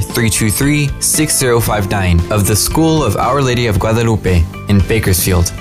323 0.00 1.00
6059 1.00 2.32
of 2.32 2.46
the 2.46 2.56
School 2.56 3.04
of 3.04 3.16
Our 3.16 3.42
Lady 3.42 3.66
of 3.66 3.78
Guadalupe 3.78 4.44
in 4.68 4.78
Bakersfield. 4.88 5.52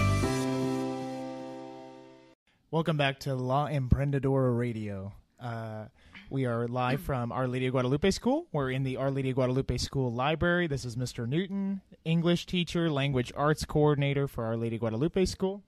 Welcome 2.71 2.97
back 2.97 3.19
to 3.21 3.35
La 3.35 3.67
Emprendedora 3.67 4.57
Radio. 4.57 5.13
Uh, 5.39 5.85
we 6.29 6.45
are 6.45 6.67
live 6.67 6.99
from 6.99 7.31
Our 7.31 7.47
Lady 7.47 7.67
of 7.67 7.71
Guadalupe 7.71 8.11
School. 8.11 8.47
We're 8.51 8.71
in 8.71 8.83
the 8.83 8.97
Our 8.97 9.09
Lady 9.09 9.29
of 9.29 9.35
Guadalupe 9.35 9.77
School 9.77 10.13
Library. 10.13 10.67
This 10.67 10.83
is 10.83 10.95
Mr. 10.95 11.27
Newton, 11.27 11.81
English 12.03 12.45
teacher, 12.45 12.89
language 12.91 13.31
arts 13.35 13.63
coordinator 13.65 14.27
for 14.27 14.43
Our 14.43 14.57
Lady 14.57 14.75
of 14.75 14.81
Guadalupe 14.81 15.25
School. 15.25 15.63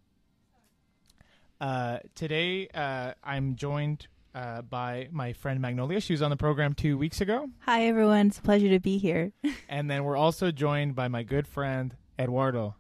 Uh, 1.62 2.00
today, 2.16 2.68
uh, 2.74 3.14
I'm 3.24 3.56
joined 3.56 4.08
uh, 4.34 4.62
by 4.62 5.08
my 5.12 5.34
friend 5.34 5.60
Magnolia. 5.60 6.00
She 6.00 6.14
was 6.14 6.22
on 6.22 6.30
the 6.30 6.38
program 6.38 6.74
two 6.74 6.98
weeks 6.98 7.22
ago. 7.22 7.50
Hi, 7.62 7.86
everyone. 7.88 8.28
It's 8.28 8.40
a 8.40 8.42
pleasure 8.42 8.70
to 8.70 8.80
be 8.80 8.98
here. 8.98 9.32
and 9.70 9.90
then 9.90 10.04
we're 10.04 10.18
also 10.18 10.52
joined 10.52 10.96
by 10.96 11.08
my 11.08 11.24
good 11.24 11.48
friend 11.48 11.96
Eduardo. 12.18 12.76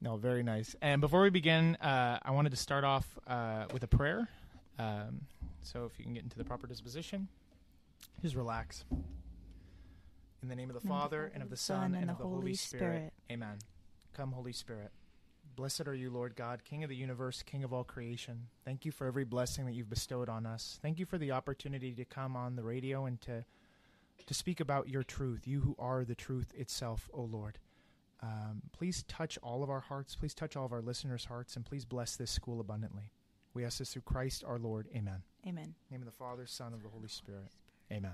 No, 0.00 0.16
very 0.16 0.42
nice. 0.42 0.76
And 0.82 1.00
before 1.00 1.22
we 1.22 1.30
begin, 1.30 1.76
uh, 1.76 2.18
I 2.22 2.30
wanted 2.30 2.50
to 2.50 2.56
start 2.56 2.84
off 2.84 3.18
uh, 3.26 3.64
with 3.72 3.82
a 3.82 3.88
prayer. 3.88 4.28
Um, 4.78 5.22
so 5.62 5.84
if 5.84 5.98
you 5.98 6.04
can 6.04 6.14
get 6.14 6.22
into 6.22 6.36
the 6.36 6.44
proper 6.44 6.66
disposition, 6.66 7.28
just 8.22 8.34
relax. 8.34 8.84
In 10.42 10.48
the 10.48 10.56
name 10.56 10.68
of 10.68 10.74
the 10.74 10.86
Father, 10.86 11.30
and 11.32 11.42
of 11.42 11.48
the 11.48 11.56
Son, 11.56 11.94
and 11.94 12.10
of 12.10 12.18
the 12.18 12.24
Holy 12.24 12.52
Spirit. 12.52 13.14
Amen. 13.30 13.56
Come, 14.14 14.32
Holy 14.32 14.52
Spirit. 14.52 14.90
Blessed 15.56 15.86
are 15.86 15.94
you, 15.94 16.10
Lord 16.10 16.34
God, 16.36 16.64
King 16.64 16.82
of 16.82 16.90
the 16.90 16.96
universe, 16.96 17.42
King 17.42 17.64
of 17.64 17.72
all 17.72 17.84
creation. 17.84 18.48
Thank 18.64 18.84
you 18.84 18.92
for 18.92 19.06
every 19.06 19.24
blessing 19.24 19.66
that 19.66 19.72
you've 19.72 19.90
bestowed 19.90 20.28
on 20.28 20.46
us. 20.46 20.78
Thank 20.82 20.98
you 20.98 21.06
for 21.06 21.18
the 21.18 21.32
opportunity 21.32 21.92
to 21.92 22.04
come 22.04 22.36
on 22.36 22.56
the 22.56 22.62
radio 22.62 23.06
and 23.06 23.20
to 23.22 23.44
to 24.26 24.34
speak 24.34 24.60
about 24.60 24.88
your 24.88 25.02
truth, 25.02 25.46
you 25.46 25.60
who 25.60 25.74
are 25.78 26.04
the 26.04 26.14
truth 26.14 26.52
itself, 26.56 27.10
O 27.12 27.22
Lord. 27.22 27.58
Um, 28.22 28.62
please 28.72 29.04
touch 29.06 29.38
all 29.42 29.62
of 29.62 29.70
our 29.70 29.80
hearts. 29.80 30.16
Please 30.16 30.34
touch 30.34 30.56
all 30.56 30.64
of 30.64 30.72
our 30.72 30.80
listeners' 30.80 31.26
hearts, 31.26 31.56
and 31.56 31.64
please 31.64 31.84
bless 31.84 32.16
this 32.16 32.30
school 32.30 32.60
abundantly. 32.60 33.10
We 33.52 33.64
ask 33.64 33.78
this 33.78 33.92
through 33.92 34.02
Christ 34.02 34.42
our 34.46 34.58
Lord. 34.58 34.88
Amen. 34.94 35.22
Amen. 35.46 35.64
In 35.64 35.74
the 35.88 35.94
name 35.94 36.00
of 36.02 36.06
the 36.06 36.16
Father, 36.16 36.46
Son, 36.46 36.72
of 36.72 36.82
the 36.82 36.88
Holy 36.88 37.08
Spirit. 37.08 37.52
Amen. 37.92 38.12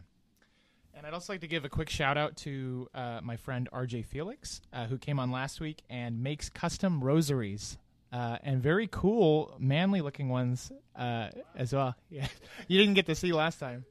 And 0.95 1.07
I'd 1.07 1.15
also 1.15 1.33
like 1.33 1.41
to 1.41 1.49
give 1.49 1.65
a 1.65 1.69
quick 1.69 1.89
shout 1.89 2.19
out 2.19 2.37
to 2.39 2.89
uh, 2.95 3.21
my 3.23 3.37
friend 3.37 3.69
RJ 3.73 4.05
Felix, 4.07 4.61
uh, 4.73 4.87
who 4.87 4.99
came 4.99 5.19
on 5.19 5.31
last 5.31 5.61
week 5.61 5.83
and 5.89 6.23
makes 6.23 6.49
custom 6.51 7.03
rosaries. 7.03 7.79
Uh, 8.13 8.39
and 8.43 8.61
very 8.61 8.89
cool, 8.91 9.55
manly 9.59 10.01
looking 10.01 10.29
ones 10.29 10.73
uh, 10.97 11.29
as 11.55 11.73
well. 11.73 11.95
Yeah, 12.11 12.27
you 12.67 12.79
didn't 12.79 12.95
get 12.95 13.07
to 13.07 13.15
see 13.15 13.33
last 13.33 13.61
time. 13.61 13.85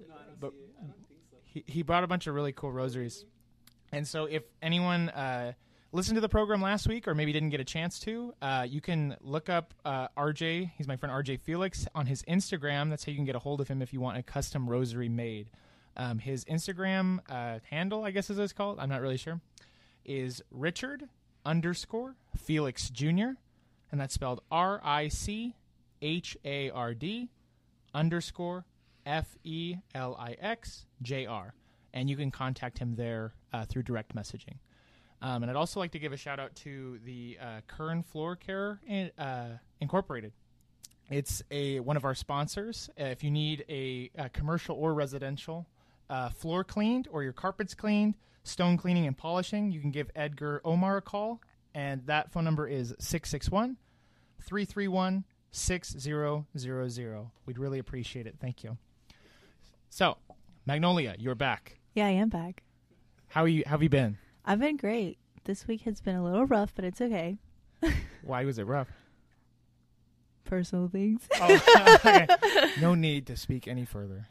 No, 0.00 0.14
I 0.14 0.24
don't 0.26 0.40
But- 0.40 0.52
see 0.52 0.56
it. 0.58 0.70
I 0.78 0.86
don't 0.86 0.94
think 1.08 1.20
so. 1.30 1.36
He, 1.44 1.64
he 1.66 1.82
brought 1.82 2.04
a 2.04 2.06
bunch 2.06 2.26
of 2.26 2.34
really 2.34 2.52
cool 2.52 2.72
rosaries. 2.72 3.24
And 3.92 4.08
so, 4.08 4.24
if 4.24 4.44
anyone 4.62 5.10
uh, 5.10 5.52
listened 5.92 6.14
to 6.16 6.20
the 6.22 6.28
program 6.28 6.62
last 6.62 6.88
week 6.88 7.06
or 7.06 7.14
maybe 7.14 7.32
didn't 7.32 7.50
get 7.50 7.60
a 7.60 7.64
chance 7.64 7.98
to, 8.00 8.32
uh, 8.40 8.66
you 8.68 8.80
can 8.80 9.16
look 9.20 9.48
up 9.50 9.74
uh, 9.84 10.08
RJ. 10.16 10.70
He's 10.78 10.88
my 10.88 10.96
friend 10.96 11.12
RJ 11.12 11.40
Felix 11.40 11.86
on 11.94 12.06
his 12.06 12.22
Instagram. 12.22 12.88
That's 12.88 13.04
how 13.04 13.10
you 13.10 13.16
can 13.16 13.26
get 13.26 13.34
a 13.36 13.40
hold 13.40 13.60
of 13.60 13.68
him 13.68 13.82
if 13.82 13.92
you 13.92 14.00
want 14.00 14.16
a 14.16 14.22
custom 14.22 14.70
rosary 14.70 15.08
made. 15.10 15.50
Um, 15.96 16.18
his 16.18 16.44
Instagram 16.44 17.18
uh, 17.28 17.58
handle, 17.68 18.04
I 18.04 18.10
guess 18.10 18.30
is 18.30 18.38
what 18.38 18.44
it's 18.44 18.52
called. 18.52 18.78
I'm 18.78 18.88
not 18.88 19.00
really 19.00 19.16
sure. 19.16 19.40
Is 20.04 20.42
Richard 20.50 21.08
underscore 21.44 22.16
Felix 22.36 22.90
Jr. 22.90 23.32
And 23.90 24.00
that's 24.00 24.14
spelled 24.14 24.40
R 24.50 24.80
I 24.84 25.08
C 25.08 25.56
H 26.00 26.36
A 26.44 26.70
R 26.70 26.94
D 26.94 27.28
underscore 27.92 28.64
F 29.04 29.36
E 29.44 29.76
L 29.94 30.16
I 30.18 30.36
X 30.40 30.86
J 31.02 31.26
R. 31.26 31.54
And 31.92 32.08
you 32.08 32.16
can 32.16 32.30
contact 32.30 32.78
him 32.78 32.94
there 32.94 33.34
uh, 33.52 33.64
through 33.64 33.82
direct 33.82 34.14
messaging. 34.14 34.58
Um, 35.22 35.42
and 35.42 35.50
I'd 35.50 35.56
also 35.56 35.80
like 35.80 35.90
to 35.92 35.98
give 35.98 36.12
a 36.12 36.16
shout 36.16 36.38
out 36.40 36.54
to 36.56 36.98
the 37.04 37.36
uh, 37.40 37.60
Kern 37.66 38.02
Floor 38.02 38.36
Care 38.36 38.80
uh, 39.18 39.48
Incorporated. 39.80 40.32
It's 41.10 41.42
a 41.50 41.80
one 41.80 41.96
of 41.96 42.04
our 42.04 42.14
sponsors. 42.14 42.88
Uh, 42.98 43.04
if 43.04 43.24
you 43.24 43.30
need 43.30 43.64
a, 43.68 44.10
a 44.16 44.28
commercial 44.28 44.76
or 44.76 44.94
residential 44.94 45.66
uh, 46.10 46.28
floor 46.30 46.64
cleaned 46.64 47.08
or 47.10 47.22
your 47.22 47.32
carpets 47.32 47.74
cleaned, 47.74 48.16
stone 48.42 48.76
cleaning 48.76 49.06
and 49.06 49.16
polishing, 49.16 49.70
you 49.70 49.80
can 49.80 49.90
give 49.90 50.10
Edgar 50.14 50.60
Omar 50.64 50.98
a 50.98 51.02
call. 51.02 51.40
And 51.74 52.04
that 52.06 52.32
phone 52.32 52.44
number 52.44 52.66
is 52.66 52.88
661 52.98 53.76
331 54.42 55.24
6000. 55.52 57.30
We'd 57.46 57.58
really 57.58 57.78
appreciate 57.78 58.26
it. 58.26 58.36
Thank 58.40 58.64
you. 58.64 58.76
So, 59.88 60.16
Magnolia, 60.66 61.14
you're 61.18 61.34
back. 61.34 61.78
Yeah, 61.94 62.06
I 62.06 62.10
am 62.10 62.28
back. 62.28 62.62
How 63.28 63.42
are 63.42 63.48
you? 63.48 63.62
How 63.64 63.72
have 63.72 63.82
you 63.82 63.88
been? 63.88 64.18
I've 64.44 64.60
been 64.60 64.76
great. 64.76 65.18
This 65.44 65.66
week 65.66 65.82
has 65.82 66.00
been 66.00 66.16
a 66.16 66.24
little 66.24 66.46
rough, 66.46 66.74
but 66.74 66.84
it's 66.84 67.00
okay. 67.00 67.38
Why 68.22 68.44
was 68.44 68.58
it 68.58 68.66
rough? 68.66 68.88
Personal 70.44 70.88
things. 70.88 71.28
Oh, 71.40 71.94
okay. 72.04 72.26
No 72.80 72.94
need 72.94 73.26
to 73.26 73.36
speak 73.36 73.68
any 73.68 73.84
further. 73.84 74.26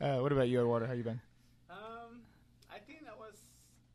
Uh, 0.00 0.18
what 0.22 0.32
about 0.32 0.48
you, 0.48 0.60
Eduardo? 0.60 0.86
How 0.86 0.92
you 0.94 1.02
been? 1.04 1.20
Um, 1.70 2.22
I 2.70 2.78
think 2.78 3.04
that 3.04 3.18
was 3.18 3.36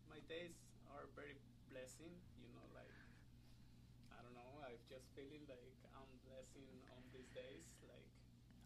my 0.10 0.20
days 0.30 0.54
are 0.94 1.08
very 1.16 1.36
blessing. 1.72 2.12
You 2.40 2.50
know, 2.54 2.66
like 2.76 2.92
I 4.14 4.20
don't 4.22 4.36
know. 4.36 4.52
I'm 4.68 4.78
just 4.92 5.08
feeling 5.16 5.44
like 5.48 5.74
I'm 5.96 6.10
blessing 6.28 6.68
on 6.94 7.02
these 7.16 7.30
days. 7.34 7.66
Like 7.88 8.06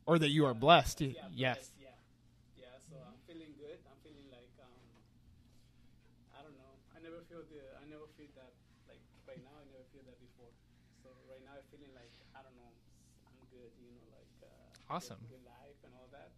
Or 0.06 0.18
that 0.20 0.30
you 0.34 0.46
are 0.46 0.54
blessed? 0.58 1.02
y- 1.02 1.14
yeah, 1.16 1.30
yes. 1.32 1.56
blessed, 1.58 1.76
yeah, 1.80 1.98
yeah. 2.58 2.76
So 2.90 2.98
I'm 3.06 3.20
feeling 3.30 3.54
good. 3.58 3.78
I'm 3.88 4.00
feeling 4.02 4.28
like 4.34 4.52
um, 4.62 4.82
I 6.34 6.42
don't 6.42 6.58
know. 6.58 6.74
I 6.96 7.00
never 7.00 7.22
feel 7.30 7.46
the. 7.48 7.62
I 7.80 7.86
never 7.88 8.08
feel 8.18 8.30
that 8.36 8.54
like 8.90 9.02
right 9.30 9.42
now. 9.46 9.56
I 9.62 9.66
never 9.70 9.86
feel 9.94 10.04
that 10.10 10.18
before. 10.20 10.52
So 11.06 11.14
right 11.30 11.42
now 11.46 11.56
I'm 11.56 11.68
feeling 11.70 11.94
like 11.94 12.12
I 12.34 12.42
don't 12.42 12.58
know. 12.58 12.74
I'm 13.30 13.40
good. 13.54 13.72
You 13.78 13.88
know, 13.94 14.04
like 14.12 14.34
uh, 14.44 14.50
Awesome. 14.92 15.20
Good, 15.28 15.40
good 15.40 15.46
life 15.48 15.80
and 15.86 15.94
all 15.96 16.10
that. 16.12 16.32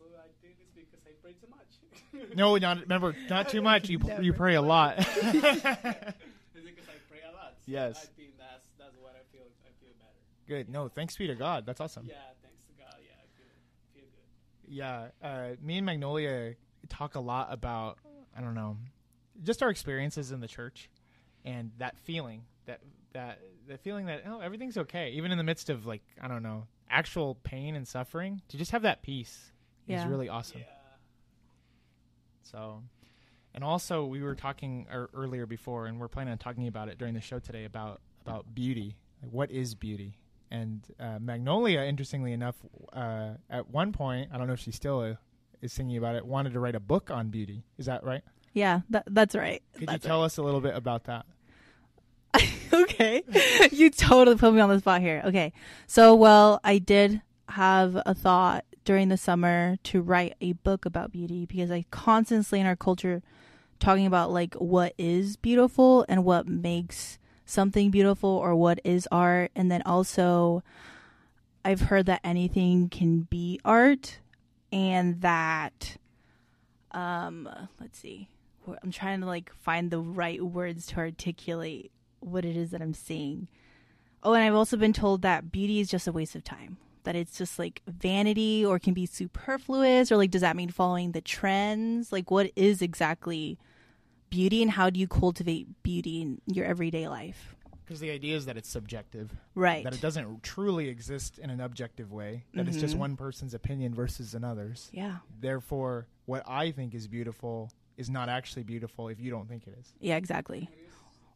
And 0.00 0.14
also 0.14 0.18
I 0.18 0.28
think 0.42 0.56
it's 0.60 0.72
because 0.74 1.00
I 1.06 1.12
pray 1.22 1.32
too 1.32 1.48
much. 1.50 1.60
No, 2.36 2.56
not 2.56 2.80
remember, 2.82 3.14
not 3.28 3.48
too 3.48 3.60
much. 3.60 3.88
You 3.88 3.98
you 4.20 4.32
pray 4.32 4.54
a 4.54 4.62
lot. 4.62 4.98
it's 4.98 5.06
because 5.08 6.88
I 6.88 6.98
pray 7.10 7.20
a 7.28 7.32
lot. 7.32 7.54
So 7.58 7.64
Yes. 7.66 7.96
I 7.96 8.06
think 8.16 8.38
that's 8.38 8.66
that's 8.78 8.96
what 9.00 9.14
I 9.16 9.22
feel. 9.32 9.42
I 9.64 9.70
feel 9.82 9.92
better. 9.98 10.14
Good. 10.46 10.68
No, 10.68 10.88
thanks 10.88 11.16
be 11.16 11.26
to 11.26 11.34
God. 11.34 11.66
That's 11.66 11.80
awesome. 11.80 12.06
Yeah, 12.08 12.14
thanks 12.42 12.62
to 12.66 12.72
God. 12.78 12.94
Yeah, 13.02 13.14
I 13.18 13.26
feel 13.36 13.46
feel 13.94 14.04
good. 14.04 14.72
Yeah, 14.72 15.08
uh, 15.22 15.56
me 15.60 15.78
and 15.78 15.86
Magnolia 15.86 16.54
talk 16.88 17.14
a 17.16 17.20
lot 17.20 17.48
about 17.52 17.98
I 18.36 18.40
don't 18.40 18.54
know, 18.54 18.76
just 19.42 19.62
our 19.62 19.70
experiences 19.70 20.30
in 20.30 20.40
the 20.40 20.48
church, 20.48 20.88
and 21.44 21.72
that 21.78 21.98
feeling 21.98 22.42
that 22.66 22.80
that 23.12 23.40
the 23.66 23.78
feeling 23.78 24.06
that 24.06 24.22
oh 24.26 24.40
everything's 24.40 24.78
okay, 24.78 25.10
even 25.10 25.32
in 25.32 25.38
the 25.38 25.44
midst 25.44 25.68
of 25.70 25.84
like 25.86 26.02
I 26.20 26.28
don't 26.28 26.42
know 26.42 26.66
actual 26.88 27.34
pain 27.42 27.74
and 27.74 27.88
suffering, 27.88 28.40
to 28.48 28.56
just 28.56 28.70
have 28.70 28.82
that 28.82 29.02
peace 29.02 29.50
is 29.86 29.92
Yeah. 29.94 30.08
really 30.08 30.28
awesome. 30.28 30.60
Yeah. 30.60 30.66
So, 32.42 32.82
and 33.54 33.64
also 33.64 34.04
we 34.04 34.22
were 34.22 34.34
talking 34.34 34.86
er, 34.92 35.08
earlier 35.14 35.46
before, 35.46 35.86
and 35.86 35.98
we're 35.98 36.08
planning 36.08 36.32
on 36.32 36.38
talking 36.38 36.66
about 36.66 36.88
it 36.88 36.98
during 36.98 37.14
the 37.14 37.20
show 37.20 37.38
today 37.38 37.64
about 37.64 38.00
about 38.24 38.54
beauty. 38.54 38.96
Like, 39.22 39.32
what 39.32 39.50
is 39.50 39.74
beauty? 39.74 40.18
And 40.50 40.82
uh, 41.00 41.18
Magnolia, 41.20 41.80
interestingly 41.82 42.32
enough, 42.32 42.54
uh, 42.92 43.32
at 43.50 43.68
one 43.70 43.92
point, 43.92 44.30
I 44.32 44.38
don't 44.38 44.46
know 44.46 44.52
if 44.54 44.60
she 44.60 44.70
still 44.70 45.00
uh, 45.00 45.14
is 45.60 45.72
singing 45.72 45.96
about 45.96 46.14
it, 46.14 46.24
wanted 46.24 46.52
to 46.54 46.60
write 46.60 46.74
a 46.74 46.80
book 46.80 47.10
on 47.10 47.28
beauty. 47.28 47.64
Is 47.78 47.86
that 47.86 48.04
right? 48.04 48.22
yeah, 48.52 48.80
that, 48.90 49.02
that's 49.08 49.34
right. 49.34 49.62
Could 49.76 49.88
That's 49.88 50.04
you 50.04 50.08
tell 50.08 50.22
us 50.22 50.36
a 50.38 50.42
little 50.42 50.60
bit 50.60 50.76
about 50.76 51.04
that? 51.04 51.26
okay. 52.72 53.22
you 53.72 53.90
totally 53.90 54.36
put 54.36 54.54
me 54.54 54.60
on 54.60 54.68
the 54.68 54.78
spot 54.78 55.00
here. 55.00 55.22
Okay. 55.24 55.52
So, 55.88 56.14
well, 56.14 56.60
I 56.62 56.78
did 56.78 57.20
have 57.48 58.00
a 58.06 58.14
thought 58.14 58.64
during 58.84 59.08
the 59.08 59.16
summer 59.16 59.76
to 59.84 60.00
write 60.02 60.34
a 60.40 60.52
book 60.52 60.84
about 60.84 61.12
beauty 61.12 61.46
because 61.46 61.70
I 61.70 61.84
constantly 61.90 62.60
in 62.60 62.66
our 62.66 62.76
culture 62.76 63.22
talking 63.80 64.06
about 64.06 64.30
like 64.30 64.54
what 64.54 64.94
is 64.98 65.36
beautiful 65.36 66.04
and 66.08 66.24
what 66.24 66.46
makes 66.46 67.18
something 67.44 67.90
beautiful 67.90 68.30
or 68.30 68.54
what 68.54 68.80
is 68.84 69.08
art. 69.10 69.50
And 69.54 69.70
then 69.70 69.82
also 69.82 70.62
I've 71.64 71.82
heard 71.82 72.06
that 72.06 72.20
anything 72.24 72.88
can 72.88 73.22
be 73.22 73.60
art 73.64 74.18
and 74.72 75.20
that 75.22 75.96
um 76.90 77.48
let's 77.80 77.98
see 77.98 78.28
i'm 78.82 78.90
trying 78.90 79.20
to 79.20 79.26
like 79.26 79.52
find 79.52 79.90
the 79.90 80.00
right 80.00 80.42
words 80.42 80.86
to 80.86 80.96
articulate 80.96 81.90
what 82.20 82.44
it 82.44 82.56
is 82.56 82.70
that 82.70 82.80
i'm 82.80 82.94
seeing. 82.94 83.48
Oh 84.22 84.32
and 84.32 84.42
i've 84.42 84.54
also 84.54 84.76
been 84.76 84.92
told 84.92 85.22
that 85.22 85.52
beauty 85.52 85.80
is 85.80 85.90
just 85.90 86.08
a 86.08 86.12
waste 86.12 86.34
of 86.34 86.44
time 86.44 86.78
that 87.04 87.14
it's 87.16 87.38
just 87.38 87.58
like 87.58 87.80
vanity 87.86 88.64
or 88.64 88.78
can 88.78 88.92
be 88.94 89.06
superfluous? 89.06 90.10
Or 90.12 90.16
like 90.16 90.30
does 90.30 90.40
that 90.42 90.56
mean 90.56 90.70
following 90.70 91.12
the 91.12 91.20
trends? 91.20 92.12
Like 92.12 92.30
what 92.30 92.50
is 92.56 92.82
exactly 92.82 93.58
beauty 94.30 94.62
and 94.62 94.70
how 94.72 94.90
do 94.90 94.98
you 94.98 95.06
cultivate 95.06 95.82
beauty 95.82 96.20
in 96.22 96.40
your 96.46 96.66
everyday 96.66 97.08
life? 97.08 97.54
Because 97.84 98.00
the 98.00 98.10
idea 98.10 98.34
is 98.34 98.46
that 98.46 98.56
it's 98.56 98.68
subjective, 98.70 99.30
right. 99.54 99.84
That 99.84 99.92
it 99.94 100.00
doesn't 100.00 100.42
truly 100.42 100.88
exist 100.88 101.38
in 101.38 101.50
an 101.50 101.60
objective 101.60 102.10
way, 102.12 102.44
that 102.54 102.66
it's 102.66 102.78
just 102.78 102.94
Mhm. 102.96 103.00
one 103.00 103.16
person's 103.16 103.52
opinion 103.52 103.94
versus 103.94 104.34
another's. 104.34 104.88
yeah. 104.92 105.18
Therefore, 105.38 106.06
what 106.24 106.42
I 106.48 106.70
think 106.70 106.94
is 106.94 107.06
beautiful 107.06 107.70
is 107.98 108.08
not 108.08 108.30
actually 108.30 108.62
beautiful 108.62 109.08
if 109.08 109.20
you 109.20 109.30
don't 109.30 109.46
think 109.48 109.66
it 109.66 109.76
is. 109.78 109.92
yeah 110.00 110.16
exactly. 110.16 110.68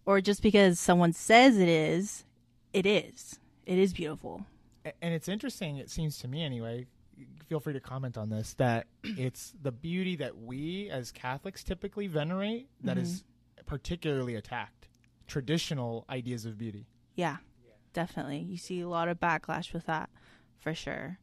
Or 0.06 0.23
just 0.23 0.43
because 0.43 0.81
someone 0.81 1.12
says 1.12 1.59
it 1.59 1.69
is 1.69 2.25
it 2.73 2.87
is. 2.87 3.38
It 3.67 3.79
is 3.79 3.93
beautiful 3.93 4.47
And 5.02 5.14
it's 5.14 5.29
interesting, 5.29 5.76
it 5.76 5.90
seems 5.90 6.19
to 6.19 6.29
me 6.29 6.43
anyway. 6.43 6.87
Feel 7.49 7.61
free 7.61 7.73
to 7.73 7.81
comment 7.81 8.17
on 8.17 8.29
this 8.31 8.55
that 8.55 8.87
it's 9.02 9.52
the 9.62 9.73
beauty 9.73 10.17
that 10.17 10.37
we 10.38 10.88
as 10.90 11.11
Catholics 11.11 11.64
typically 11.64 12.06
venerate 12.06 12.69
that 12.85 12.96
is 12.99 13.25
particularly 13.67 14.35
attacked. 14.35 14.88
Traditional 15.26 16.05
ideas 16.08 16.46
of 16.46 16.56
beauty. 16.56 16.87
Yeah, 17.17 17.37
definitely. 17.93 18.38
You 18.38 18.56
see 18.56 18.81
a 18.81 18.88
lot 18.88 19.08
of 19.08 19.19
backlash 19.20 19.73
with 19.73 19.87
that, 19.87 20.08
for 20.58 20.75
sure. 20.75 21.19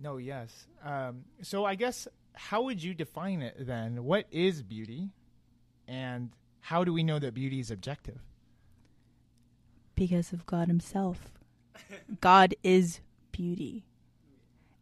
No, 0.00 0.16
yes. 0.16 0.66
Um, 0.84 1.24
so 1.42 1.64
I 1.64 1.74
guess 1.74 2.06
how 2.34 2.62
would 2.62 2.82
you 2.82 2.94
define 2.94 3.42
it 3.42 3.54
then? 3.58 4.04
What 4.04 4.26
is 4.30 4.62
beauty, 4.62 5.10
and 5.88 6.30
how 6.60 6.84
do 6.84 6.92
we 6.92 7.02
know 7.02 7.18
that 7.18 7.34
beauty 7.34 7.60
is 7.60 7.70
objective? 7.70 8.20
Because 9.94 10.32
of 10.32 10.46
God 10.46 10.68
Himself. 10.68 11.35
God 12.20 12.54
is 12.62 13.00
beauty. 13.32 13.84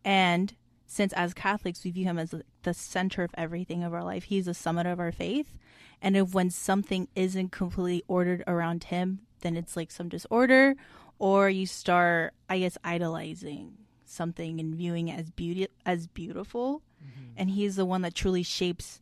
And 0.04 0.54
since 0.86 1.12
as 1.14 1.34
Catholics 1.34 1.84
we 1.84 1.90
view 1.90 2.04
Him 2.04 2.18
as 2.18 2.34
the 2.62 2.74
center 2.74 3.24
of 3.24 3.30
everything 3.36 3.82
of 3.82 3.92
our 3.92 4.04
life, 4.04 4.24
He's 4.24 4.46
the 4.46 4.54
summit 4.54 4.86
of 4.86 5.00
our 5.00 5.12
faith. 5.12 5.56
And 6.00 6.16
if 6.16 6.34
when 6.34 6.50
something 6.50 7.08
isn't 7.14 7.50
completely 7.50 8.04
ordered 8.06 8.44
around 8.46 8.84
Him, 8.84 9.20
then 9.40 9.56
it's 9.56 9.76
like 9.76 9.90
some 9.90 10.08
disorder, 10.08 10.74
or 11.18 11.48
you 11.48 11.66
start, 11.66 12.34
I 12.48 12.60
guess, 12.60 12.78
idolizing 12.84 13.74
something 14.04 14.60
and 14.60 14.74
viewing 14.74 15.08
it 15.08 15.18
as 15.18 15.30
beauty 15.30 15.68
as 15.84 16.06
beautiful. 16.06 16.82
Mm-hmm. 17.02 17.32
And 17.36 17.50
He's 17.50 17.76
the 17.76 17.86
one 17.86 18.02
that 18.02 18.14
truly 18.14 18.42
shapes 18.42 19.00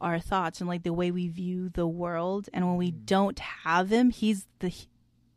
our 0.00 0.18
thoughts 0.18 0.60
and 0.60 0.68
like 0.68 0.82
the 0.82 0.92
way 0.92 1.10
we 1.10 1.28
view 1.28 1.68
the 1.68 1.86
world. 1.86 2.48
And 2.52 2.66
when 2.66 2.76
we 2.76 2.92
mm. 2.92 3.06
don't 3.06 3.38
have 3.38 3.90
Him, 3.90 4.10
He's 4.10 4.46
the 4.60 4.72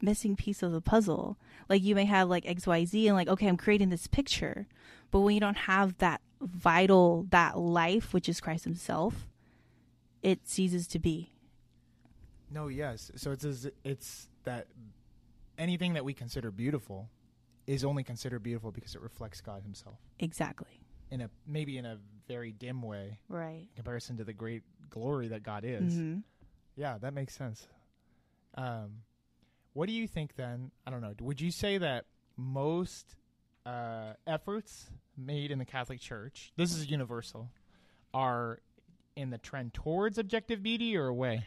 missing 0.02 0.36
piece 0.36 0.62
of 0.64 0.72
the 0.72 0.82
puzzle. 0.82 1.38
Like 1.68 1.84
you 1.84 1.96
may 1.96 2.06
have 2.06 2.30
like 2.30 2.46
XYZ 2.46 3.06
and 3.08 3.16
like, 3.16 3.28
okay, 3.28 3.48
I'm 3.48 3.58
creating 3.58 3.90
this 3.90 4.08
picture. 4.08 4.68
But 5.12 5.22
when 5.22 5.34
you 5.34 5.40
don't 5.42 5.58
have 5.58 5.98
that 5.98 6.22
vital, 6.42 7.26
that 7.32 7.58
life, 7.58 8.14
which 8.14 8.30
is 8.30 8.40
Christ 8.40 8.64
Himself, 8.64 9.28
it 10.22 10.48
ceases 10.48 10.88
to 10.88 11.00
be. 11.00 11.34
No, 12.52 12.68
yes. 12.68 13.12
So 13.16 13.32
it's 13.32 13.44
as, 13.46 13.70
it's 13.84 14.28
that 14.44 14.68
anything 15.58 15.94
that 15.94 16.06
we 16.06 16.14
consider 16.14 16.52
beautiful 16.52 17.10
is 17.68 17.84
only 17.84 18.04
considered 18.04 18.42
beautiful 18.42 18.72
because 18.72 18.96
it 18.96 19.02
reflects 19.02 19.42
God 19.42 19.62
Himself 19.64 19.98
Exactly. 20.20 20.80
in 21.12 21.22
a 21.22 21.30
maybe 21.46 21.78
in 21.78 21.86
a 21.86 21.98
very 22.28 22.52
dim 22.52 22.82
way 22.82 23.20
Right. 23.28 23.62
in 23.70 23.76
comparison 23.76 24.18
to 24.18 24.24
the 24.24 24.34
great 24.34 24.64
glory 24.90 25.28
that 25.30 25.44
God 25.44 25.64
is. 25.66 25.94
hmm 25.94 26.18
Yeah, 26.76 26.98
that 27.00 27.14
makes 27.14 27.36
sense. 27.36 27.68
Um, 28.56 29.02
what 29.74 29.88
do 29.88 29.94
you 29.94 30.08
think 30.08 30.36
then? 30.36 30.72
I 30.86 30.92
don't 30.92 31.02
know. 31.02 31.14
Would 31.22 31.40
you 31.42 31.52
say 31.52 31.78
that 31.78 32.06
most 32.38 33.16
uh, 33.66 34.14
efforts 34.28 34.90
made 35.18 35.52
in 35.52 35.60
the 35.60 35.66
Catholic 35.66 36.00
Church, 36.00 36.52
this 36.56 36.74
is 36.76 36.90
universal, 36.90 37.50
are 38.14 38.60
in 39.16 39.30
the 39.30 39.38
trend 39.38 39.74
towards 39.74 40.18
objective 40.18 40.64
beauty 40.64 40.96
or 40.98 41.08
away? 41.08 41.46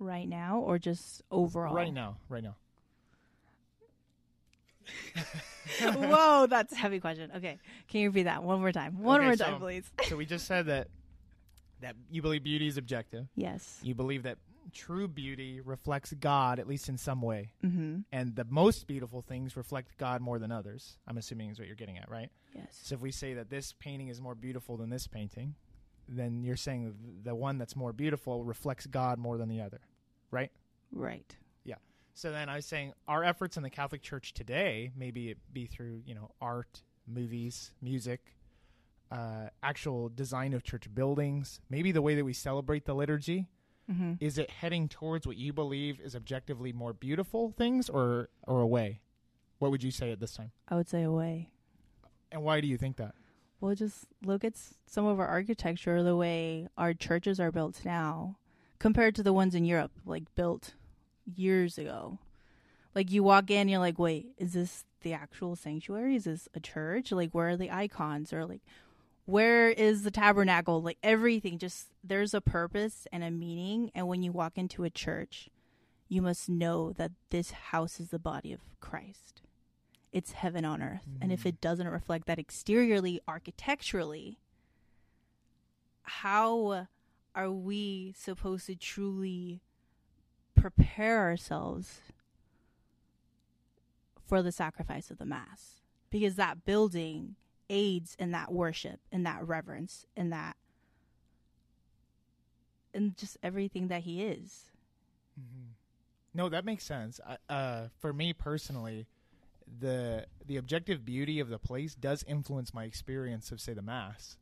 Right 0.00 0.28
now, 0.28 0.58
or 0.58 0.78
just 0.78 1.22
overall? 1.30 1.74
Right 1.74 1.92
now, 1.92 2.18
right 2.28 2.42
now. 2.42 2.56
Whoa, 5.82 6.46
that's 6.48 6.72
a 6.72 6.76
heavy 6.76 6.98
question. 7.00 7.30
Okay, 7.36 7.58
can 7.88 8.00
you 8.00 8.08
repeat 8.08 8.22
that 8.24 8.42
one 8.42 8.60
more 8.60 8.72
time? 8.72 9.02
One 9.02 9.20
Okay, 9.20 9.26
more 9.26 9.36
so- 9.36 9.44
time, 9.44 9.60
please. 9.60 9.90
so 10.08 10.16
we 10.16 10.24
just 10.26 10.46
said 10.46 10.66
that 10.66 10.88
that 11.80 11.94
you 12.10 12.22
believe 12.22 12.42
beauty 12.42 12.66
is 12.66 12.76
objective. 12.76 13.26
yes. 13.36 13.78
You 13.82 13.94
believe 13.94 14.24
that 14.24 14.38
true 14.72 15.08
beauty 15.08 15.60
reflects 15.60 16.12
God 16.12 16.58
at 16.58 16.66
least 16.68 16.88
in 16.88 16.96
some 16.98 17.22
way, 17.22 17.52
Mm-hmm. 17.64 18.00
and 18.12 18.36
the 18.36 18.44
most 18.44 18.86
beautiful 18.86 19.22
things 19.22 19.56
reflect 19.56 19.96
God 19.98 20.20
more 20.20 20.38
than 20.38 20.50
others. 20.52 20.98
I'm 21.06 21.18
assuming 21.18 21.50
is 21.50 21.58
what 21.58 21.66
you're 21.66 21.76
getting 21.76 21.98
at, 21.98 22.10
right? 22.10 22.30
Yes. 22.54 22.78
So 22.82 22.94
if 22.94 23.00
we 23.00 23.10
say 23.12 23.34
that 23.34 23.50
this 23.50 23.72
painting 23.78 24.08
is 24.08 24.20
more 24.20 24.34
beautiful 24.34 24.76
than 24.76 24.90
this 24.90 25.06
painting, 25.06 25.54
then 26.08 26.42
you're 26.42 26.56
saying 26.56 26.94
the 27.22 27.34
one 27.34 27.58
that's 27.58 27.76
more 27.76 27.92
beautiful 27.92 28.44
reflects 28.44 28.86
God 28.86 29.18
more 29.18 29.36
than 29.36 29.48
the 29.48 29.60
other, 29.60 29.80
right? 30.30 30.50
Right. 30.90 31.36
Yeah. 31.64 31.74
So 32.14 32.30
then 32.32 32.48
I 32.48 32.56
was 32.56 32.66
saying 32.66 32.94
our 33.06 33.22
efforts 33.22 33.56
in 33.58 33.62
the 33.62 33.70
Catholic 33.70 34.02
Church 34.02 34.32
today, 34.32 34.90
maybe 34.96 35.30
it 35.30 35.38
be 35.52 35.66
through 35.66 36.02
you 36.06 36.14
know 36.14 36.30
art, 36.40 36.82
movies, 37.06 37.72
music, 37.82 38.34
uh, 39.10 39.48
actual 39.62 40.08
design 40.08 40.52
of 40.54 40.62
church 40.62 40.92
buildings, 40.94 41.60
maybe 41.70 41.92
the 41.92 42.02
way 42.02 42.14
that 42.14 42.24
we 42.24 42.32
celebrate 42.32 42.84
the 42.86 42.94
liturgy. 42.94 43.48
Mm-hmm. 43.90 44.14
Is 44.20 44.38
it 44.38 44.50
heading 44.50 44.88
towards 44.88 45.26
what 45.26 45.36
you 45.36 45.52
believe 45.52 46.00
is 46.00 46.14
objectively 46.14 46.72
more 46.72 46.92
beautiful 46.92 47.54
things, 47.56 47.88
or 47.88 48.28
or 48.46 48.60
away? 48.60 49.00
What 49.58 49.70
would 49.70 49.82
you 49.82 49.90
say 49.90 50.12
at 50.12 50.20
this 50.20 50.34
time? 50.34 50.52
I 50.68 50.76
would 50.76 50.88
say 50.88 51.02
away. 51.02 51.50
And 52.30 52.42
why 52.42 52.60
do 52.60 52.68
you 52.68 52.76
think 52.76 52.96
that? 52.96 53.14
Well, 53.60 53.74
just 53.74 54.06
look 54.24 54.44
at 54.44 54.54
some 54.86 55.06
of 55.06 55.18
our 55.18 55.26
architecture, 55.26 56.02
the 56.02 56.14
way 56.14 56.68
our 56.76 56.94
churches 56.94 57.40
are 57.40 57.50
built 57.50 57.80
now, 57.84 58.36
compared 58.78 59.14
to 59.16 59.22
the 59.22 59.32
ones 59.32 59.54
in 59.54 59.64
Europe, 59.64 59.92
like 60.06 60.32
built 60.34 60.74
years 61.24 61.78
ago. 61.78 62.18
Like 62.94 63.10
you 63.10 63.22
walk 63.22 63.50
in, 63.50 63.68
you're 63.68 63.80
like, 63.80 63.98
wait, 63.98 64.28
is 64.38 64.52
this 64.52 64.84
the 65.02 65.12
actual 65.12 65.56
sanctuary? 65.56 66.16
Is 66.16 66.24
this 66.24 66.48
a 66.54 66.60
church? 66.60 67.10
Like, 67.10 67.32
where 67.32 67.50
are 67.50 67.56
the 67.56 67.70
icons? 67.70 68.32
Or 68.32 68.44
like, 68.44 68.62
where 69.28 69.68
is 69.68 70.04
the 70.04 70.10
tabernacle? 70.10 70.80
Like 70.80 70.96
everything, 71.02 71.58
just 71.58 71.88
there's 72.02 72.32
a 72.32 72.40
purpose 72.40 73.06
and 73.12 73.22
a 73.22 73.30
meaning. 73.30 73.90
And 73.94 74.08
when 74.08 74.22
you 74.22 74.32
walk 74.32 74.56
into 74.56 74.84
a 74.84 74.90
church, 74.90 75.50
you 76.08 76.22
must 76.22 76.48
know 76.48 76.94
that 76.94 77.12
this 77.28 77.50
house 77.50 78.00
is 78.00 78.08
the 78.08 78.18
body 78.18 78.54
of 78.54 78.60
Christ. 78.80 79.42
It's 80.12 80.32
heaven 80.32 80.64
on 80.64 80.80
earth. 80.80 81.04
And 81.20 81.30
if 81.30 81.42
mm. 81.42 81.48
it 81.50 81.60
doesn't 81.60 81.88
reflect 81.88 82.26
that 82.26 82.38
exteriorly, 82.38 83.20
architecturally, 83.28 84.38
how 86.04 86.86
are 87.34 87.50
we 87.50 88.14
supposed 88.16 88.64
to 88.68 88.76
truly 88.76 89.60
prepare 90.54 91.18
ourselves 91.18 92.00
for 94.26 94.42
the 94.42 94.52
sacrifice 94.52 95.10
of 95.10 95.18
the 95.18 95.26
Mass? 95.26 95.82
Because 96.08 96.36
that 96.36 96.64
building 96.64 97.36
aids 97.70 98.16
in 98.18 98.32
that 98.32 98.52
worship, 98.52 99.00
in 99.12 99.22
that 99.24 99.46
reverence, 99.46 100.06
in 100.16 100.30
that, 100.30 100.56
in 102.94 103.14
just 103.16 103.36
everything 103.42 103.88
that 103.88 104.02
He 104.02 104.22
is. 104.22 104.64
No, 106.34 106.48
that 106.48 106.64
makes 106.64 106.84
sense. 106.84 107.20
I, 107.26 107.52
uh, 107.52 107.88
for 107.98 108.12
me 108.12 108.32
personally, 108.32 109.06
the 109.80 110.26
the 110.46 110.56
objective 110.56 111.04
beauty 111.04 111.40
of 111.40 111.48
the 111.48 111.58
place 111.58 111.94
does 111.94 112.24
influence 112.24 112.72
my 112.72 112.84
experience 112.84 113.50
of 113.52 113.60
say 113.60 113.72
the 113.74 113.82
mass. 113.82 114.36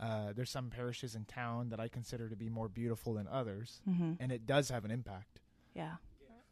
Uh, 0.00 0.32
there's 0.34 0.50
some 0.50 0.70
parishes 0.70 1.14
in 1.14 1.24
town 1.24 1.68
that 1.68 1.78
I 1.78 1.86
consider 1.88 2.28
to 2.28 2.36
be 2.36 2.48
more 2.48 2.68
beautiful 2.68 3.14
than 3.14 3.28
others, 3.28 3.80
Mm-hmm. 3.88 4.14
and 4.20 4.32
it 4.32 4.46
does 4.46 4.68
have 4.70 4.84
an 4.84 4.90
impact. 4.90 5.40
Yeah. 5.74 5.94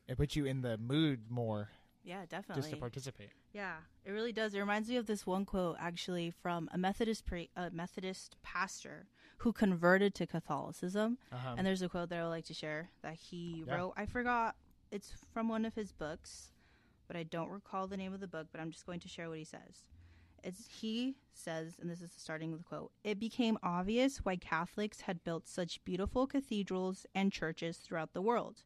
It 0.08 0.16
puts 0.16 0.36
you 0.36 0.44
in 0.46 0.62
the 0.62 0.76
mood 0.78 1.22
more 1.30 1.70
Yeah, 2.04 2.24
definitely. 2.28 2.62
just 2.62 2.74
to 2.74 2.80
participate. 2.80 3.30
Yeah, 3.52 3.74
it 4.04 4.10
really 4.10 4.32
does. 4.32 4.54
It 4.54 4.58
reminds 4.58 4.88
me 4.88 4.96
of 4.96 5.06
this 5.06 5.24
one 5.26 5.44
quote 5.44 5.76
actually 5.78 6.30
from 6.30 6.68
a 6.72 6.78
Methodist 6.78 7.24
pre- 7.26 7.50
a 7.56 7.70
Methodist 7.70 8.36
pastor 8.42 9.06
who 9.38 9.52
converted 9.52 10.14
to 10.16 10.26
Catholicism. 10.26 11.18
Uh-huh. 11.32 11.54
and 11.56 11.66
there's 11.66 11.82
a 11.82 11.88
quote 11.88 12.08
that 12.10 12.18
I 12.18 12.22
would 12.22 12.30
like 12.30 12.44
to 12.46 12.54
share 12.54 12.90
that 13.02 13.14
he 13.14 13.64
Yeah. 13.66 13.74
wrote. 13.76 13.94
I 13.96 14.06
forgot. 14.06 14.56
It's 14.90 15.12
from 15.32 15.48
one 15.48 15.64
of 15.64 15.74
his 15.74 15.92
books, 15.92 16.52
but 17.08 17.16
I 17.16 17.22
don't 17.22 17.48
recall 17.50 17.86
the 17.86 17.96
name 17.96 18.12
of 18.12 18.20
the 18.20 18.26
book, 18.28 18.48
but 18.52 18.60
I'm 18.60 18.70
just 18.70 18.84
going 18.86 19.00
to 19.00 19.08
share 19.08 19.28
what 19.28 19.38
he 19.38 19.44
says. 19.44 19.84
It's 20.44 20.66
he 20.80 21.14
says, 21.32 21.76
and 21.80 21.88
this 21.88 22.02
is 22.02 22.10
the 22.10 22.20
starting 22.20 22.50
with 22.50 22.60
a 22.62 22.64
quote. 22.64 22.90
It 23.04 23.18
became 23.20 23.58
obvious 23.62 24.18
why 24.18 24.36
Catholics 24.36 25.02
had 25.02 25.22
built 25.24 25.46
such 25.46 25.82
beautiful 25.84 26.26
cathedrals 26.26 27.06
and 27.14 27.30
churches 27.32 27.78
throughout 27.78 28.12
the 28.12 28.20
world, 28.22 28.64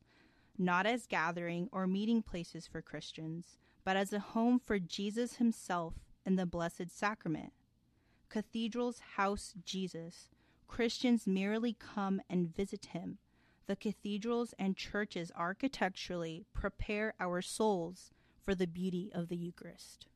not 0.58 0.86
as 0.86 1.06
gathering 1.06 1.68
or 1.72 1.86
meeting 1.86 2.22
places 2.22 2.66
for 2.66 2.82
Christians, 2.82 3.58
but 3.84 3.96
as 3.96 4.12
a 4.12 4.18
home 4.18 4.58
for 4.58 4.78
Jesus 4.78 5.36
himself 5.36 5.94
in 6.24 6.36
the 6.36 6.46
Blessed 6.46 6.90
Sacrament. 6.90 7.52
Cathedrals 8.28 9.00
house 9.16 9.54
Jesus. 9.64 10.28
Christians 10.68 11.26
merely 11.26 11.74
come 11.78 12.20
and 12.28 12.54
visit 12.54 12.86
him. 12.86 13.18
The 13.66 13.76
cathedrals 13.76 14.54
and 14.58 14.76
churches 14.76 15.30
architecturally 15.36 16.44
prepare 16.52 17.14
our 17.20 17.40
souls 17.42 18.10
for 18.44 18.54
the 18.54 18.66
beauty 18.66 19.10
of 19.14 19.28
the 19.28 19.36
Eucharist. 19.36 20.06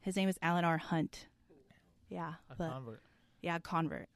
His 0.00 0.16
name 0.16 0.28
is 0.28 0.38
Allen 0.42 0.64
R. 0.64 0.78
Hunt. 0.78 1.26
Yeah, 2.08 2.34
A 2.50 2.54
but 2.56 2.70
convert. 2.72 3.02
yeah, 3.42 3.58
convert. 3.58 4.08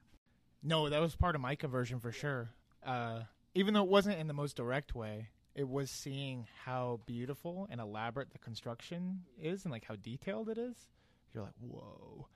No, 0.62 0.88
that 0.88 1.00
was 1.00 1.14
part 1.16 1.34
of 1.34 1.40
my 1.40 1.54
conversion 1.54 2.00
for 2.00 2.12
sure. 2.12 2.50
Uh, 2.84 3.20
even 3.54 3.74
though 3.74 3.82
it 3.84 3.88
wasn't 3.90 4.18
in 4.18 4.26
the 4.26 4.32
most 4.34 4.56
direct 4.56 4.94
way, 4.94 5.28
it 5.54 5.68
was 5.68 5.90
seeing 5.90 6.46
how 6.64 7.00
beautiful 7.06 7.66
and 7.70 7.80
elaborate 7.80 8.30
the 8.32 8.38
construction 8.38 9.22
is 9.40 9.64
and 9.64 9.72
like 9.72 9.84
how 9.84 9.96
detailed 9.96 10.48
it 10.48 10.58
is. 10.58 10.76
You're 11.34 11.44
like, 11.44 11.52
whoa. 11.60 12.26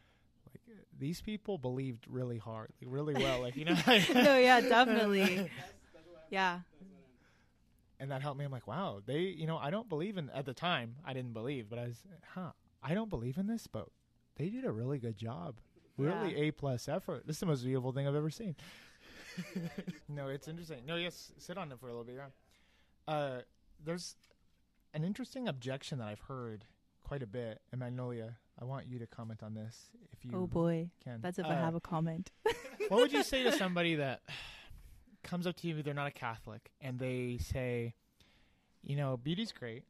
Like 0.46 0.60
these 0.98 1.20
people 1.22 1.58
believed 1.58 2.06
really 2.08 2.38
hard, 2.38 2.70
like, 2.80 2.90
really 2.92 3.14
well, 3.14 3.40
like 3.40 3.56
you 3.56 3.64
know, 3.64 3.76
no, 4.14 4.36
yeah, 4.38 4.60
definitely. 4.60 5.50
Yeah, 6.28 6.58
and 8.00 8.10
that 8.10 8.20
helped 8.20 8.38
me. 8.38 8.44
I'm 8.44 8.50
like, 8.52 8.66
wow, 8.66 9.00
they, 9.06 9.20
you 9.20 9.46
know, 9.46 9.56
I 9.58 9.70
don't 9.70 9.88
believe 9.88 10.18
in 10.18 10.28
at 10.30 10.44
the 10.44 10.52
time. 10.52 10.96
I 11.04 11.12
didn't 11.14 11.32
believe, 11.32 11.70
but 11.70 11.78
I 11.78 11.84
was, 11.86 11.98
huh, 12.34 12.50
I 12.82 12.94
don't 12.94 13.08
believe 13.08 13.38
in 13.38 13.46
this, 13.46 13.66
but 13.66 13.86
they 14.36 14.48
did 14.48 14.64
a 14.64 14.72
really 14.72 14.98
good 14.98 15.16
job. 15.16 15.56
Really 15.96 16.32
Yeah. 16.32 16.48
a 16.48 16.50
plus 16.50 16.88
effort. 16.88 17.26
This 17.26 17.36
is 17.36 17.40
the 17.40 17.46
most 17.46 17.64
beautiful 17.64 17.92
thing 17.92 18.06
I've 18.06 18.14
ever 18.14 18.28
seen. 18.28 18.54
no, 20.08 20.28
it's 20.28 20.48
interesting. 20.48 20.78
No, 20.86 20.96
yes, 20.96 21.32
sit 21.38 21.56
on 21.58 21.70
it 21.72 21.78
for 21.80 21.86
a 21.88 21.90
little 21.90 22.04
bit. 22.04 22.16
Yeah. 22.16 23.14
Uh, 23.14 23.40
there's 23.84 24.16
an 24.94 25.04
interesting 25.04 25.48
objection 25.48 25.98
that 25.98 26.08
I've 26.08 26.20
heard 26.20 26.64
quite 27.04 27.22
a 27.22 27.26
bit, 27.26 27.60
and 27.72 27.80
Magnolia. 27.80 28.36
I 28.58 28.64
want 28.64 28.86
you 28.86 28.98
to 29.00 29.06
comment 29.06 29.42
on 29.42 29.52
this 29.54 29.90
if 30.12 30.24
you 30.24 30.30
Oh 30.34 30.46
boy, 30.46 30.88
can. 31.04 31.20
that's 31.20 31.38
if 31.38 31.44
I 31.44 31.50
Uh, 31.56 31.60
have 31.64 31.74
a 31.74 31.80
comment. 31.80 32.30
what 32.88 33.00
would 33.00 33.12
you 33.12 33.22
say 33.22 33.42
to 33.42 33.52
somebody 33.52 33.96
that 33.96 34.22
comes 35.22 35.46
up 35.46 35.56
to 35.56 35.66
you 35.66 35.82
they're 35.82 35.92
not 35.92 36.06
a 36.06 36.10
catholic 36.12 36.70
and 36.80 37.00
they 37.00 37.36
say 37.40 37.92
you 38.82 38.94
know 38.94 39.16
beauty's 39.16 39.50
great 39.50 39.82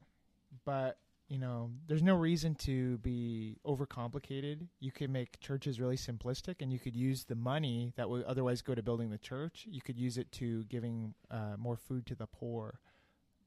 but 0.65 0.97
you 1.29 1.39
know 1.39 1.71
there's 1.89 2.03
no 2.03 2.15
reason 2.15 2.55
to 2.55 2.99
be 2.99 3.59
overcomplicated 3.67 4.67
you 4.79 4.93
could 4.93 5.11
make 5.11 5.41
churches 5.41 5.81
really 5.81 5.97
simplistic 5.97 6.57
and 6.61 6.73
you 6.73 6.79
could 6.79 6.95
use 6.95 7.25
the 7.25 7.35
money 7.35 7.93
that 7.97 8.09
would 8.09 8.23
otherwise 8.25 8.63
go 8.63 8.75
to 8.75 8.83
building 8.83 9.11
the 9.11 9.19
church 9.19 9.65
you 9.69 9.81
could 9.81 9.99
use 9.99 10.17
it 10.19 10.31
to 10.31 10.63
giving 10.65 11.15
uh, 11.31 11.57
more 11.59 11.77
food 11.77 12.07
to 12.07 12.15
the 12.15 12.27
poor 12.27 12.79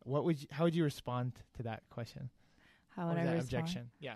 what 0.03 0.23
would 0.25 0.41
you, 0.41 0.47
how 0.51 0.63
would 0.65 0.75
you 0.75 0.83
respond 0.83 1.33
to 1.55 1.63
that 1.63 1.83
question 1.89 2.29
How 2.89 3.07
would 3.09 3.17
I 3.17 3.23
that 3.23 3.31
respond? 3.33 3.43
objection 3.43 3.89
yeah 3.99 4.15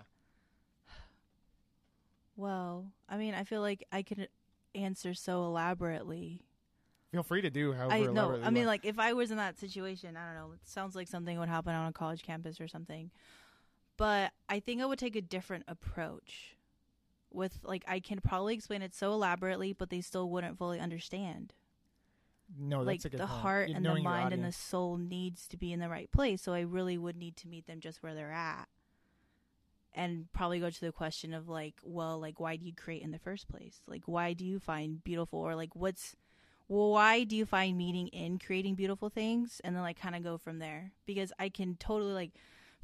Well, 2.36 2.86
I 3.08 3.16
mean, 3.16 3.34
I 3.34 3.44
feel 3.44 3.60
like 3.60 3.84
I 3.92 4.02
could 4.02 4.28
answer 4.74 5.14
so 5.14 5.44
elaborately. 5.44 6.40
feel 7.12 7.22
free 7.22 7.42
to 7.42 7.50
do 7.50 7.72
however 7.72 7.94
I 7.94 8.12
know. 8.12 8.40
I 8.42 8.50
mean, 8.50 8.66
like 8.66 8.84
if 8.84 8.98
I 8.98 9.12
was 9.12 9.30
in 9.30 9.36
that 9.36 9.58
situation, 9.58 10.16
I 10.16 10.26
don't 10.26 10.34
know. 10.34 10.52
It 10.54 10.60
sounds 10.64 10.96
like 10.96 11.06
something 11.06 11.38
would 11.38 11.48
happen 11.48 11.74
on 11.74 11.86
a 11.86 11.92
college 11.92 12.22
campus 12.22 12.60
or 12.60 12.66
something. 12.66 13.10
But 13.96 14.32
I 14.48 14.60
think 14.60 14.82
I 14.82 14.86
would 14.86 14.98
take 14.98 15.16
a 15.16 15.22
different 15.22 15.64
approach. 15.68 16.56
With 17.30 17.58
like, 17.64 17.84
I 17.88 17.98
can 17.98 18.20
probably 18.20 18.54
explain 18.54 18.80
it 18.82 18.94
so 18.94 19.12
elaborately, 19.12 19.72
but 19.72 19.90
they 19.90 20.00
still 20.00 20.30
wouldn't 20.30 20.56
fully 20.56 20.78
understand. 20.78 21.52
no 22.58 22.82
like 22.82 23.04
a 23.04 23.08
good 23.08 23.18
the 23.18 23.26
point. 23.26 23.40
heart 23.40 23.68
and 23.68 23.76
the 23.76 23.80
knowing 23.80 24.02
your 24.02 24.12
mind 24.12 24.32
and 24.32 24.44
the 24.44 24.52
soul 24.52 24.96
needs 24.96 25.48
to 25.48 25.56
be 25.56 25.72
in 25.72 25.80
the 25.80 25.88
right 25.88 26.10
place. 26.12 26.42
So 26.42 26.52
I 26.52 26.60
really 26.60 26.96
would 26.98 27.16
need 27.16 27.36
to 27.38 27.48
meet 27.48 27.66
them 27.66 27.80
just 27.80 28.02
where 28.02 28.14
they're 28.14 28.32
at. 28.32 28.68
And 29.96 30.26
probably 30.32 30.58
go 30.60 30.70
to 30.70 30.80
the 30.80 30.92
question 30.92 31.32
of 31.32 31.48
like, 31.48 31.74
well, 31.82 32.20
like 32.20 32.38
why 32.40 32.56
do 32.56 32.66
you 32.66 32.72
create 32.72 33.02
in 33.02 33.12
the 33.12 33.18
first 33.18 33.48
place? 33.48 33.80
Like 33.86 34.02
why 34.06 34.32
do 34.32 34.44
you 34.44 34.58
find 34.58 35.02
beautiful 35.02 35.40
or 35.40 35.54
like 35.54 35.74
what's 35.74 36.14
well, 36.68 36.90
why 36.90 37.24
do 37.24 37.36
you 37.36 37.46
find 37.46 37.76
meaning 37.76 38.08
in 38.08 38.38
creating 38.38 38.74
beautiful 38.74 39.08
things? 39.08 39.60
And 39.62 39.74
then 39.74 39.82
like 39.82 40.00
kind 40.00 40.14
of 40.14 40.22
go 40.22 40.38
from 40.38 40.58
there. 40.58 40.92
Because 41.06 41.32
I 41.38 41.48
can 41.48 41.76
totally 41.76 42.12
like 42.12 42.32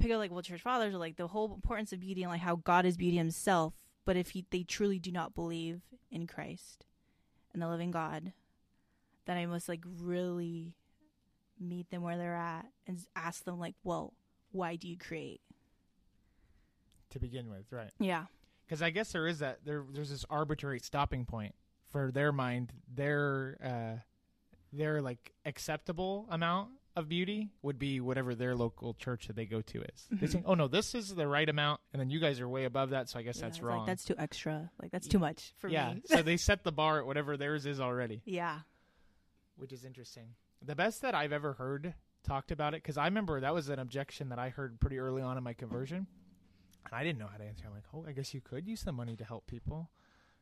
pick 0.01 0.11
up 0.11 0.19
like 0.19 0.31
well 0.31 0.43
church 0.43 0.63
fathers 0.63 0.95
are 0.95 0.99
like 0.99 1.17
the 1.17 1.29
whole 1.29 1.53
importance 1.55 1.93
of 1.93 2.01
beauty 2.01 2.23
and 2.23 2.31
like 2.33 2.41
how 2.41 2.57
God 2.57 2.85
is 2.87 2.97
beauty 2.97 3.17
himself. 3.17 3.75
But 4.05 4.17
if 4.17 4.31
he, 4.31 4.45
they 4.51 4.63
truly 4.65 4.99
do 4.99 5.13
not 5.13 5.35
believe 5.35 5.83
in 6.11 6.27
Christ 6.27 6.87
and 7.53 7.63
the 7.63 7.69
living 7.69 7.91
God, 7.91 8.33
then 9.27 9.37
I 9.37 9.47
must 9.47 9.69
like 9.69 9.85
really 10.01 10.75
meet 11.61 11.91
them 11.91 12.03
where 12.03 12.17
they're 12.17 12.35
at 12.35 12.67
and 12.87 12.99
ask 13.15 13.45
them 13.45 13.61
like, 13.61 13.75
well, 13.85 14.15
why 14.53 14.77
do 14.77 14.89
you 14.89 14.97
create? 14.97 15.41
to 17.11 17.19
begin 17.19 17.51
with 17.51 17.65
right 17.73 17.91
Yeah. 17.99 18.27
because 18.65 18.83
I 18.83 18.91
guess 18.91 19.11
there 19.13 19.27
is 19.27 19.41
that 19.41 19.65
there 19.65 19.85
there's 19.93 20.11
this 20.11 20.25
arbitrary 20.31 20.79
stopping 20.79 21.25
point 21.25 21.55
for 21.91 22.13
their 22.13 22.31
mind. 22.33 22.73
Their 22.95 23.59
uh, 23.63 24.01
their 24.73 25.03
like 25.03 25.33
acceptable 25.45 26.27
amount 26.31 26.71
of 26.97 27.09
beauty 27.09 27.51
would 27.63 27.79
be 27.79 28.01
whatever 28.01 28.35
their 28.35 28.57
local 28.57 28.95
church 28.95 29.27
that 29.27 29.37
they 29.37 29.47
go 29.47 29.61
to 29.63 29.83
is. 29.83 30.07
They 30.11 30.17
mm-hmm. 30.17 30.27
think, 30.27 30.45
oh 30.47 30.55
no, 30.55 30.69
this 30.69 30.95
is 30.95 31.15
the 31.15 31.27
right 31.27 31.49
amount, 31.49 31.81
and 31.93 32.01
then 32.01 32.11
you 32.11 32.21
guys 32.21 32.41
are 32.41 32.49
way 32.49 32.65
above 32.65 32.91
that, 32.91 33.09
so 33.09 33.19
I 33.19 33.23
guess 33.23 33.39
Yeah, 33.39 33.43
that's 33.43 33.61
wrong. 33.61 33.79
Like 33.79 33.87
that's 33.87 34.05
too 34.05 34.15
extra. 34.19 34.71
Like 34.81 34.91
that's 34.91 35.07
too 35.07 35.19
much 35.19 35.55
for 35.59 35.69
yeah, 35.69 35.95
me. 35.95 36.03
Yeah, 36.09 36.17
so 36.17 36.23
they 36.23 36.37
set 36.39 36.65
the 36.65 36.73
bar 36.73 37.01
at 37.01 37.07
whatever 37.07 37.37
theirs 37.37 37.67
is 37.67 37.81
already, 37.81 38.23
yeah. 38.25 38.61
which 39.57 39.73
is 39.73 39.85
interesting. 39.85 40.35
The 40.63 40.75
best 40.75 41.03
that 41.03 41.15
I've 41.15 41.33
ever 41.33 41.55
heard 41.55 41.95
talked 42.23 42.51
about 42.51 42.75
it 42.75 42.83
because 42.83 42.99
I 42.99 43.07
remember 43.07 43.41
that 43.41 43.55
was 43.55 43.69
an 43.69 43.79
objection 43.79 44.29
that 44.29 44.39
I 44.39 44.51
heard 44.51 44.79
pretty 44.81 44.99
early 44.99 45.23
on 45.23 45.39
in 45.39 45.45
my 45.45 45.55
conversion, 45.55 46.07
and 46.85 46.95
I 46.95 47.03
didn't 47.03 47.19
know 47.19 47.29
how 47.31 47.39
to 47.39 47.45
answer. 47.45 47.65
I'm 47.67 47.75
like, 47.75 47.85
oh, 47.95 48.05
I 48.09 48.13
guess 48.13 48.35
you 48.35 48.41
could 48.41 48.67
use 48.67 48.83
the 48.83 48.93
money 48.93 49.17
to 49.17 49.25
help 49.25 49.47
people. 49.47 49.91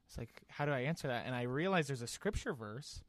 It's 0.08 0.16
like, 0.16 0.42
how 0.48 0.64
do 0.64 0.72
I 0.72 0.80
answer 0.80 1.08
that? 1.08 1.26
And 1.26 1.34
I 1.34 1.42
realized 1.42 1.90
there's 1.90 2.02
a 2.02 2.06
scripture 2.06 2.54
verse, 2.54 3.02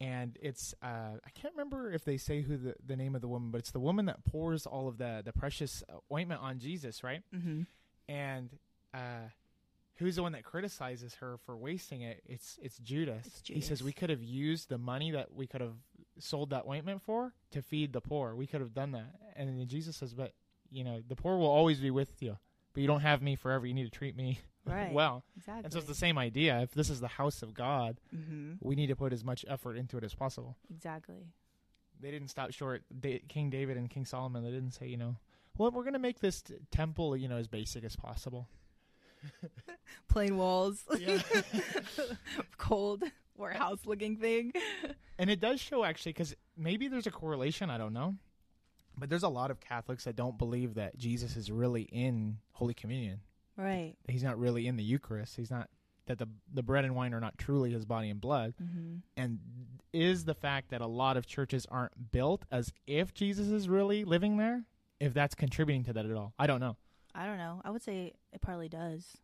and 0.00 0.38
it's 0.40 0.74
uh, 0.82 1.16
I 1.24 1.30
can't 1.34 1.54
remember 1.54 1.92
if 1.92 2.04
they 2.04 2.16
say 2.16 2.40
who 2.40 2.56
the, 2.56 2.74
the 2.84 2.96
name 2.96 3.14
of 3.14 3.20
the 3.20 3.28
woman, 3.28 3.50
but 3.50 3.58
it's 3.58 3.70
the 3.70 3.80
woman 3.80 4.06
that 4.06 4.24
pours 4.24 4.66
all 4.66 4.88
of 4.88 4.98
the 4.98 5.22
the 5.24 5.32
precious 5.32 5.82
ointment 6.10 6.40
on 6.40 6.58
Jesus, 6.58 7.04
right? 7.04 7.22
Mm-hmm. 7.34 7.62
And 8.08 8.50
uh, 8.94 9.28
who's 9.96 10.16
the 10.16 10.22
one 10.22 10.32
that 10.32 10.42
criticizes 10.42 11.14
her 11.16 11.36
for 11.44 11.56
wasting 11.56 12.00
it? 12.00 12.22
It's 12.24 12.58
it's 12.62 12.78
Judas. 12.78 13.26
It's 13.26 13.42
He 13.46 13.60
says 13.60 13.82
we 13.82 13.92
could 13.92 14.10
have 14.10 14.22
used 14.22 14.70
the 14.70 14.78
money 14.78 15.10
that 15.10 15.34
we 15.34 15.46
could 15.46 15.60
have 15.60 15.76
sold 16.18 16.50
that 16.50 16.64
ointment 16.66 17.02
for 17.02 17.34
to 17.52 17.60
feed 17.60 17.92
the 17.92 18.00
poor. 18.00 18.34
We 18.34 18.46
could 18.46 18.62
have 18.62 18.74
done 18.74 18.92
that. 18.92 19.14
And 19.36 19.48
then 19.48 19.68
Jesus 19.68 19.96
says, 19.96 20.14
but 20.14 20.32
you 20.70 20.84
know, 20.84 21.02
the 21.06 21.16
poor 21.16 21.36
will 21.36 21.50
always 21.50 21.78
be 21.78 21.90
with 21.90 22.22
you, 22.22 22.38
but 22.72 22.80
you 22.80 22.86
don't 22.86 23.00
have 23.00 23.20
me 23.20 23.36
forever. 23.36 23.66
You 23.66 23.74
need 23.74 23.84
to 23.84 23.90
treat 23.90 24.16
me 24.16 24.40
Right. 24.66 24.92
well. 24.92 25.24
Exactly. 25.36 25.64
And 25.64 25.72
so 25.72 25.78
it's 25.78 25.88
the 25.88 25.94
same 25.94 26.18
idea. 26.18 26.60
If 26.60 26.72
this 26.72 26.90
is 26.90 27.00
the 27.00 27.08
house 27.08 27.42
of 27.42 27.54
God, 27.54 28.00
mm-hmm. 28.14 28.54
we 28.60 28.74
need 28.74 28.88
to 28.88 28.96
put 28.96 29.12
as 29.12 29.24
much 29.24 29.44
effort 29.48 29.76
into 29.76 29.96
it 29.96 30.04
as 30.04 30.14
possible. 30.14 30.56
Exactly. 30.70 31.26
They 32.00 32.10
didn't 32.10 32.28
stop 32.28 32.52
short. 32.52 32.82
Da- 33.00 33.22
King 33.28 33.50
David 33.50 33.76
and 33.76 33.88
King 33.88 34.04
Solomon. 34.04 34.44
They 34.44 34.50
didn't 34.50 34.72
say, 34.72 34.86
you 34.86 34.96
know, 34.96 35.16
well, 35.56 35.70
we're 35.70 35.82
going 35.82 35.94
to 35.94 35.98
make 35.98 36.20
this 36.20 36.42
t- 36.42 36.54
temple, 36.70 37.16
you 37.16 37.28
know, 37.28 37.36
as 37.36 37.48
basic 37.48 37.84
as 37.84 37.96
possible. 37.96 38.48
Plain 40.08 40.36
walls, 40.38 40.84
cold 42.58 43.02
warehouse 43.36 43.80
looking 43.84 44.16
thing. 44.16 44.52
and 45.18 45.28
it 45.28 45.40
does 45.40 45.60
show 45.60 45.84
actually, 45.84 46.12
because 46.12 46.34
maybe 46.56 46.88
there's 46.88 47.06
a 47.06 47.10
correlation. 47.10 47.68
I 47.70 47.76
don't 47.76 47.92
know, 47.92 48.16
but 48.96 49.10
there's 49.10 49.22
a 49.22 49.28
lot 49.28 49.50
of 49.50 49.60
Catholics 49.60 50.04
that 50.04 50.16
don't 50.16 50.38
believe 50.38 50.74
that 50.74 50.96
Jesus 50.96 51.36
is 51.36 51.50
really 51.50 51.82
in 51.82 52.38
Holy 52.52 52.74
Communion. 52.74 53.20
Right. 53.56 53.94
He's 54.08 54.22
not 54.22 54.38
really 54.38 54.66
in 54.66 54.76
the 54.76 54.82
Eucharist. 54.84 55.36
He's 55.36 55.50
not 55.50 55.68
that 56.06 56.18
the 56.18 56.28
the 56.52 56.62
bread 56.62 56.84
and 56.84 56.96
wine 56.96 57.12
are 57.14 57.20
not 57.20 57.36
truly 57.38 57.70
his 57.72 57.84
body 57.84 58.08
and 58.10 58.20
blood. 58.20 58.54
Mm-hmm. 58.62 58.96
and 59.16 59.38
is 59.92 60.24
the 60.24 60.34
fact 60.34 60.70
that 60.70 60.80
a 60.80 60.86
lot 60.86 61.16
of 61.16 61.26
churches 61.26 61.66
aren't 61.70 62.12
built 62.12 62.44
as 62.50 62.72
if 62.86 63.12
Jesus 63.12 63.48
is 63.48 63.68
really 63.68 64.04
living 64.04 64.36
there, 64.36 64.62
if 65.00 65.12
that's 65.12 65.34
contributing 65.34 65.82
to 65.84 65.92
that 65.92 66.06
at 66.06 66.12
all. 66.12 66.32
I 66.38 66.46
don't 66.46 66.60
know. 66.60 66.76
I 67.12 67.26
don't 67.26 67.38
know. 67.38 67.60
I 67.64 67.70
would 67.70 67.82
say 67.82 68.12
it 68.32 68.40
partly 68.40 68.68
does. 68.68 69.16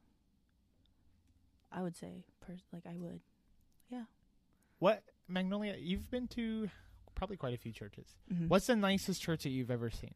I 1.71 1.83
would 1.83 1.97
say, 1.97 2.25
pers- 2.40 2.64
like 2.73 2.83
I 2.85 2.97
would. 2.97 3.21
Yeah. 3.90 4.04
What 4.80 5.02
Magnolia, 5.28 5.76
you've 5.78 6.11
been 6.11 6.26
to 6.28 6.68
probably 7.14 7.37
quite 7.37 7.54
a 7.54 7.59
few 7.59 7.73
churches. 7.73 8.16
Mhm. 8.33 8.49
What's 8.49 8.66
the 8.66 8.76
nicest 8.76 9.23
church 9.23 9.42
that 9.45 9.50
you've 9.50 9.71
ever 9.71 9.88
seen? 9.90 10.14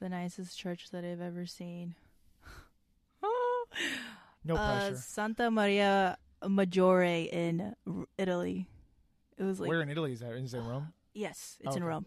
the 0.00 0.08
nicest 0.08 0.58
church 0.58 0.90
that 0.90 1.04
I've 1.04 1.20
ever 1.20 1.46
seen? 1.46 1.94
No 4.44 4.56
uh. 4.56 4.94
Santa 4.94 5.50
Maria 5.52 6.18
Maggiore 6.42 7.28
in 7.32 7.74
R- 7.86 8.06
Italy. 8.18 8.66
It 9.38 9.44
was 9.44 9.60
like 9.60 9.68
Where 9.68 9.82
in 9.82 9.88
Italy 9.88 10.12
is 10.12 10.20
that? 10.20 10.32
Is 10.32 10.52
it 10.52 10.58
Rome? 10.58 10.92
yes, 11.14 11.58
it's 11.60 11.76
in 11.76 11.82
Okay. 11.82 11.88
Rome. 11.88 12.06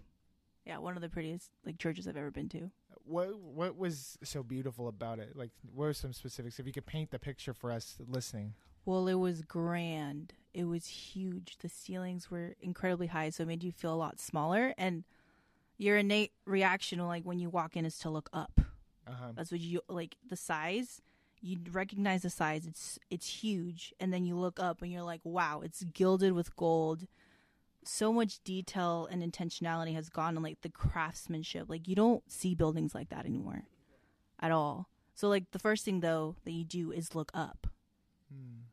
Yeah, 0.66 0.80
one 0.80 0.96
of 0.96 1.02
the 1.02 1.10
prettiest 1.10 1.52
like 1.66 1.78
churches 1.78 2.08
I've 2.08 2.18
ever 2.18 2.32
been 2.32 2.50
to. 2.50 2.72
What 3.06 3.40
what 3.40 3.78
was 3.78 4.18
so 4.24 4.44
beautiful 4.44 4.88
about 4.88 5.20
it? 5.20 5.36
Like 5.36 5.52
what 5.74 5.86
are 5.86 5.94
some 5.94 6.12
specifics? 6.12 6.60
If 6.60 6.66
you 6.66 6.74
could 6.74 6.86
paint 6.86 7.12
the 7.12 7.20
picture 7.20 7.54
for 7.54 7.72
us 7.72 7.98
listening. 8.06 8.54
Well, 8.84 9.08
it 9.08 9.16
was 9.16 9.42
grand. 9.42 10.34
It 10.54 10.66
was 10.66 10.86
huge. 10.88 11.58
The 11.60 11.70
ceilings 11.70 12.30
were 12.30 12.56
incredibly 12.62 13.08
high, 13.08 13.30
so 13.32 13.44
it 13.44 13.48
made 13.48 13.64
you 13.64 13.72
feel 13.72 13.94
a 13.94 13.96
lot 13.96 14.20
smaller. 14.20 14.74
And 14.78 15.04
your 15.78 15.98
innate 15.98 16.34
reaction, 16.46 17.00
like 17.00 17.24
when 17.24 17.40
you 17.40 17.50
walk 17.50 17.76
in, 17.76 17.86
is 17.86 17.98
to 18.00 18.10
look 18.10 18.30
up. 18.32 18.62
Uh-huh. 19.08 19.32
That's 19.36 19.52
what 19.52 19.60
you 19.60 19.82
like. 19.90 20.16
The 20.30 20.36
size, 20.36 21.02
You 21.42 21.58
recognize 21.72 22.24
the 22.24 22.30
size; 22.30 22.66
it's 22.66 23.00
it's 23.10 23.28
huge, 23.28 23.94
and 24.00 24.12
then 24.14 24.26
you 24.26 24.36
look 24.36 24.60
up 24.60 24.82
and 24.82 24.92
you're 24.92 25.04
like, 25.04 25.22
"Wow, 25.24 25.62
it's 25.62 25.84
gilded 25.84 26.34
with 26.34 26.56
gold." 26.56 27.08
So 27.84 28.12
much 28.12 28.44
detail 28.44 29.08
and 29.12 29.22
intentionality 29.22 29.94
has 29.94 30.10
gone 30.10 30.36
in 30.36 30.44
like 30.44 30.62
the 30.62 30.70
craftsmanship. 30.70 31.70
Like 31.70 31.88
you 31.88 31.96
don't 31.96 32.24
see 32.32 32.56
buildings 32.56 32.96
like 32.96 33.10
that 33.10 33.26
anymore, 33.26 33.64
at 34.40 34.52
all. 34.52 34.90
So 35.14 35.30
like 35.30 35.52
the 35.52 35.60
first 35.60 35.86
thing 35.86 36.00
though 36.00 36.36
that 36.46 36.52
you 36.52 36.66
do 36.66 36.92
is 36.92 37.16
look 37.16 37.32
up, 37.34 37.68
hmm. 38.32 38.64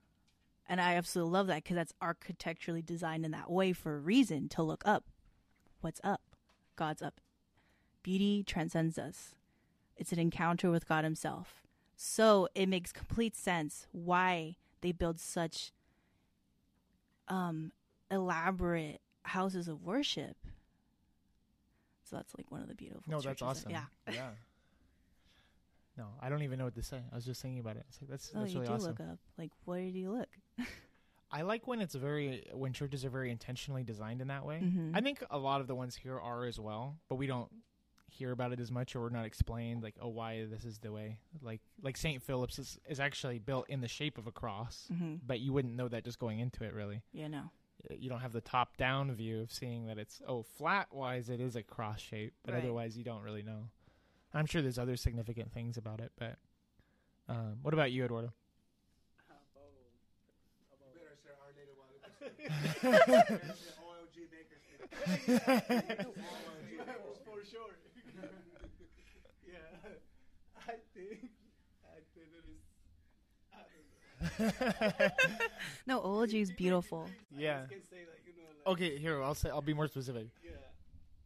and 0.69 0.81
I 0.81 0.95
absolutely 0.95 1.33
love 1.33 1.47
that 1.49 1.65
because 1.65 1.77
that's 1.77 1.95
architecturally 2.01 2.83
designed 2.83 3.25
in 3.25 3.33
that 3.33 3.51
way 3.51 3.73
for 3.73 3.97
a 3.97 4.01
reason 4.01 4.49
to 4.51 4.63
look 4.63 4.83
up. 4.87 5.05
What's 5.83 6.01
up? 6.03 6.23
God's 6.77 7.03
up. 7.03 7.21
Beauty 8.03 8.43
transcends 8.43 8.99
us. 8.99 9.35
It's 9.97 10.13
an 10.13 10.19
encounter 10.19 10.71
with 10.71 10.89
God 10.89 11.05
Himself. 11.05 11.62
So 12.05 12.49
it 12.57 12.69
makes 12.69 12.91
complete 12.91 13.37
sense 13.37 13.87
why 13.93 14.57
they 14.81 14.91
build 14.91 15.21
such 15.21 15.71
um, 17.29 17.71
elaborate 18.11 19.01
houses 19.23 19.69
of 19.69 19.85
worship. 19.85 20.37
So 22.03 22.17
that's 22.17 22.35
like 22.37 22.51
one 22.51 22.61
of 22.61 22.67
the 22.67 22.75
beautiful. 22.75 23.05
No, 23.07 23.21
that's 23.21 23.41
awesome. 23.41 23.71
Yeah. 23.71 23.85
Yeah. 24.13 24.31
No, 25.97 26.09
I 26.21 26.29
don't 26.29 26.43
even 26.43 26.59
know 26.59 26.65
what 26.65 26.75
to 26.75 26.83
say. 26.83 27.01
I 27.13 27.15
was 27.15 27.25
just 27.25 27.41
thinking 27.41 27.61
about 27.61 27.77
it. 27.77 27.85
It's 27.89 28.01
like, 28.03 28.11
that's 28.11 28.33
Oh, 28.35 28.41
that's 28.41 28.53
you 28.53 28.59
really 28.63 28.67
do 28.67 28.75
awesome. 28.75 28.89
look 28.89 29.01
up. 29.01 29.19
Like, 29.39 29.53
where 29.65 29.89
do 29.89 29.97
you 29.97 30.11
look? 30.11 30.67
I 31.31 31.43
like 31.43 31.69
when 31.69 31.81
it's 31.81 31.95
very 31.95 32.49
when 32.53 32.73
churches 32.73 33.05
are 33.05 33.11
very 33.11 33.31
intentionally 33.31 33.85
designed 33.85 34.21
in 34.21 34.27
that 34.27 34.45
way. 34.45 34.61
Mhm. 34.61 34.91
I 34.97 35.01
think 35.03 35.23
a 35.31 35.39
lot 35.39 35.61
of 35.61 35.69
the 35.69 35.77
ones 35.77 35.95
here 35.95 36.19
are 36.19 36.47
as 36.47 36.59
well, 36.59 36.99
but 37.09 37.15
we 37.15 37.29
don't 37.29 37.49
hear 38.13 38.31
about 38.33 38.53
it 38.53 38.61
as 38.61 38.71
much 38.71 38.95
or 38.95 39.01
we're 39.01 39.09
not 39.09 39.25
explained 39.25 39.83
like 39.83 39.95
oh 40.01 40.09
why 40.09 40.45
this 40.51 40.65
is 40.65 40.79
the 40.79 40.93
way. 40.93 41.19
Like 41.41 41.61
like 41.83 41.97
St. 41.97 42.23
Philip's 42.23 42.59
is, 42.59 42.79
is 42.89 43.01
actually 43.01 43.39
built 43.39 43.67
in 43.69 43.81
the 43.81 43.89
shape 43.89 44.19
of 44.19 44.27
a 44.27 44.33
cross, 44.33 44.89
hmm 44.97 45.15
but 45.27 45.41
you 45.41 45.53
wouldn't 45.53 45.75
know 45.75 45.89
that 45.89 46.05
just 46.05 46.19
going 46.19 46.39
into 46.41 46.65
it 46.65 46.75
really. 46.75 47.03
Yeah, 47.13 47.29
no. 47.29 47.51
Uh, 47.91 47.95
You 47.99 48.09
don't 48.11 48.21
have 48.21 48.33
the 48.33 48.41
top 48.41 48.77
down 48.77 49.11
view 49.13 49.41
of 49.41 49.51
seeing 49.53 49.87
that 49.87 49.99
it's 49.99 50.21
oh 50.29 50.43
flat 50.43 50.89
wise 50.93 51.29
it 51.31 51.41
is 51.41 51.57
a 51.57 51.63
cross 51.63 52.01
shape, 52.01 52.35
but 52.45 52.55
Right. 52.55 52.63
otherwise 52.63 52.97
you 52.99 53.05
don't 53.05 53.23
really 53.23 53.43
know. 53.43 53.69
I'm 54.35 54.47
sure 54.47 54.63
there's 54.63 54.79
other 54.79 54.97
significant 54.97 55.53
things 55.53 55.77
about 55.77 56.01
it, 56.01 56.13
but 56.19 56.37
um, 57.29 57.59
what 57.63 57.75
about 57.75 57.93
you, 57.93 58.05
Eduardo? 58.05 58.33
Better 60.95 61.17
say 61.23 61.31
Our 61.41 61.53
Lady 61.57 61.71
of 61.71 61.77
Guadalupe. 61.79 63.29
Better 63.29 63.55
say 63.55 63.73
OLG 63.81 64.17
Bakersfield. 64.33 64.89
OLG 64.97 65.87
Bakersfield. 65.87 66.17
for 67.25 67.39
sure. 67.45 67.73
yeah, 69.47 69.59
I 70.57 70.75
think 70.95 71.31
I 71.85 72.01
think 72.15 72.29
it 72.39 72.47
is. 72.49 72.63
I 73.53 73.63
don't 74.41 74.61
know. 75.01 75.09
No, 75.87 76.01
OLG 76.01 76.41
is 76.41 76.53
beautiful. 76.53 77.09
Yeah. 77.37 77.57
I 77.57 77.61
just 77.61 77.71
can 77.71 77.83
say 77.85 78.05
that 78.05 78.19
you 78.27 78.33
know. 78.37 78.49
Like, 78.67 78.75
Okay, 78.77 78.99
here 78.99 79.23
I'll 79.23 79.35
say 79.35 79.51
I'll 79.51 79.61
be 79.63 79.75
more 79.75 79.89
specific. 79.89 80.29
Yeah. 80.45 80.51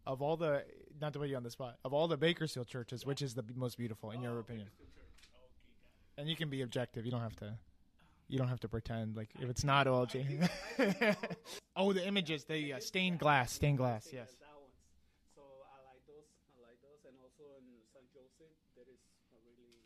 Of 0.07 0.23
all 0.23 0.37
the, 0.37 0.65
not 1.01 1.13
to 1.15 1.19
put 1.19 1.29
you 1.29 1.37
on 1.37 1.43
the 1.43 1.51
spot, 1.51 1.77
of 1.85 1.93
all 1.93 2.07
the 2.09 2.17
Bakersfield 2.17 2.69
churches, 2.69 3.05
which 3.05 3.23
is 3.23 3.35
the 3.35 3.45
most 3.57 3.77
beautiful 3.77 4.13
in 4.13 4.23
your 4.23 4.39
opinion? 4.39 4.69
And 6.17 6.29
you 6.29 6.37
can 6.37 6.49
be 6.49 6.63
objective. 6.63 7.05
You 7.05 7.11
don't 7.11 7.21
have 7.21 7.37
to. 7.37 7.53
You 8.29 8.39
don't 8.39 8.49
have 8.49 8.61
to 8.61 8.69
pretend 8.69 9.17
like 9.17 9.29
if 9.39 9.49
it's 9.49 9.63
not 9.63 9.87
OLG. 9.87 10.49
oh, 11.77 11.93
the 11.93 12.05
images, 12.07 12.45
the 12.45 12.73
uh, 12.75 12.81
stained 12.81 13.21
glass, 13.21 13.53
stained 13.53 13.79
glass. 13.79 14.09
Yes. 14.11 14.35
That 14.41 14.51
ones. 14.59 14.75
So 15.37 15.43
I 15.71 15.79
like 15.87 16.03
those. 16.11 16.27
I 16.57 16.59
like 16.67 16.79
those, 16.83 17.05
and 17.07 17.15
also 17.23 17.45
in 17.61 17.67
San 17.95 18.03
Jose 18.17 18.51
there 18.75 18.89
is 18.91 18.99
a 19.31 19.39
really 19.47 19.79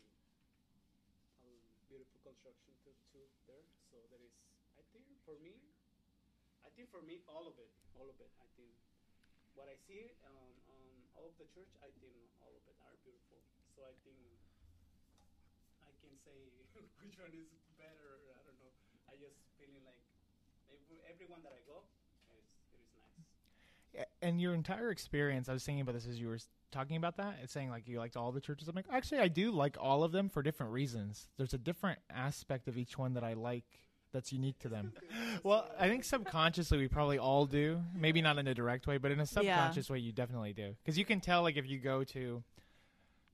um, 1.45 1.53
beautiful 1.85 2.17
construction 2.25 2.73
too, 2.81 2.95
too 3.13 3.21
there. 3.45 3.61
So 3.93 4.01
there 4.09 4.23
is. 4.25 4.33
I 4.73 4.81
think 4.89 5.05
for 5.21 5.37
me, 5.37 5.61
I 6.65 6.69
think 6.73 6.80
for 6.91 6.99
me 7.07 7.23
all 7.31 7.47
of 7.47 7.55
it, 7.55 7.71
all 7.95 8.11
of 8.11 8.19
it. 8.19 8.27
I 8.43 8.47
think 8.59 8.75
what 9.55 9.71
I 9.71 9.79
see 9.87 10.11
um, 10.27 10.51
on 10.67 10.83
all 11.15 11.31
of 11.31 11.35
the 11.39 11.47
church, 11.55 11.71
I 11.79 11.87
think 12.03 12.13
all 12.43 12.51
of 12.51 12.63
it 12.67 12.75
are 12.83 12.95
beautiful. 12.99 13.39
So 13.73 13.87
I 13.87 13.95
think 14.03 14.19
I 15.87 15.91
can 16.03 16.11
say 16.27 16.35
which 17.01 17.15
one 17.15 17.31
is 17.31 17.47
better. 17.79 18.19
I 18.35 18.43
don't 18.43 18.59
know. 18.59 18.71
I 19.07 19.15
just 19.15 19.39
feeling 19.55 19.81
like 19.87 20.03
every, 20.67 20.99
everyone 21.07 21.39
that 21.47 21.55
I 21.55 21.63
go, 21.63 21.87
it 22.27 22.35
is, 22.35 22.47
it 22.75 22.79
is 22.83 22.91
nice. 22.99 24.11
And 24.19 24.43
your 24.43 24.53
entire 24.53 24.91
experience, 24.91 25.47
I 25.47 25.55
was 25.55 25.63
thinking 25.63 25.81
about 25.81 25.95
this 25.95 26.07
as 26.11 26.19
you 26.19 26.27
were 26.27 26.43
talking 26.75 26.99
about 26.99 27.15
that. 27.23 27.39
It's 27.39 27.55
saying 27.55 27.71
like 27.71 27.87
you 27.87 28.03
liked 28.03 28.19
all 28.19 28.35
the 28.35 28.43
churches. 28.43 28.67
I'm 28.67 28.75
like, 28.75 28.91
actually, 28.91 29.23
I 29.23 29.31
do 29.31 29.51
like 29.51 29.79
all 29.79 30.03
of 30.03 30.11
them 30.11 30.27
for 30.27 30.43
different 30.43 30.75
reasons. 30.75 31.31
There's 31.39 31.55
a 31.55 31.57
different 31.57 31.99
aspect 32.11 32.67
of 32.67 32.77
each 32.77 32.97
one 32.99 33.15
that 33.15 33.23
I 33.23 33.33
like 33.33 33.90
that's 34.13 34.31
unique 34.31 34.59
to 34.59 34.69
them. 34.69 34.93
well, 35.43 35.69
I 35.79 35.87
think 35.87 36.03
subconsciously 36.03 36.77
we 36.77 36.87
probably 36.87 37.17
all 37.17 37.45
do. 37.45 37.81
Maybe 37.95 38.21
not 38.21 38.37
in 38.37 38.47
a 38.47 38.53
direct 38.53 38.87
way, 38.87 38.97
but 38.97 39.11
in 39.11 39.19
a 39.19 39.25
subconscious 39.25 39.89
way, 39.89 39.99
you 39.99 40.11
definitely 40.11 40.53
do. 40.53 40.75
Because 40.83 40.97
you 40.97 41.05
can 41.05 41.19
tell, 41.19 41.41
like, 41.41 41.57
if 41.57 41.67
you 41.67 41.79
go 41.79 42.03
to, 42.05 42.43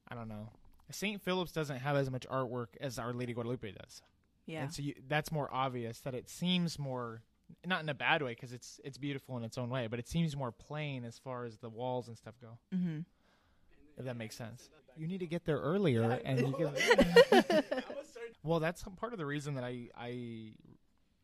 I 0.07 0.15
don't 0.15 0.27
know, 0.27 0.49
St. 0.91 1.21
Philip's 1.21 1.51
doesn't 1.51 1.77
have 1.79 1.95
as 1.97 2.09
much 2.09 2.27
artwork 2.29 2.67
as 2.79 2.97
Our 2.99 3.13
Lady 3.13 3.33
Guadalupe 3.33 3.71
does. 3.71 4.01
Yeah. 4.45 4.63
And 4.63 4.73
so 4.73 4.81
you, 4.81 4.95
that's 5.07 5.31
more 5.31 5.49
obvious 5.51 5.99
that 6.01 6.13
it 6.13 6.29
seems 6.29 6.79
more 6.79 7.21
not 7.65 7.81
in 7.81 7.89
a 7.89 7.93
bad 7.93 8.21
way 8.21 8.31
because 8.31 8.51
it's 8.53 8.79
it's 8.83 8.97
beautiful 8.97 9.37
in 9.37 9.43
its 9.43 9.57
own 9.57 9.69
way, 9.69 9.87
but 9.87 9.99
it 9.99 10.07
seems 10.07 10.35
more 10.35 10.51
plain 10.51 11.05
as 11.05 11.17
far 11.17 11.45
as 11.45 11.57
the 11.57 11.69
walls 11.69 12.07
and 12.07 12.17
stuff 12.17 12.35
go. 12.41 12.57
hmm 12.75 12.99
If 13.97 14.05
that 14.05 14.17
makes 14.17 14.35
sense. 14.35 14.69
You 14.97 15.07
need 15.07 15.19
to 15.19 15.27
get 15.27 15.45
there 15.45 15.57
earlier, 15.57 16.19
and 16.25 16.39
you 16.39 16.53
can. 16.53 17.63
well, 18.47 18.59
that's 18.59 18.83
part 18.95 19.13
of 19.13 19.19
the 19.19 19.25
reason 19.25 19.55
that 19.55 19.63
I 19.63 19.89
I 19.95 20.53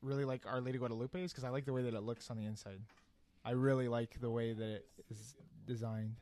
really 0.01 0.25
like 0.25 0.45
Our 0.45 0.61
Lady 0.61 0.77
Guadalupe 0.77 1.23
is 1.23 1.31
because 1.31 1.43
I 1.43 1.49
like 1.49 1.65
the 1.65 1.73
way 1.73 1.83
that 1.83 1.93
it 1.93 2.03
looks 2.03 2.29
on 2.29 2.37
the 2.37 2.45
inside. 2.45 2.81
I 3.45 3.51
really 3.51 3.87
like 3.87 4.19
the 4.19 4.29
way 4.29 4.53
that 4.53 4.69
it 4.69 4.85
is 5.09 5.35
designed. 5.65 6.17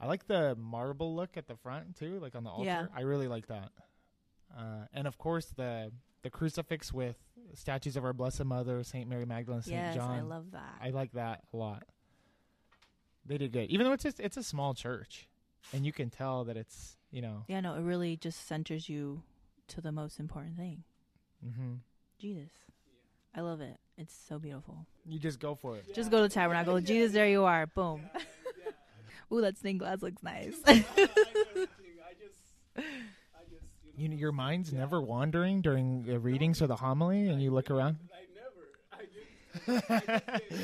I 0.00 0.06
like 0.06 0.26
the 0.26 0.56
marble 0.56 1.14
look 1.14 1.36
at 1.36 1.46
the 1.46 1.56
front 1.56 1.96
too, 1.96 2.18
like 2.20 2.34
on 2.34 2.44
the 2.44 2.50
altar. 2.50 2.64
Yeah. 2.64 2.86
I 2.94 3.02
really 3.02 3.28
like 3.28 3.46
that. 3.46 3.70
Uh, 4.56 4.86
and 4.92 5.06
of 5.06 5.16
course 5.16 5.46
the 5.56 5.92
the 6.22 6.30
crucifix 6.30 6.92
with 6.92 7.16
statues 7.54 7.96
of 7.96 8.04
our 8.04 8.12
Blessed 8.12 8.44
Mother, 8.44 8.82
Saint 8.84 9.08
Mary 9.08 9.24
Magdalene, 9.24 9.62
Saint 9.62 9.76
Yes, 9.76 9.94
John. 9.94 10.10
I 10.10 10.22
love 10.22 10.50
that. 10.52 10.74
I 10.82 10.90
like 10.90 11.12
that 11.12 11.42
a 11.52 11.56
lot. 11.56 11.84
They 13.24 13.38
did 13.38 13.52
good, 13.52 13.70
even 13.70 13.86
though 13.86 13.92
it's 13.92 14.02
just, 14.02 14.18
it's 14.18 14.36
a 14.36 14.42
small 14.42 14.74
church, 14.74 15.28
and 15.72 15.86
you 15.86 15.92
can 15.92 16.10
tell 16.10 16.44
that 16.44 16.56
it's 16.56 16.96
you 17.12 17.22
know. 17.22 17.44
yeah, 17.46 17.60
no, 17.60 17.74
it 17.74 17.82
really 17.82 18.16
just 18.16 18.46
centers 18.48 18.88
you 18.88 19.22
to 19.74 19.80
the 19.80 19.92
most 19.92 20.18
important 20.20 20.56
thing, 20.56 20.82
hmm 21.42 21.74
Jesus. 22.18 22.50
I 23.34 23.40
love 23.40 23.60
it. 23.60 23.78
It's 23.96 24.14
so 24.28 24.38
beautiful. 24.38 24.86
You 25.08 25.18
just 25.18 25.40
go 25.40 25.54
for 25.54 25.76
it. 25.76 25.94
Just 25.94 26.10
go 26.10 26.18
to 26.18 26.22
the 26.24 26.28
tabernacle. 26.28 26.78
Jesus, 26.80 27.12
there 27.12 27.26
you 27.28 27.44
are. 27.44 27.66
Boom. 27.66 28.02
Ooh, 29.32 29.40
that 29.40 29.56
stained 29.58 29.78
glass 29.80 30.02
looks 30.02 30.22
nice. 30.22 30.54
I 30.66 30.74
just, 30.74 30.88
I 30.98 32.12
just, 32.76 32.86
You 33.96 34.08
know, 34.10 34.16
your 34.16 34.32
mind's 34.32 34.72
never 34.72 35.00
wandering 35.00 35.62
during 35.62 36.02
the 36.02 36.18
readings 36.18 36.60
or 36.60 36.66
the 36.66 36.76
homily, 36.76 37.28
and 37.28 37.42
you 37.42 37.50
look 37.50 37.70
around. 37.70 37.96
I 38.12 38.24
never, 38.34 39.80
I 39.80 39.80
just, 39.80 39.90
I 39.90 40.00
just 40.50 40.62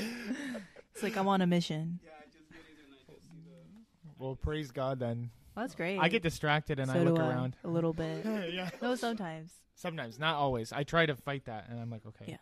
it's 0.95 1.03
like 1.03 1.17
I'm 1.17 1.29
on 1.29 1.41
a 1.41 1.47
mission. 1.47 2.01
yeah, 2.05 2.11
I 2.21 2.25
just 2.27 2.51
get 2.51 2.61
it 2.61 2.77
and 2.85 2.93
I 2.93 3.13
just 3.13 3.23
see 3.31 3.41
the. 3.47 4.23
Well, 4.23 4.37
praise 4.37 4.71
God 4.71 4.99
then. 5.01 5.31
Well, 5.59 5.67
that's 5.67 5.75
great. 5.75 5.99
I 5.99 6.09
get 6.09 6.23
distracted 6.23 6.79
and 6.79 6.89
so 6.89 7.01
I 7.01 7.03
look 7.03 7.19
around. 7.19 7.57
a 7.65 7.69
little 7.69 7.93
bit. 7.93 8.25
yeah. 8.53 8.71
No, 8.81 8.95
sometimes. 8.95 9.53
Sometimes, 9.75 10.17
not 10.17 10.37
always. 10.37 10.73
I 10.73 10.85
try 10.85 11.05
to 11.05 11.17
fight 11.17 11.47
that, 11.47 11.67
and 11.69 11.81
I'm 11.81 11.91
like, 11.91 12.07
okay. 12.07 12.27
Yeah. 12.29 12.37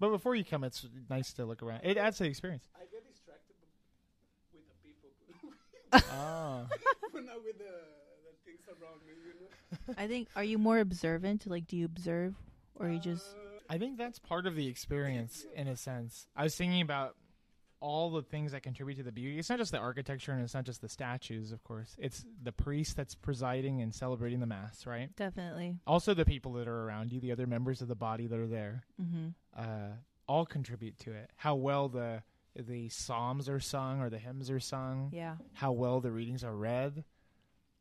But 0.00 0.10
before 0.10 0.34
you 0.34 0.44
come, 0.44 0.64
it's 0.64 0.84
nice 1.08 1.32
to 1.34 1.44
look 1.44 1.62
around. 1.62 1.82
It 1.84 1.96
adds 1.96 2.16
to 2.16 2.24
the 2.24 2.28
experience. 2.28 2.68
I 2.74 2.80
get 2.90 3.06
distracted 3.06 3.54
with 4.52 4.64
the 4.66 4.74
people, 4.84 6.10
oh. 6.12 6.66
but 7.12 7.24
not 7.24 7.44
with 7.44 7.56
the, 7.58 7.64
the 7.64 8.34
things 8.44 8.62
around 8.66 8.98
me. 9.06 9.12
You 9.24 9.84
know. 9.86 9.94
I 9.96 10.08
think. 10.08 10.26
Are 10.34 10.42
you 10.42 10.58
more 10.58 10.80
observant? 10.80 11.46
Like, 11.46 11.68
do 11.68 11.76
you 11.76 11.84
observe, 11.84 12.34
or 12.74 12.88
you 12.88 12.98
just? 12.98 13.28
Uh, 13.28 13.60
I 13.70 13.78
think 13.78 13.96
that's 13.96 14.18
part 14.18 14.44
of 14.44 14.56
the 14.56 14.66
experience 14.66 15.46
in 15.54 15.68
a 15.68 15.76
sense. 15.76 16.26
I 16.34 16.42
was 16.42 16.56
thinking 16.56 16.80
about 16.80 17.14
all 17.80 18.10
the 18.10 18.22
things 18.22 18.52
that 18.52 18.62
contribute 18.62 18.96
to 18.96 19.02
the 19.02 19.12
beauty. 19.12 19.38
It's 19.38 19.50
not 19.50 19.58
just 19.58 19.70
the 19.72 19.78
architecture 19.78 20.32
and 20.32 20.42
it's 20.42 20.54
not 20.54 20.64
just 20.64 20.80
the 20.80 20.88
statues, 20.88 21.52
of 21.52 21.62
course. 21.62 21.94
It's 21.98 22.24
the 22.42 22.52
priest 22.52 22.96
that's 22.96 23.14
presiding 23.14 23.82
and 23.82 23.94
celebrating 23.94 24.40
the 24.40 24.46
mass, 24.46 24.86
right? 24.86 25.14
Definitely. 25.16 25.76
Also 25.86 26.14
the 26.14 26.24
people 26.24 26.52
that 26.54 26.68
are 26.68 26.84
around 26.84 27.12
you, 27.12 27.20
the 27.20 27.32
other 27.32 27.46
members 27.46 27.82
of 27.82 27.88
the 27.88 27.94
body 27.94 28.26
that 28.26 28.38
are 28.38 28.46
there, 28.46 28.84
Mm-hmm. 29.00 29.28
uh, 29.56 29.96
all 30.28 30.46
contribute 30.46 30.98
to 31.00 31.12
it. 31.12 31.30
How 31.36 31.54
well 31.54 31.88
the 31.88 32.22
the 32.58 32.88
psalms 32.88 33.48
are 33.50 33.60
sung 33.60 34.00
or 34.00 34.08
the 34.08 34.18
hymns 34.18 34.50
are 34.50 34.58
sung, 34.58 35.10
Yeah. 35.12 35.36
how 35.52 35.72
well 35.72 36.00
the 36.00 36.10
readings 36.10 36.42
are 36.42 36.56
read. 36.56 37.04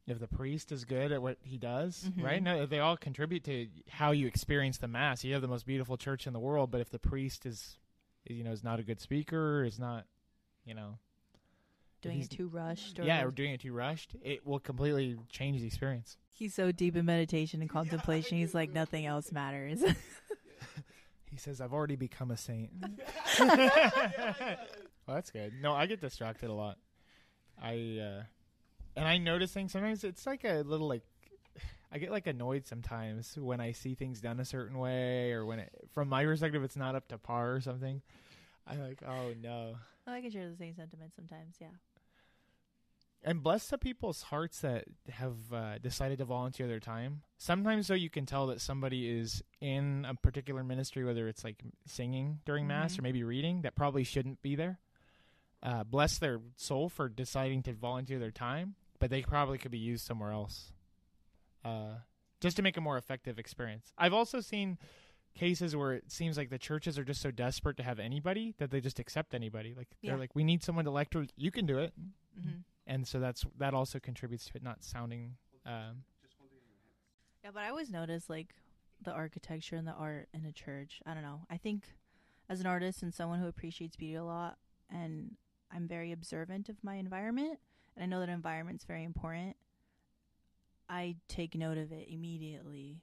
If 0.05 0.19
the 0.19 0.27
priest 0.27 0.71
is 0.73 0.84
good 0.86 1.12
at 1.13 1.21
what 1.21 1.38
he 1.41 1.58
does, 1.58 2.03
Mhm. 2.12 2.23
right? 2.23 2.43
No, 2.43 2.65
they 2.65 2.79
all 2.79 2.97
contribute 2.97 3.45
to 3.45 3.69
how 3.89 4.12
you 4.12 4.27
experience 4.27 4.77
the 4.77 4.89
mass. 4.89 5.23
You 5.23 5.31
have 5.34 5.41
the 5.41 5.47
most 5.47 5.65
beautiful 5.65 5.95
church 5.97 6.27
in 6.27 6.34
the 6.34 6.39
world, 6.39 6.69
but 6.71 6.81
if 6.81 6.89
the 6.91 6.99
priest 6.99 7.45
is, 7.45 7.79
you 8.25 8.43
know, 8.43 8.51
is 8.51 8.63
not 8.63 8.79
a 8.79 8.83
good 8.83 8.99
speaker, 8.99 9.63
is 9.63 9.79
not, 9.79 10.05
you 10.65 10.73
know, 10.73 10.97
doing 12.01 12.21
it 12.21 12.29
too 12.29 12.47
rushed. 12.47 12.99
Or 12.99 13.03
yeah, 13.03 13.23
or 13.23 13.31
doing 13.31 13.51
it 13.51 13.61
too 13.61 13.73
rushed, 13.73 14.15
it 14.23 14.45
will 14.45 14.59
completely 14.59 15.17
change 15.29 15.61
the 15.61 15.67
experience. 15.67 16.17
he's 16.31 16.53
so 16.53 16.71
deep 16.71 16.95
in 16.95 17.05
meditation 17.05 17.61
and 17.61 17.69
contemplation. 17.79 18.38
He's 18.38 18.53
like 18.53 18.71
nothing 18.71 19.05
else 19.05 19.31
matters. 19.31 19.83
He 21.31 21.38
says, 21.38 21.59
"I've 21.59 21.73
already 21.73 21.97
become 21.97 22.31
a 22.31 22.38
saint." 22.38 22.69
well, 23.39 24.57
that's 25.05 25.31
good. 25.31 25.51
No, 25.61 25.73
I 25.73 25.85
get 25.85 25.99
distracted 25.99 26.49
a 26.49 26.53
lot. 26.53 26.77
I 27.61 27.99
uh, 27.99 28.23
and 28.95 29.05
I 29.05 29.17
notice 29.17 29.51
things 29.51 29.73
sometimes. 29.73 30.05
It's 30.05 30.25
like 30.25 30.45
a 30.45 30.63
little 30.65 30.88
like 30.88 31.03
I 31.95 31.97
get 31.97 32.12
like 32.12 32.27
annoyed 32.27 32.67
sometimes 32.67 33.38
when 33.38 33.62
I 33.62 33.71
see 33.71 33.95
things 33.95 34.19
done 34.19 34.41
a 34.41 34.45
certain 34.45 34.77
way, 34.77 35.31
or 35.31 35.45
when 35.45 35.60
it, 35.60 35.71
from 35.93 36.10
my 36.10 36.25
perspective 36.25 36.62
it's 36.62 36.75
not 36.75 36.93
up 36.93 37.08
to 37.08 37.17
par 37.17 37.55
or 37.55 37.62
something. 37.62 38.01
I'm 38.67 38.81
like, 38.81 39.01
oh 39.08 39.34
no. 39.41 39.75
Oh, 40.05 40.12
I 40.12 40.19
can 40.19 40.29
share 40.29 40.49
the 40.49 40.58
same 40.58 40.75
sentiment 40.75 41.13
sometimes. 41.15 41.55
Yeah. 41.62 41.69
And 43.23 43.41
bless 43.41 43.67
the 43.67 43.77
people's 43.77 44.23
hearts 44.23 44.60
that 44.60 44.84
have 45.10 45.38
uh, 45.53 45.77
decided 45.77 46.17
to 46.17 46.25
volunteer 46.25 46.67
their 46.67 46.81
time. 46.81 47.21
Sometimes, 47.38 47.88
though, 47.88 47.95
you 47.95 48.10
can 48.10 48.25
tell 48.25 48.47
that 48.47 48.60
somebody 48.60 49.10
is 49.10 49.41
in 49.62 50.05
a 50.08 50.13
particular 50.15 50.65
ministry, 50.65 51.05
whether 51.05 51.29
it's 51.29 51.45
like 51.45 51.63
singing 51.88 52.41
during 52.45 52.67
Mass 52.67 52.95
Mhm. 52.95 52.99
or 52.99 53.01
maybe 53.03 53.23
reading, 53.23 53.62
that 53.62 53.73
probably 53.73 54.03
shouldn't 54.03 54.41
be 54.41 54.55
there. 54.55 54.79
Uh, 55.63 55.86
bless 55.86 56.17
their 56.19 56.41
soul 56.58 56.89
for 56.89 57.08
deciding 57.08 57.63
to 57.63 57.73
volunteer 57.73 58.19
their 58.19 58.31
time, 58.31 58.75
but 58.99 59.10
they 59.10 59.21
probably 59.21 59.58
could 59.58 59.71
be 59.71 59.79
used 59.79 60.05
somewhere 60.05 60.31
else 60.31 60.73
uh, 61.65 61.95
just 62.39 62.56
to 62.58 62.62
make 62.63 62.78
a 62.78 62.82
more 62.82 62.97
effective 62.97 63.39
experience. 63.39 63.91
I've 63.97 64.13
also 64.13 64.39
seen 64.39 64.78
cases 65.34 65.75
where 65.75 65.93
it 65.93 66.10
seems 66.12 66.38
like 66.38 66.49
the 66.49 66.58
churches 66.58 66.97
are 66.97 67.04
just 67.04 67.21
so 67.21 67.32
desperate 67.32 67.75
to 67.78 67.84
have 67.84 67.99
anybody 67.99 68.54
that 68.60 68.71
they 68.71 68.80
just 68.80 68.99
accept 68.99 69.34
anybody. 69.34 69.73
Like 69.75 69.89
they're 70.04 70.17
like, 70.17 70.36
we 70.36 70.43
need 70.45 70.63
someone 70.63 70.86
to 70.86 70.91
lecture. 70.91 71.25
You 71.36 71.51
can 71.51 71.65
do 71.65 71.80
it 71.80 71.93
hmm 72.41 72.49
and 72.88 73.08
so 73.08 73.19
that's 73.19 73.43
that 73.58 73.73
also 73.73 73.99
contributes 73.99 74.45
to 74.45 74.51
it 74.56 74.63
not 74.63 74.84
sounding 74.84 75.36
um, 75.65 76.04
Yeah, 77.43 77.51
but 77.54 77.63
I 77.63 77.69
always 77.69 77.89
notice 77.89 78.30
like 78.30 78.54
the 79.01 79.12
architecture 79.12 79.75
and 79.75 79.88
the 79.88 79.93
art 79.93 80.30
in 80.34 80.45
a 80.45 80.51
church. 80.51 81.01
I 81.06 81.13
don't 81.13 81.23
know. 81.23 81.41
I 81.49 81.58
think 81.58 81.86
as 82.49 82.60
an 82.60 82.67
artist 82.67 83.01
and 83.04 83.13
someone 83.13 83.39
who 83.39 83.47
appreciates 83.47 83.95
beauty 83.95 84.15
a 84.15 84.23
lot, 84.23 84.58
and 84.89 85.32
I'm 85.73 85.88
very 85.88 86.12
observant 86.12 86.69
of 86.69 86.84
my 86.84 86.95
environment, 86.95 87.60
and 87.95 88.04
I 88.04 88.06
know 88.06 88.19
that 88.19 88.30
environment's 88.30 88.84
very 88.86 89.04
important. 89.04 89.56
I 90.89 91.15
take 91.28 91.56
note 91.56 91.78
of 91.78 91.91
it 91.91 92.08
immediately. 92.10 93.02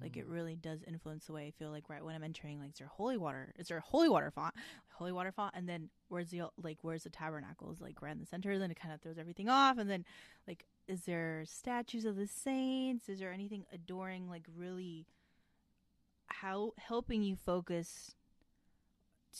Like 0.00 0.16
it 0.16 0.28
really 0.28 0.54
does 0.54 0.84
influence 0.86 1.26
the 1.26 1.32
way 1.32 1.46
I 1.46 1.50
feel. 1.50 1.70
Like 1.70 1.88
right 1.90 2.04
when 2.04 2.14
I'm 2.14 2.22
entering, 2.22 2.60
like 2.60 2.70
is 2.70 2.78
there 2.78 2.86
holy 2.86 3.16
water? 3.16 3.52
Is 3.58 3.66
there 3.66 3.78
a 3.78 3.82
holy 3.82 4.08
water 4.08 4.30
font? 4.30 4.54
Holy 4.92 5.10
water 5.10 5.32
font, 5.32 5.54
and 5.56 5.68
then 5.68 5.90
where's 6.08 6.30
the 6.30 6.42
like 6.62 6.78
where's 6.82 7.02
the 7.02 7.10
tabernacle? 7.10 7.72
Is 7.72 7.80
like 7.80 8.00
right 8.00 8.12
in 8.12 8.20
the 8.20 8.26
center. 8.26 8.58
Then 8.58 8.70
it 8.70 8.78
kind 8.80 8.94
of 8.94 9.00
throws 9.00 9.18
everything 9.18 9.48
off, 9.48 9.78
and 9.78 9.90
then 9.90 10.04
like 10.46 10.66
is 10.86 11.02
there 11.04 11.42
statues 11.46 12.04
of 12.04 12.14
the 12.14 12.28
saints? 12.28 13.08
Is 13.08 13.18
there 13.18 13.32
anything 13.32 13.64
adoring? 13.72 14.28
Like 14.28 14.46
really, 14.56 15.06
how 16.28 16.72
helping 16.78 17.22
you 17.22 17.34
focus 17.36 18.14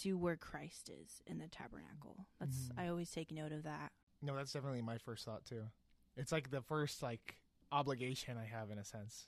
to 0.01 0.15
where 0.19 0.37
Christ 0.37 0.89
is 0.91 1.23
in 1.27 1.39
the 1.39 1.49
tabernacle. 1.49 2.27
That's 2.41 2.69
Mhm. 2.71 2.79
I 2.79 2.89
always 2.89 3.11
take 3.11 3.31
note 3.31 3.53
of 3.53 3.63
that. 3.65 3.93
no 4.25 4.35
that's 4.37 4.53
definitely 4.53 4.83
my 4.83 4.99
first 4.99 5.25
thought 5.25 5.45
too 5.45 5.69
it's 6.17 6.31
like 6.31 6.49
the 6.51 6.63
first 6.63 7.03
like 7.03 7.41
obligation 7.73 8.37
i 8.39 8.45
have 8.45 8.71
in 8.71 8.79
a 8.79 8.85
sense. 8.85 9.27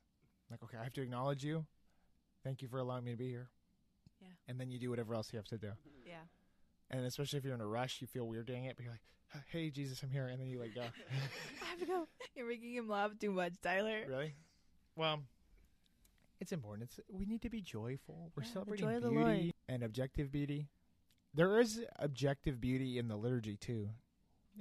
Like 0.51 0.63
okay 0.63 0.77
i 0.79 0.85
have 0.85 0.93
to 0.95 1.03
acknowledge 1.03 1.45
you. 1.45 1.67
Thank 2.45 2.61
you 2.63 2.69
for 2.69 2.79
allowing 2.79 3.05
me 3.05 3.13
to 3.13 3.17
be 3.17 3.29
here. 3.31 3.49
Yeah. 4.21 4.29
and 4.49 4.61
then 4.61 4.71
you 4.71 4.79
do 4.79 4.91
whatever 4.91 5.15
else 5.15 5.33
you 5.33 5.39
have 5.39 5.49
to 5.49 5.59
do. 5.59 5.73
Yeah. 6.07 6.15
and 6.91 7.05
especially 7.07 7.39
if 7.39 7.45
you're 7.45 7.55
in 7.55 7.61
a 7.61 7.67
rush 7.67 8.01
you 8.01 8.07
feel 8.07 8.27
weird 8.27 8.47
doing 8.47 8.65
it 8.67 8.77
but 8.77 8.85
you're 8.85 8.93
like 8.93 9.45
hey 9.51 9.71
jesus 9.71 10.03
i'm 10.03 10.11
here. 10.11 10.27
And 10.29 10.41
then 10.41 10.49
you 10.49 10.61
like 10.61 10.75
go. 10.75 10.83
I 11.63 11.65
have 11.71 11.81
to 11.81 11.87
go. 11.87 12.07
You're 12.37 12.47
making 12.49 12.75
him 12.75 12.89
laugh 12.89 13.13
too 13.19 13.31
much, 13.33 13.55
Tyler. 13.63 14.03
really? 14.09 14.35
Well 14.97 15.21
it's 16.41 16.53
important. 16.53 16.91
It's 16.91 17.01
we 17.11 17.25
need 17.25 17.43
to 17.43 17.51
be 17.51 17.63
joyful. 17.63 18.31
We're 18.37 18.43
Yeah, 18.43 18.51
celebrating 18.53 19.01
beauty 19.01 19.55
and 19.69 19.83
objective 19.83 20.31
beauty. 20.31 20.69
There 21.33 21.59
is 21.59 21.81
objective 21.99 22.61
beauty 22.61 22.99
in 22.99 23.09
the 23.09 23.17
liturgy 23.17 23.57
too 23.57 23.89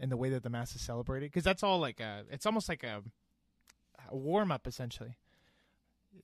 in 0.01 0.09
the 0.09 0.17
way 0.17 0.29
that 0.29 0.41
the 0.43 0.49
mass 0.49 0.75
is 0.75 0.81
celebrated 0.81 1.29
because 1.31 1.43
that's 1.43 1.61
all 1.61 1.79
like 1.79 1.99
a 1.99 2.23
it's 2.31 2.45
almost 2.45 2.67
like 2.67 2.83
a, 2.83 3.03
a 4.13 4.17
warm 4.17 4.51
up 4.51 4.67
essentially 4.67 5.17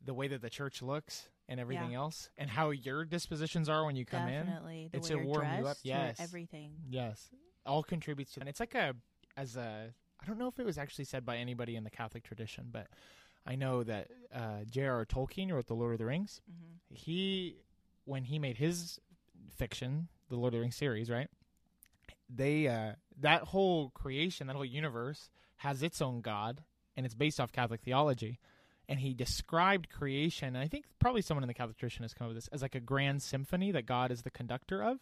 the 0.06 0.13
way 0.13 0.28
that 0.28 0.41
the 0.41 0.49
church 0.49 0.82
looks 0.82 1.28
and 1.47 1.60
everything 1.60 1.91
Yeah. 1.91 1.97
else 1.97 2.30
and 2.38 2.49
how 2.49 2.69
your 2.69 3.04
dispositions 3.06 3.67
are 3.67 3.84
when 3.86 3.95
you 3.95 4.06
come 4.06 4.28
in. 4.30 4.45
The 4.45 4.97
it's 4.97 5.10
way 5.10 5.15
you're 5.15 5.25
warm 5.25 5.47
you 5.58 5.67
up, 5.67 5.78
yes. 5.84 6.17
everything. 6.19 6.71
Yes, 6.88 7.30
all 7.65 7.82
contributes 7.84 8.34
to, 8.34 8.39
and 8.41 8.47
it's 8.49 8.60
like 8.60 8.75
a 8.75 8.95
as 9.36 9.58
a. 9.58 9.93
I 10.21 10.25
don't 10.25 10.38
know 10.38 10.47
if 10.47 10.60
it 10.60 10.65
was 10.65 10.78
actually 10.78 11.06
said 11.06 11.25
by 11.25 11.38
anybody 11.38 11.75
in 11.75 11.84
the 11.84 11.89
Catholic 11.89 12.23
tradition, 12.23 12.67
but 12.71 12.88
I 13.47 13.56
know 13.56 13.84
that 13.84 14.10
uh, 14.34 14.65
J.R.R. 14.69 15.06
Tolkien 15.06 15.52
wrote 15.52 15.67
the 15.67 15.73
Lord 15.73 15.93
of 15.93 15.97
the 15.99 16.06
Rings. 16.06 16.41
hmm 16.45 16.75
He, 16.93 17.56
when 18.06 18.25
he 18.25 18.38
made 18.38 18.58
his 18.58 18.99
fiction, 19.56 20.10
the 20.30 20.36
Lord 20.36 20.54
of 20.54 20.58
the 20.58 20.62
Rings 20.62 20.75
series, 20.75 21.10
right? 21.10 21.30
They 22.30 22.67
uh, 22.67 22.93
that 23.21 23.43
whole 23.45 23.89
creation, 23.91 24.47
that 24.47 24.56
whole 24.56 24.65
universe, 24.65 25.30
has 25.58 25.82
its 25.82 26.02
own 26.02 26.21
God, 26.21 26.63
and 27.00 27.06
it's 27.06 27.16
based 27.16 27.40
off 27.40 27.54
Catholic 27.54 27.80
theology. 27.82 28.38
And 28.90 29.00
he 29.00 29.14
described 29.14 29.90
creation, 29.90 30.50
and 30.50 30.58
I 30.58 30.68
think 30.68 30.84
probably 31.00 31.22
someone 31.22 31.44
in 31.44 31.48
the 31.48 31.54
Catholic 31.54 31.78
tradition 31.78 32.04
has 32.04 32.14
come 32.14 32.26
up 32.26 32.30
with 32.34 32.38
this 32.44 32.48
as 32.50 32.62
like 32.62 32.76
a 32.76 32.80
grand 32.80 33.22
symphony 33.22 33.72
that 33.72 33.86
God 33.86 34.12
is 34.12 34.24
the 34.24 34.32
conductor 34.32 34.84
of 34.84 34.98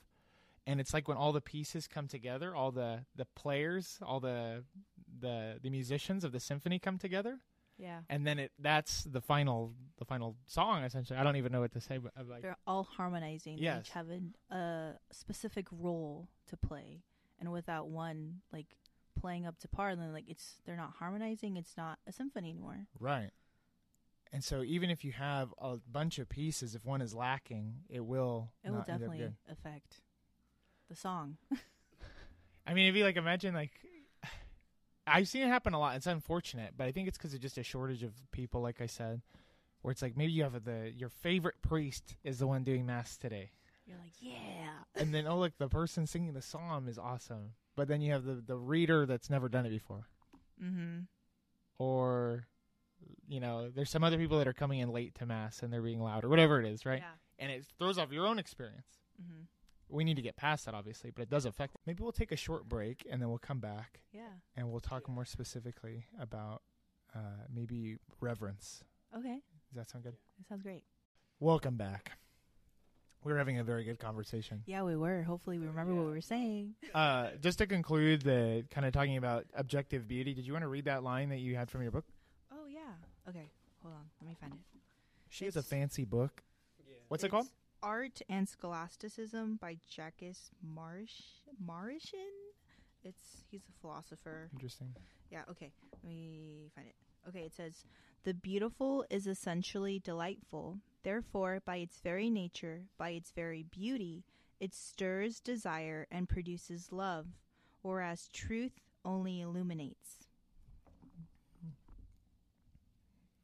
and 0.68 0.80
it's 0.82 0.94
like 0.94 1.08
when 1.08 1.16
all 1.16 1.32
the 1.32 1.40
pieces 1.40 1.88
come 1.88 2.08
together 2.10 2.54
all 2.54 2.72
the 2.72 3.06
the 3.16 3.24
players 3.36 3.98
all 4.06 4.20
the 4.20 4.64
the 5.22 5.58
the 5.64 5.70
musicians 5.70 6.26
of 6.26 6.34
the 6.34 6.40
symphony 6.42 6.78
come 6.80 6.98
together 6.98 7.40
Yeah. 7.78 8.02
and 8.10 8.28
then 8.28 8.38
it 8.40 8.52
that's 8.60 9.04
the 9.06 9.22
final 9.22 9.72
the 9.98 10.04
final 10.06 10.36
song 10.48 10.84
essentially 10.84 11.18
i 11.18 11.24
don't 11.24 11.38
even 11.38 11.54
know 11.54 11.62
what 11.62 11.72
to 11.72 11.80
say 11.80 11.98
but 11.98 12.12
I'm 12.18 12.30
like 12.30 12.42
They're 12.42 12.58
all 12.68 12.84
harmonizing. 12.84 13.56
They 13.56 13.62
Yes. 13.64 13.86
each 13.86 13.92
have 13.92 14.08
a, 14.10 14.54
a 14.56 14.94
specific 15.14 15.68
role 15.72 16.28
to 16.48 16.58
play, 16.58 17.04
and 17.40 17.50
without 17.54 17.88
one 17.88 18.42
like 18.52 18.68
playing 19.21 19.45
up 19.45 19.58
to 19.60 19.67
par, 19.67 19.95
then 19.95 20.13
like 20.13 20.25
it's 20.27 20.56
they're 20.65 20.75
not 20.77 20.93
harmonizing. 20.99 21.58
It's 21.58 21.75
not 21.77 21.99
a 22.08 22.12
symphony 22.12 22.49
anymore. 22.49 22.88
right 22.99 23.32
and 24.34 24.43
so 24.43 24.62
even 24.62 24.89
if 24.89 25.06
you 25.06 25.13
have 25.13 25.53
a 25.62 25.77
bunch 25.89 26.19
of 26.19 26.27
pieces 26.27 26.75
if 26.75 26.84
one 26.86 27.01
is 27.01 27.13
lacking 27.15 27.75
it 27.89 28.03
will 28.06 28.51
It 28.63 28.69
will 28.71 28.80
not 28.80 28.89
end 28.89 28.95
up 28.95 28.99
definitely 29.01 29.34
affect 29.49 30.01
the 30.89 30.95
song. 30.95 31.38
i 32.67 32.73
mean 32.73 32.89
if 32.89 32.95
you 32.95 33.03
like 33.06 33.15
imagine 33.15 33.53
like 33.53 33.71
i've 35.08 35.27
seen 35.30 35.43
it 35.43 35.47
happen 35.47 35.73
a 35.73 35.80
lot 35.80 35.95
it's 35.95 36.08
unfortunate 36.08 36.73
but 36.75 36.88
i 36.88 36.91
think 36.91 37.08
it's 37.08 37.17
because 37.17 37.34
of 37.34 37.39
just 37.39 37.58
a 37.58 37.63
shortage 37.63 38.03
of 38.03 38.12
people 38.32 38.62
like 38.62 38.82
i 38.82 38.86
said 38.86 39.21
where 39.82 39.93
it's 39.93 40.01
like 40.01 40.17
maybe 40.17 40.34
you 40.34 40.43
have 40.43 40.62
the 40.65 40.91
your 40.95 41.10
favorite 41.10 41.56
priest 41.62 42.15
is 42.25 42.39
the 42.39 42.47
one 42.47 42.63
doing 42.65 42.86
mass 42.86 43.15
today 43.17 43.51
You're 43.88 43.97
like, 43.97 44.13
yeah, 44.19 44.71
and 44.95 45.13
then 45.13 45.26
oh 45.28 45.39
look 45.39 45.54
the 45.58 45.69
person 45.69 46.06
singing 46.06 46.34
the 46.34 46.41
psalm 46.41 46.88
is 46.89 46.97
awesome 47.00 47.52
but 47.78 47.88
then 47.88 48.02
you 48.02 48.12
have 48.12 48.23
the 48.26 48.36
the 48.45 48.58
reader 48.58 49.06
that's 49.06 49.30
never 49.30 49.47
done 49.47 49.65
it 49.65 49.69
before 49.69 50.08
mm-hmm. 50.62 51.00
or 51.80 52.47
you 53.28 53.39
know 53.39 53.69
there's 53.69 53.89
some 53.89 54.04
other 54.04 54.17
people 54.17 54.38
that 54.39 54.47
are 54.47 54.54
coming 54.54 54.80
in 54.80 54.89
late 54.91 55.15
to 55.15 55.26
mass 55.26 55.62
and 55.63 55.71
they're 55.71 55.82
being 55.82 56.02
loud 56.02 56.23
or 56.26 56.30
whatever 56.30 56.60
it 56.60 56.65
is 56.65 56.86
right 56.86 57.00
Yeah. 57.00 57.12
and 57.45 57.52
it 57.52 57.65
throws 57.78 57.97
off 57.97 58.12
your 58.12 58.26
own 58.28 58.39
experience 58.39 58.88
Mm-hmm. 59.21 59.43
we 59.89 60.04
need 60.04 60.15
to 60.17 60.21
get 60.21 60.36
past 60.38 60.65
that 60.65 60.76
obviously 60.76 61.10
but 61.12 61.23
it 61.23 61.30
does 61.30 61.45
affect 61.45 61.76
maybe 61.88 62.04
we'll 62.04 62.12
take 62.12 62.32
a 62.32 62.36
short 62.38 62.67
break 62.69 63.04
and 63.10 63.19
then 63.21 63.30
we'll 63.30 63.38
come 63.39 63.60
back 63.60 64.02
Yeah. 64.12 64.21
and 64.56 64.69
we'll 64.69 64.80
talk 64.80 65.08
more 65.10 65.26
specifically 65.26 66.06
about 66.19 66.62
uh, 67.15 67.45
maybe 67.54 67.97
reverence 68.19 68.84
Okay. 69.17 69.39
does 69.69 69.76
that 69.76 69.89
sound 69.89 70.04
good 70.04 70.15
That 70.38 70.47
sounds 70.50 70.62
great. 70.62 70.84
welcome 71.39 71.78
back 71.78 72.17
we're 73.23 73.38
having 73.38 73.60
a 73.60 73.63
very 73.63 73.84
good 73.84 73.99
conversation 73.99 74.63
Yeah, 74.65 74.84
we 74.84 74.95
were. 74.95 75.23
Hopefully, 75.23 75.58
we 75.60 75.67
remember 75.67 75.93
what 75.95 76.06
we 76.06 76.12
were 76.12 76.21
saying. 76.21 76.75
uh, 76.95 77.30
just 77.41 77.58
to 77.60 77.67
conclude 77.67 78.21
the 78.21 78.65
kind 78.71 78.86
of 78.86 78.93
talking 78.93 79.17
about 79.17 79.45
objective 79.56 80.08
beauty 80.08 80.34
did 80.34 80.45
you 80.45 80.53
want 80.53 80.63
to 80.63 80.69
read 80.69 80.86
that 80.86 81.03
line 81.03 81.30
that 81.30 81.39
you 81.39 81.56
had 81.56 81.69
from 81.69 81.82
your 81.82 81.91
book 81.91 82.06
Oh 82.51 82.67
yeah. 82.69 82.80
Okay. 83.30 83.49
Hold 83.84 83.95
on. 83.95 84.06
Let 84.21 84.30
me 84.30 84.36
find 84.39 84.53
it. 84.53 84.60
she 85.30 85.45
has 85.45 85.56
a 85.56 85.63
fancy 85.63 86.06
book 86.06 86.43
Yeah. 86.88 86.95
what's 87.08 87.23
it 87.23 87.30
called 87.30 87.47
Art 87.84 88.21
and 88.30 88.47
Scholasticism 88.49 89.58
by 89.62 89.77
Jacques 89.89 90.23
Marsh 90.63 91.21
Marishin. 91.63 92.34
It's 93.03 93.43
he's 93.51 93.62
a 93.69 93.80
philosopher. 93.82 94.49
interesting 94.53 94.95
Yeah, 95.32 95.43
okay. 95.51 95.71
Let 96.03 96.03
me 96.12 96.69
find 96.75 96.88
it. 96.88 96.95
Okay, 97.28 97.42
it 97.42 97.56
says 97.56 97.86
the 98.24 98.34
beautiful 98.34 99.06
is 99.10 99.28
essentially 99.28 100.00
delightful. 100.00 100.80
Therefore, 101.04 101.62
by 101.66 101.78
its 101.78 102.00
very 102.00 102.30
nature, 102.30 102.84
by 102.98 103.10
its 103.12 103.32
very 103.32 103.63
beauty, 103.63 104.24
it 104.60 104.74
stirs 104.74 105.40
desire 105.40 106.08
and 106.12 106.28
produces 106.28 106.92
love, 106.92 107.28
whereas 107.82 108.30
truth 108.34 108.80
only 109.06 109.42
illuminates. 109.42 110.28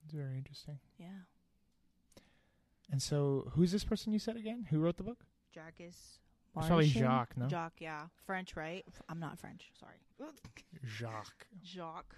it's 0.03 0.13
very 0.13 0.37
interesting 0.37 0.79
Yeah. 0.97 1.23
And 2.91 3.01
so, 3.01 3.51
who's 3.55 3.71
this 3.71 3.83
person 3.83 4.13
you 4.13 4.19
said 4.19 4.35
again? 4.35 4.67
Who 4.69 4.79
wrote 4.79 4.97
the 4.97 5.03
book? 5.03 5.25
Jacques 5.53 5.79
It's 5.79 6.19
probably 6.53 6.87
Jacques, 6.87 7.35
no? 7.37 7.47
Jacques, 7.47 7.79
yeah. 7.79 8.07
French, 8.25 8.55
right? 8.55 8.85
I'm 9.09 9.19
not 9.19 9.39
French. 9.39 9.71
Sorry. 9.79 9.95
Jacques. 10.85 11.47
Jacques. 11.63 12.15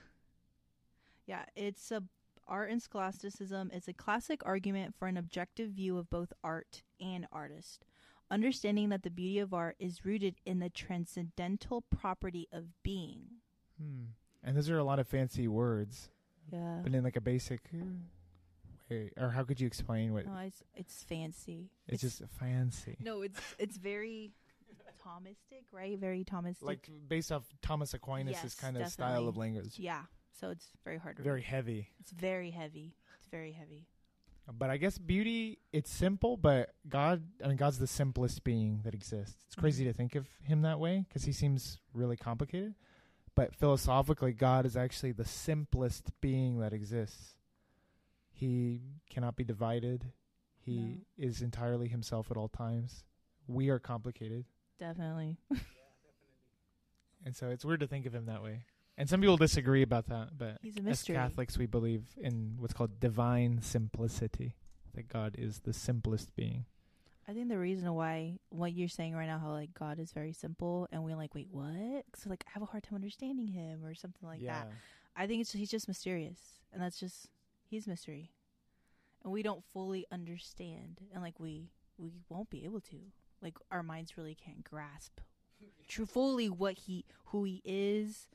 Yeah, 1.27 1.45
it's 1.55 1.91
a 1.91 2.03
art 2.47 2.69
and 2.69 2.81
scholasticism 2.81 3.71
is 3.73 3.87
a 3.87 3.93
classic 3.93 4.41
argument 4.45 4.93
for 4.97 5.07
an 5.07 5.17
objective 5.17 5.71
view 5.71 5.97
of 5.97 6.09
both 6.09 6.31
art 6.43 6.83
and 6.99 7.25
artist. 7.31 7.85
Understanding 8.29 8.89
that 8.89 9.03
the 9.03 9.09
beauty 9.09 9.39
of 9.39 9.53
art 9.53 9.75
is 9.79 10.05
rooted 10.05 10.35
in 10.45 10.59
the 10.59 10.69
transcendental 10.69 11.81
property 11.81 12.47
of 12.51 12.65
being. 12.83 13.21
Hmm. 13.81 14.05
And 14.43 14.55
those 14.55 14.69
are 14.69 14.77
a 14.77 14.83
lot 14.83 14.99
of 14.99 15.07
fancy 15.07 15.47
words, 15.47 16.09
Yeah. 16.51 16.79
but 16.83 16.93
in 16.93 17.03
like 17.03 17.15
a 17.15 17.21
basic 17.21 17.61
way. 18.89 19.11
Or 19.17 19.29
how 19.31 19.43
could 19.43 19.59
you 19.59 19.65
explain 19.65 20.13
what? 20.13 20.25
No, 20.27 20.37
it's 20.37 20.63
it's 20.75 21.03
fancy. 21.03 21.71
it's, 21.87 22.01
just 22.01 22.21
fancy. 22.39 22.97
no, 22.99 23.23
it's 23.23 23.39
it's 23.57 23.77
very 23.77 24.31
Thomistic, 25.03 25.65
right? 25.71 25.97
Very 25.99 26.23
Thomistic. 26.23 26.63
Like 26.63 26.89
based 27.07 27.31
off 27.31 27.43
Thomas 27.61 27.93
Aquinas' 27.93 28.31
Yes, 28.43 28.55
kind 28.55 28.77
of 28.77 28.87
style 28.89 29.27
of 29.27 29.37
language. 29.37 29.77
yeah. 29.77 30.01
So 30.39 30.49
it's 30.49 30.67
very 30.83 30.97
hard 30.97 31.17
to 31.17 31.23
Very 31.23 31.35
read. 31.35 31.45
heavy. 31.45 31.89
It's 31.99 32.11
very 32.11 32.51
heavy. 32.51 32.95
It's 33.17 33.27
very 33.27 33.53
heavy. 33.53 33.87
But 34.51 34.69
I 34.69 34.77
guess 34.77 34.97
beauty, 34.99 35.57
it's 35.73 35.89
simple, 35.89 36.37
but 36.37 36.75
God, 36.87 37.23
I 37.43 37.47
mean, 37.47 37.57
God's 37.57 37.79
the 37.79 37.87
simplest 37.87 38.43
being 38.43 38.81
that 38.83 38.93
exists. 38.93 39.37
It's 39.47 39.55
crazy 39.55 39.83
Mhm. 39.85 39.87
to 39.87 39.93
think 39.93 40.15
of 40.15 40.27
him 40.43 40.61
that 40.61 40.79
way 40.79 41.05
because 41.07 41.23
he 41.23 41.31
seems 41.31 41.79
really 41.93 42.15
complicated. 42.17 42.75
But 43.33 43.55
philosophically, 43.55 44.33
God 44.33 44.65
is 44.67 44.77
actually 44.77 45.13
the 45.13 45.25
simplest 45.25 46.11
being 46.21 46.59
that 46.59 46.73
exists. 46.73 47.37
He 48.29 48.81
cannot 49.09 49.35
be 49.35 49.43
divided, 49.43 50.13
he 50.59 50.79
No. 50.79 51.01
is 51.17 51.41
entirely 51.41 51.87
himself 51.87 52.29
at 52.29 52.37
all 52.37 52.49
times. 52.49 53.03
We 53.47 53.69
are 53.69 53.79
complicated. 53.79 54.45
Definitely. 54.77 55.37
And 57.23 57.35
so 57.35 57.49
it's 57.49 57.65
weird 57.65 57.79
to 57.79 57.87
think 57.87 58.05
of 58.05 58.13
him 58.13 58.25
that 58.27 58.43
way. 58.43 58.65
And 58.97 59.09
some 59.09 59.19
people 59.19 59.37
disagree 59.37 59.81
about 59.81 60.07
that, 60.07 60.37
but 60.37 60.57
He's 60.61 60.77
a 60.77 60.81
as. 60.81 61.03
Catholics, 61.03 61.57
we 61.57 61.65
believe 61.65 62.03
in 62.17 62.55
what's 62.57 62.73
called 62.73 62.99
divine 62.99 63.59
simplicity, 63.61 64.55
that 64.93 65.09
God 65.09 65.35
is 65.37 65.59
the 65.59 65.73
simplest 65.73 66.33
being. 66.35 66.65
I 67.27 67.33
think 67.33 67.49
the 67.49 67.57
reason 67.57 67.91
why 67.93 68.39
what 68.49 68.73
you're 68.73 68.87
saying 68.87 69.15
right 69.15 69.25
now, 69.27 69.39
how 69.39 69.51
like 69.51 69.73
God 69.73 69.99
is 69.99 70.11
very 70.11 70.31
simple, 70.31 70.87
and 70.91 71.03
we're 71.03 71.15
like, 71.15 71.35
wait, 71.35 71.47
what? 71.51 72.05
So 72.15 72.29
like, 72.29 72.43
I 72.47 72.51
have 72.53 72.63
a 72.63 72.67
hard 72.67 72.83
time 72.83 72.95
understanding 72.95 73.47
him, 73.47 73.83
or 73.83 73.95
something 73.95 74.27
like 74.27 74.41
that. 74.45 74.69
I 75.17 75.27
think 75.27 75.41
it's 75.41 75.51
he's 75.51 75.71
just 75.71 75.87
mysterious, 75.87 76.39
and 76.71 76.81
that's 76.81 76.99
just 76.99 77.27
he's 77.67 77.87
mystery, 77.87 78.31
and 79.23 79.33
we 79.33 79.43
don't 79.43 79.63
fully 79.73 80.05
understand, 80.11 81.01
and 81.13 81.21
like 81.21 81.39
we 81.39 81.71
we 81.97 82.11
won't 82.29 82.49
be 82.49 82.63
able 82.63 82.81
to. 82.81 82.97
Like 83.41 83.55
our 83.71 83.83
minds 83.83 84.17
really 84.17 84.35
can't 84.35 84.63
grasp 84.63 85.19
true 85.87 86.05
fully 86.05 86.49
what 86.49 86.77
he 86.79 87.05
who 87.25 87.43
he 87.43 87.61
is, 87.65 88.27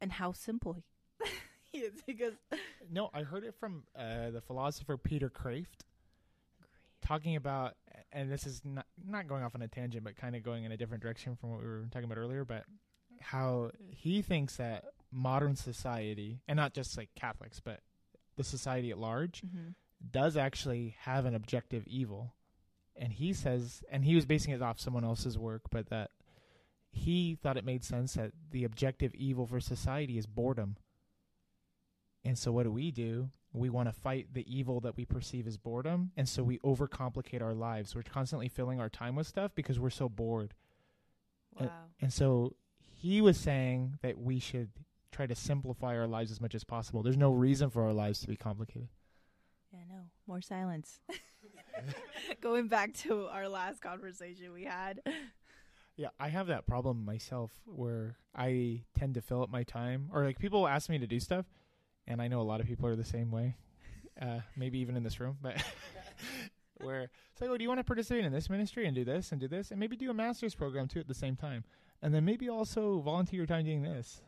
and 0.00 0.12
how 0.12 0.32
simple 0.32 0.74
he, 0.74 0.82
he 1.72 1.78
is. 1.78 1.94
Because 2.06 2.34
No, 2.90 3.10
I 3.12 3.22
heard 3.22 3.44
it 3.44 3.54
from 3.58 3.84
uh, 3.96 4.30
the 4.30 4.40
philosopher 4.40 4.96
Peter 4.96 5.30
Kreeft 5.30 5.84
talking 7.04 7.36
about, 7.36 7.74
and 8.12 8.30
this 8.30 8.46
is 8.46 8.62
not 8.64 8.86
not 9.06 9.28
going 9.28 9.42
off 9.42 9.54
on 9.54 9.62
a 9.62 9.68
tangent, 9.68 10.04
but 10.04 10.16
kind 10.16 10.36
of 10.36 10.42
going 10.42 10.64
in 10.64 10.72
a 10.72 10.76
different 10.76 11.02
direction 11.02 11.36
from 11.36 11.50
what 11.50 11.60
we 11.60 11.66
were 11.66 11.86
talking 11.90 12.04
about 12.04 12.18
earlier. 12.18 12.44
But 12.44 12.64
how 13.20 13.70
he 13.90 14.22
thinks 14.22 14.56
that 14.56 14.84
modern 15.10 15.56
society, 15.56 16.40
and 16.46 16.56
not 16.56 16.74
just 16.74 16.96
like 16.96 17.10
Catholics, 17.14 17.60
but 17.60 17.80
the 18.36 18.44
society 18.44 18.90
at 18.90 18.98
large, 18.98 19.42
hmm 19.42 19.70
does 20.12 20.36
actually 20.36 20.94
have 21.00 21.24
an 21.24 21.34
objective 21.34 21.84
evil. 21.88 22.32
And 22.94 23.12
he 23.12 23.32
says, 23.32 23.82
and 23.90 24.04
he 24.04 24.14
was 24.14 24.26
basing 24.26 24.54
it 24.54 24.62
off 24.62 24.78
someone 24.78 25.04
else's 25.04 25.36
work, 25.36 25.62
but 25.72 25.88
that 25.90 26.12
he 26.98 27.36
thought 27.42 27.56
it 27.56 27.64
made 27.64 27.84
sense 27.84 28.14
that 28.14 28.32
the 28.50 28.64
objective 28.64 29.14
evil 29.14 29.46
for 29.46 29.60
society 29.60 30.18
is 30.18 30.26
boredom. 30.26 30.76
And 32.24 32.36
so, 32.36 32.52
what 32.52 32.64
do 32.64 32.70
we 32.70 32.90
do? 32.90 33.30
We 33.52 33.70
want 33.70 33.88
to 33.88 33.92
fight 33.92 34.28
the 34.34 34.44
evil 34.54 34.80
that 34.80 34.96
we 34.96 35.04
perceive 35.04 35.46
as 35.46 35.56
boredom. 35.56 36.10
And 36.16 36.28
so, 36.28 36.42
we 36.42 36.58
overcomplicate 36.58 37.40
our 37.42 37.54
lives. 37.54 37.94
We're 37.94 38.02
constantly 38.02 38.48
filling 38.48 38.80
our 38.80 38.88
time 38.90 39.14
with 39.16 39.26
stuff 39.26 39.52
because 39.54 39.78
we're 39.80 39.90
so 39.90 40.08
bored. 40.08 40.54
wow, 41.58 41.66
Uh, 41.66 41.70
And 42.00 42.12
so, 42.12 42.54
he 42.80 43.20
was 43.20 43.36
saying 43.38 43.98
that 44.02 44.18
we 44.18 44.38
should 44.40 44.70
try 45.12 45.26
to 45.26 45.34
simplify 45.34 45.96
our 45.96 46.06
lives 46.06 46.30
as 46.30 46.40
much 46.40 46.54
as 46.54 46.64
possible. 46.64 47.02
There's 47.02 47.16
no 47.16 47.32
reason 47.32 47.70
for 47.70 47.82
our 47.84 47.92
lives 47.94 48.20
to 48.20 48.26
be 48.28 48.36
complicated. 48.36 48.88
Yeah, 49.72 49.80
no. 49.88 50.00
More 50.26 50.40
silence. 50.42 51.00
Going 52.40 52.68
back 52.68 52.92
to 53.04 53.26
our 53.28 53.48
last 53.48 53.80
conversation 53.80 54.52
we 54.52 54.64
had. 54.64 55.00
Yeah, 55.98 56.10
I 56.20 56.28
have 56.28 56.46
that 56.46 56.64
problem 56.64 57.04
myself 57.04 57.50
where 57.66 58.16
I 58.32 58.84
tend 58.96 59.14
to 59.14 59.20
fill 59.20 59.42
up 59.42 59.50
my 59.50 59.64
time, 59.64 60.08
or 60.12 60.24
like 60.24 60.38
people 60.38 60.68
ask 60.68 60.88
me 60.88 60.96
to 60.98 61.08
do 61.08 61.18
stuff, 61.18 61.44
and 62.06 62.22
I 62.22 62.28
know 62.28 62.40
a 62.40 62.42
lot 62.42 62.60
of 62.60 62.68
people 62.68 62.86
are 62.86 62.96
the 62.96 63.04
same 63.04 63.30
way. 63.30 63.56
Uh, 64.20 64.40
maybe 64.56 64.80
even 64.80 64.96
in 64.96 65.04
this 65.04 65.20
room, 65.20 65.38
but 65.40 65.54
where 66.80 67.02
it's 67.30 67.40
like, 67.40 67.48
oh, 67.48 67.56
do 67.56 67.62
you 67.62 67.68
want 67.68 67.78
to 67.78 67.84
participate 67.84 68.24
in 68.24 68.32
this 68.32 68.50
ministry 68.50 68.84
and 68.84 68.92
do 68.92 69.04
this 69.04 69.30
and 69.30 69.40
do 69.40 69.46
this, 69.46 69.70
and 69.70 69.78
maybe 69.78 69.94
do 69.96 70.10
a 70.10 70.12
master's 70.12 70.56
program 70.56 70.88
too 70.88 70.98
at 70.98 71.06
the 71.06 71.14
same 71.14 71.36
time, 71.36 71.62
and 72.02 72.12
then 72.12 72.24
maybe 72.24 72.48
also 72.48 72.98
volunteer 72.98 73.36
your 73.36 73.46
time 73.46 73.64
doing 73.64 73.82
this. 73.82 74.22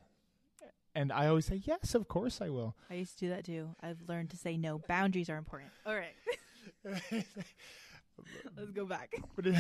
And 0.95 1.13
I 1.13 1.27
always 1.27 1.47
say, 1.47 1.61
yes, 1.65 1.97
of 1.97 2.07
course 2.07 2.41
I 2.41 2.51
will. 2.51 2.77
I 2.89 2.95
used 2.95 3.19
to 3.19 3.25
do 3.25 3.31
that 3.31 3.45
too. 3.45 3.75
I've 3.83 3.99
learned 4.09 4.31
to 4.31 4.37
say 4.37 4.57
no. 4.57 4.79
Boundaries 4.79 5.29
are 5.29 5.37
important. 5.37 5.73
All 5.85 5.97
right. 5.97 6.15
Let's 8.57 8.71
go 8.73 8.87
back. 8.87 9.13
but 9.35 9.49
it, 9.49 9.57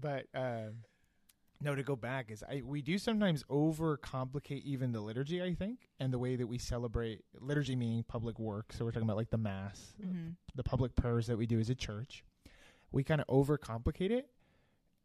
but 0.00 0.26
um, 0.34 0.74
no, 1.60 1.74
to 1.74 1.82
go 1.82 1.96
back 1.96 2.30
is 2.30 2.42
I 2.42 2.62
we 2.64 2.82
do 2.82 2.98
sometimes 2.98 3.42
overcomplicate 3.44 4.62
even 4.64 4.92
the 4.92 5.00
liturgy. 5.00 5.42
I 5.42 5.54
think, 5.54 5.88
and 5.98 6.12
the 6.12 6.18
way 6.18 6.36
that 6.36 6.46
we 6.46 6.58
celebrate 6.58 7.24
liturgy, 7.40 7.76
meaning 7.76 8.04
public 8.06 8.38
work. 8.38 8.72
So 8.72 8.84
we're 8.84 8.90
talking 8.90 9.08
about 9.08 9.16
like 9.16 9.30
the 9.30 9.38
mass, 9.38 9.94
hmm 10.00 10.30
the 10.54 10.62
public 10.62 10.94
prayers 10.94 11.26
that 11.26 11.36
we 11.36 11.46
do 11.46 11.60
as 11.60 11.68
a 11.68 11.74
church. 11.74 12.24
We 12.90 13.04
kind 13.04 13.20
of 13.20 13.26
overcomplicate 13.26 14.10
it 14.10 14.30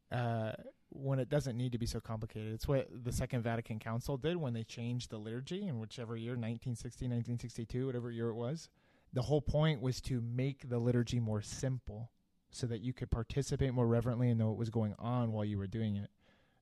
uh, 0.09 0.53
when 0.89 1.19
it 1.19 1.27
doesn't 1.29 1.57
need 1.57 1.73
to 1.73 1.77
be 1.77 1.85
so 1.85 1.99
complicated. 1.99 2.53
It's 2.53 2.67
what 2.69 2.87
the 3.03 3.11
Second 3.11 3.41
Vatican 3.41 3.77
Council 3.77 4.15
did 4.15 4.37
when 4.37 4.53
they 4.53 4.63
changed 4.63 5.09
the 5.09 5.17
liturgy 5.17 5.67
in 5.67 5.79
whichever 5.79 6.15
year, 6.15 6.31
1960, 6.31 7.05
1962, 7.05 7.85
whatever 7.85 8.11
year 8.11 8.29
it 8.29 8.35
was. 8.35 8.69
The 9.11 9.21
whole 9.21 9.41
point 9.41 9.81
was 9.81 9.99
to 10.01 10.21
make 10.21 10.69
the 10.69 10.79
liturgy 10.79 11.19
more 11.19 11.41
simple 11.41 12.11
so 12.51 12.67
that 12.67 12.81
you 12.81 12.93
could 12.93 13.09
participate 13.09 13.73
more 13.73 13.87
reverently 13.87 14.29
and 14.29 14.37
know 14.37 14.49
what 14.49 14.57
was 14.57 14.69
going 14.69 14.95
on 14.99 15.31
while 15.31 15.45
you 15.45 15.57
were 15.57 15.67
doing 15.67 15.95
it. 15.95 16.09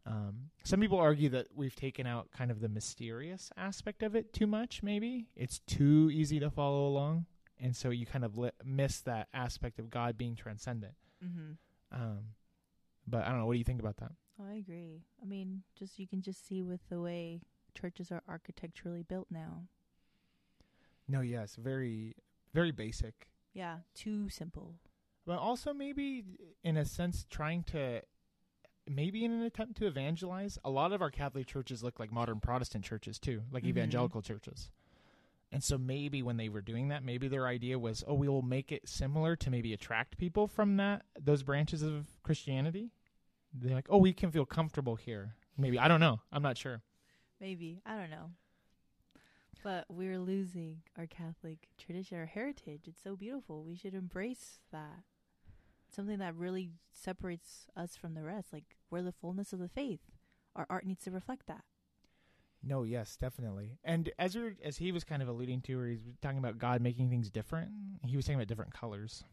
Um, 0.06 0.50
some 0.64 0.80
people 0.80 0.98
argue 0.98 1.30
that 1.30 1.48
we've 1.56 1.76
taken 1.76 2.08
out 2.08 2.30
kind 2.32 2.52
of 2.52 2.62
the 2.62 2.70
mysterious 2.70 3.52
aspect 3.58 4.02
of 4.02 4.16
it 4.16 4.34
too 4.34 4.48
much, 4.48 4.82
maybe. 4.82 5.28
It's 5.36 5.60
too 5.60 6.10
easy 6.12 6.40
to 6.40 6.50
follow 6.50 6.88
along. 6.88 7.26
And 7.60 7.76
so 7.76 7.90
you 7.90 8.06
kind 8.06 8.24
of 8.24 8.38
li- 8.38 8.52
miss 8.64 9.02
that 9.02 9.28
aspect 9.34 9.80
of 9.80 9.90
God 9.90 10.18
being 10.18 10.36
transcendent. 10.36 10.94
Mm-hmm. 11.24 11.52
Um, 11.92 12.20
but 13.06 13.24
I 13.26 13.30
don't 13.30 13.40
know. 13.40 13.46
What 13.46 13.54
do 13.54 13.60
you 13.60 13.66
think 13.66 13.82
about 13.82 13.98
that? 13.98 14.12
Oh, 14.40 14.46
I 14.50 14.56
agree. 14.56 15.04
I 15.22 15.26
mean, 15.26 15.64
just 15.78 16.00
you 16.00 16.08
can 16.08 16.22
just 16.22 16.48
see 16.48 16.64
with 16.64 16.80
the 16.90 17.02
way 17.02 17.42
churches 17.74 18.12
are 18.12 18.24
architecturally 18.28 19.04
built 19.04 19.28
now. 19.30 19.64
No, 21.08 21.22
yes, 21.22 21.56
very, 21.56 22.16
very 22.54 22.72
basic. 22.72 23.28
Yeah, 23.54 23.78
too 23.96 24.30
simple. 24.30 24.76
But 25.30 25.38
also 25.38 25.76
maybe 25.76 26.24
in 26.64 26.76
a 26.76 26.86
sense 26.86 27.28
trying 27.30 27.62
to 27.66 28.02
maybe 28.90 29.24
in 29.24 29.32
an 29.32 29.44
attempt 29.44 29.78
to 29.78 29.86
evangelize. 29.86 30.58
A 30.66 30.72
lot 30.72 30.92
of 30.92 31.04
our 31.04 31.12
Catholic 31.12 31.46
churches 31.46 31.84
look 31.84 32.00
like 32.00 32.12
modern 32.12 32.40
Protestant 32.40 32.84
churches 32.84 33.20
too, 33.20 33.44
like 33.52 33.64
Mhm. 33.64 33.68
evangelical 33.68 34.24
churches. 34.24 34.72
And 35.52 35.64
so 35.64 35.78
maybe 35.78 36.24
when 36.24 36.38
they 36.38 36.50
were 36.50 36.64
doing 36.64 36.88
that, 36.88 37.04
maybe 37.04 37.28
their 37.28 37.46
idea 37.46 37.78
was, 37.78 38.04
oh, 38.08 38.16
we 38.16 38.28
will 38.28 38.42
make 38.42 38.72
it 38.72 38.90
similar 38.90 39.36
to 39.36 39.52
maybe 39.52 39.72
attract 39.72 40.18
people 40.18 40.48
from 40.48 40.78
that 40.78 41.06
those 41.14 41.44
branches 41.44 41.84
of 41.84 42.08
Christianity. 42.24 42.90
They're 43.54 43.76
like, 43.76 43.92
oh, 43.92 44.00
we 44.00 44.14
can 44.14 44.32
feel 44.32 44.48
comfortable 44.48 44.96
here. 44.96 45.36
Maybe 45.58 45.78
I 45.78 45.88
don't 45.88 46.00
know. 46.00 46.22
I'm 46.32 46.42
not 46.42 46.58
sure. 46.58 46.82
Maybe 47.40 47.84
I 47.86 47.96
don't 47.98 48.10
know. 48.10 48.32
But 49.62 49.92
we're 49.92 50.18
losing 50.18 50.82
our 50.98 51.06
Catholic 51.06 51.70
tradition, 51.78 52.18
our 52.18 52.26
heritage. 52.26 52.88
It's 52.88 53.00
so 53.04 53.16
beautiful. 53.16 53.64
We 53.64 53.76
should 53.76 53.94
embrace 53.94 54.60
that. 54.72 55.04
Something 55.94 56.20
that 56.20 56.36
really 56.36 56.72
separates 56.92 57.68
us 57.76 57.96
from 57.96 58.14
the 58.14 58.24
rest. 58.24 58.54
Like 58.54 58.76
we're 58.92 59.02
the 59.02 59.12
fullness 59.12 59.54
of 59.54 59.60
the 59.60 59.68
faith. 59.70 60.02
Our 60.56 60.66
art 60.70 60.86
needs 60.86 61.04
to 61.06 61.12
reflect 61.12 61.48
that. 61.48 61.64
No, 62.62 62.84
yes, 62.84 63.16
definitely. 63.16 63.78
And 63.86 64.12
as 64.20 64.36
we 64.36 64.42
were, 64.44 64.56
as 64.64 64.78
he 64.78 64.92
was 64.92 65.04
kind 65.04 65.22
of 65.22 65.28
alluding 65.30 65.62
to, 65.62 65.78
where 65.78 65.88
he's 65.88 66.02
talking 66.22 66.38
about 66.40 66.58
God 66.58 66.82
making 66.82 67.10
things 67.10 67.30
different, 67.30 67.70
he 68.06 68.16
was 68.18 68.26
talking 68.26 68.36
about 68.36 68.48
different 68.48 68.74
colors. 68.74 69.24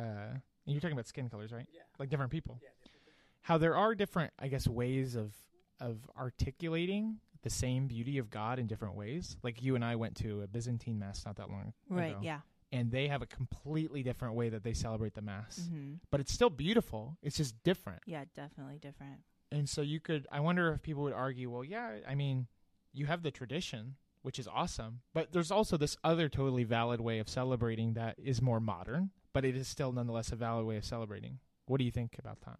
Uh, 0.00 0.02
and 0.04 0.40
you're 0.66 0.80
talking 0.80 0.94
about 0.96 1.06
skin 1.06 1.28
colors, 1.28 1.52
right? 1.52 1.66
Yeah. 1.72 1.82
Like 1.98 2.08
different 2.08 2.32
people. 2.32 2.58
Yeah, 2.62 2.70
different. 2.82 3.02
How 3.42 3.58
there 3.58 3.76
are 3.76 3.94
different, 3.94 4.32
I 4.38 4.48
guess, 4.48 4.66
ways 4.66 5.14
of 5.14 5.32
of 5.80 6.08
articulating 6.18 7.18
the 7.42 7.50
same 7.50 7.86
beauty 7.88 8.16
of 8.16 8.30
God 8.30 8.58
in 8.58 8.66
different 8.66 8.94
ways. 8.94 9.36
Like 9.42 9.62
you 9.62 9.74
and 9.74 9.84
I 9.84 9.96
went 9.96 10.16
to 10.16 10.40
a 10.42 10.46
Byzantine 10.46 10.98
mass 10.98 11.26
not 11.26 11.36
that 11.36 11.50
long 11.50 11.74
Right. 11.90 12.12
ago. 12.12 12.20
Yeah. 12.22 12.40
And 12.74 12.90
they 12.90 13.06
have 13.06 13.22
a 13.22 13.26
completely 13.26 14.02
different 14.02 14.34
way 14.34 14.48
that 14.48 14.64
they 14.64 14.72
celebrate 14.72 15.14
the 15.14 15.22
mass. 15.22 15.68
hmm 15.70 15.94
But 16.10 16.20
it's 16.20 16.32
still 16.32 16.50
beautiful. 16.50 17.16
It's 17.22 17.36
just 17.36 17.54
different. 17.62 18.02
Yeah, 18.04 18.24
definitely 18.34 18.78
different. 18.78 19.20
And 19.52 19.68
so 19.68 19.80
you 19.80 20.00
could 20.00 20.26
I 20.32 20.40
wonder 20.40 20.72
if 20.72 20.82
people 20.82 21.04
would 21.04 21.12
argue, 21.12 21.48
well, 21.50 21.64
yeah, 21.64 21.98
I 22.08 22.14
mean, 22.16 22.48
you 22.92 23.06
have 23.06 23.22
the 23.22 23.30
tradition, 23.30 23.94
which 24.22 24.38
is 24.38 24.48
awesome, 24.48 25.00
but 25.12 25.32
there's 25.32 25.52
also 25.52 25.76
this 25.76 25.96
other 26.02 26.28
totally 26.28 26.64
valid 26.64 27.00
way 27.00 27.20
of 27.20 27.28
celebrating 27.28 27.94
that 27.94 28.16
is 28.18 28.42
more 28.42 28.58
modern, 28.60 29.10
but 29.32 29.44
it 29.44 29.56
is 29.56 29.68
still 29.68 29.92
nonetheless 29.92 30.32
a 30.32 30.36
valid 30.36 30.66
way 30.66 30.76
of 30.76 30.84
celebrating. 30.84 31.38
What 31.66 31.78
do 31.78 31.84
you 31.84 31.92
think 31.92 32.16
about 32.18 32.40
that? 32.42 32.58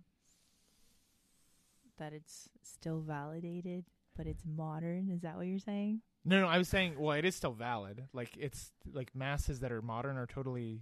That 1.99 2.13
it's 2.13 2.49
still 2.63 3.01
validated, 3.01 3.85
but 4.17 4.27
it's 4.27 4.45
modern. 4.45 5.11
Is 5.11 5.23
that 5.23 5.37
what 5.37 5.47
you're 5.47 5.59
saying? 5.59 6.03
No, 6.25 6.41
no, 6.41 6.49
I 6.49 6.59
was 6.59 6.69
saying, 6.69 6.99
well, 6.99 7.17
it 7.17 7.25
is 7.25 7.35
still 7.35 7.53
valid. 7.53 8.05
Like 8.13 8.31
it's 8.39 8.73
like 8.93 9.15
masses 9.15 9.61
that 9.61 9.73
are 9.73 9.83
modern 9.83 10.17
are 10.17 10.27
totally 10.27 10.81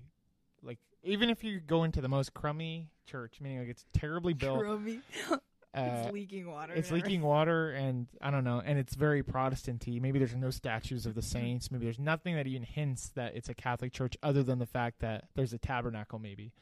like 0.62 0.78
even 1.02 1.30
if 1.30 1.42
you 1.42 1.60
go 1.60 1.84
into 1.84 2.00
the 2.00 2.08
most 2.08 2.32
crummy 2.34 2.88
church, 3.06 3.40
meaning 3.40 3.58
like 3.58 3.68
it's 3.68 3.84
terribly 3.92 4.34
built, 4.34 4.60
Crummy. 4.60 5.00
uh, 5.30 5.36
it's 5.74 6.12
leaking 6.12 6.48
water. 6.48 6.72
it's 6.74 6.90
leaking 6.92 7.22
water 7.22 7.70
and 7.72 8.06
I 8.20 8.30
don't 8.30 8.44
know, 8.44 8.62
and 8.64 8.78
it's 8.78 8.94
very 8.94 9.22
Protestanty. 9.22 9.98
Maybe 9.98 10.18
there's 10.18 10.36
no 10.36 10.50
statues 10.50 11.06
of 11.06 11.14
the 11.14 11.22
saints. 11.22 11.70
Maybe 11.70 11.84
there's 11.84 11.98
nothing 11.98 12.36
that 12.36 12.46
even 12.46 12.62
hints 12.62 13.10
that 13.16 13.34
it's 13.34 13.48
a 13.48 13.54
Catholic 13.54 13.92
church, 13.92 14.16
other 14.22 14.42
than 14.44 14.60
the 14.60 14.66
fact 14.66 15.00
that 15.00 15.24
there's 15.34 15.52
a 15.52 15.58
tabernacle. 15.58 16.20
Maybe 16.20 16.52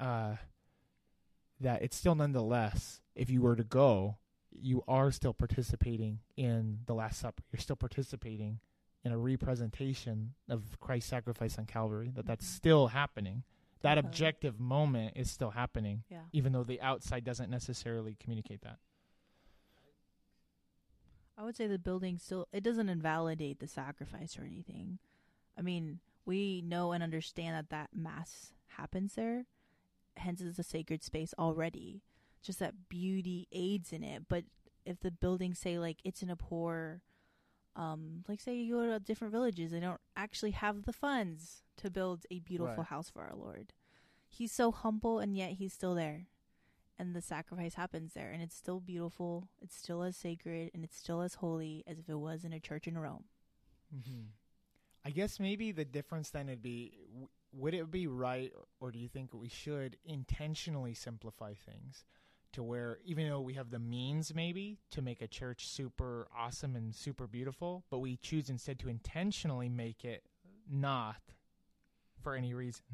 uh, 0.00 0.36
that 1.60 1.82
it's 1.82 1.96
still 1.96 2.14
nonetheless, 2.14 3.00
if 3.14 3.28
you 3.28 3.42
were 3.42 3.56
to 3.56 3.64
go, 3.64 4.16
you 4.50 4.82
are 4.88 5.10
still 5.10 5.34
participating 5.34 6.20
in 6.36 6.80
the 6.86 6.94
Last 6.94 7.20
Supper. 7.20 7.42
You're 7.52 7.60
still 7.60 7.76
participating 7.76 8.60
in 9.04 9.12
a 9.12 9.18
representation 9.18 10.34
of 10.48 10.78
Christ's 10.80 11.10
sacrifice 11.10 11.58
on 11.58 11.66
Calvary. 11.66 12.10
That 12.14 12.26
that's 12.26 12.44
Mhm. 12.46 12.56
still 12.56 12.86
happening. 12.88 13.44
That 13.82 13.96
Okay. 13.98 14.06
objective 14.08 14.58
moment 14.58 15.16
is 15.16 15.30
still 15.30 15.50
happening 15.50 16.02
Yeah. 16.08 16.24
even 16.32 16.52
though 16.52 16.64
the 16.64 16.80
outside 16.80 17.22
doesn't 17.24 17.48
necessarily 17.50 18.16
communicate 18.16 18.62
that. 18.62 18.80
I 21.36 21.44
would 21.44 21.54
say 21.56 21.68
the 21.68 21.78
building 21.78 22.18
still 22.18 22.48
it 22.52 22.62
doesn't 22.64 22.88
invalidate 22.88 23.60
the 23.60 23.68
sacrifice 23.68 24.36
or 24.38 24.42
anything. 24.42 24.98
I 25.56 25.62
mean, 25.62 26.00
we 26.24 26.62
know 26.62 26.90
and 26.92 27.02
understand 27.02 27.54
that 27.54 27.70
that 27.70 27.94
mass 27.96 28.52
happens 28.66 29.14
there, 29.14 29.46
hence 30.16 30.40
it's 30.40 30.58
a 30.58 30.64
sacred 30.64 31.02
space 31.04 31.32
already. 31.38 32.02
Just 32.42 32.58
that 32.60 32.88
beauty 32.88 33.46
aids 33.52 33.92
in 33.92 34.02
it, 34.02 34.24
but 34.28 34.44
if 34.84 35.00
the 35.00 35.10
buildings 35.10 35.58
say 35.58 35.78
like 35.78 35.98
it's 36.04 36.22
in 36.22 36.30
a 36.30 36.36
poor 36.36 37.02
um 37.76 38.24
like 38.26 38.40
say 38.40 38.54
you 38.56 38.74
go 38.76 38.86
to 38.86 38.98
different 38.98 39.32
villages 39.32 39.70
they 39.70 39.80
don't 39.80 40.00
actually 40.16 40.52
have 40.52 40.84
the 40.84 40.92
funds 40.92 41.62
to 41.76 41.90
build 41.90 42.24
a 42.30 42.38
beautiful 42.40 42.76
Right. 42.78 42.86
house 42.86 43.10
for 43.10 43.22
our 43.22 43.34
Lord. 43.36 43.72
He's 44.28 44.50
so 44.52 44.72
humble 44.72 45.18
and 45.20 45.36
yet 45.36 45.52
he's 45.52 45.72
still 45.72 45.94
there. 45.94 46.26
And 46.98 47.14
the 47.14 47.22
sacrifice 47.22 47.74
happens 47.74 48.14
there 48.14 48.30
and 48.32 48.42
it's 48.42 48.56
still 48.56 48.80
beautiful, 48.80 49.48
it's 49.60 49.76
still 49.76 50.02
as 50.02 50.16
sacred 50.16 50.70
and 50.74 50.82
it's 50.84 50.96
still 50.96 51.20
as 51.22 51.34
holy 51.34 51.84
as 51.86 51.98
if 51.98 52.08
it 52.08 52.18
was 52.18 52.44
in 52.44 52.52
a 52.52 52.58
church 52.60 52.86
in 52.88 52.98
Rome. 52.98 53.24
Mm-hmm. 53.94 54.22
I 55.04 55.10
guess 55.10 55.38
maybe 55.38 55.70
the 55.70 55.84
difference 55.84 56.30
then 56.30 56.46
would 56.48 56.62
be 56.62 56.92
w- 57.10 57.28
would 57.52 57.74
it 57.74 57.90
be 57.90 58.06
right, 58.06 58.52
or 58.80 58.90
do 58.90 58.98
you 58.98 59.08
think 59.08 59.32
we 59.32 59.48
should 59.48 59.96
intentionally 60.04 60.92
simplify 60.94 61.54
things 61.54 62.04
to 62.52 62.62
where 62.62 62.98
even 63.04 63.28
though 63.28 63.40
we 63.40 63.54
have 63.54 63.70
the 63.70 63.78
means 63.78 64.34
maybe 64.34 64.78
to 64.90 65.02
make 65.02 65.22
a 65.22 65.26
church 65.26 65.68
super 65.68 66.28
awesome 66.36 66.76
and 66.76 66.94
super 66.94 67.26
beautiful, 67.26 67.84
but 67.90 67.98
we 67.98 68.16
choose 68.16 68.48
instead 68.48 68.78
to 68.80 68.88
intentionally 68.88 69.68
make 69.68 70.04
it 70.04 70.22
not 70.70 71.20
for 72.22 72.34
any 72.34 72.54
reason? 72.54 72.84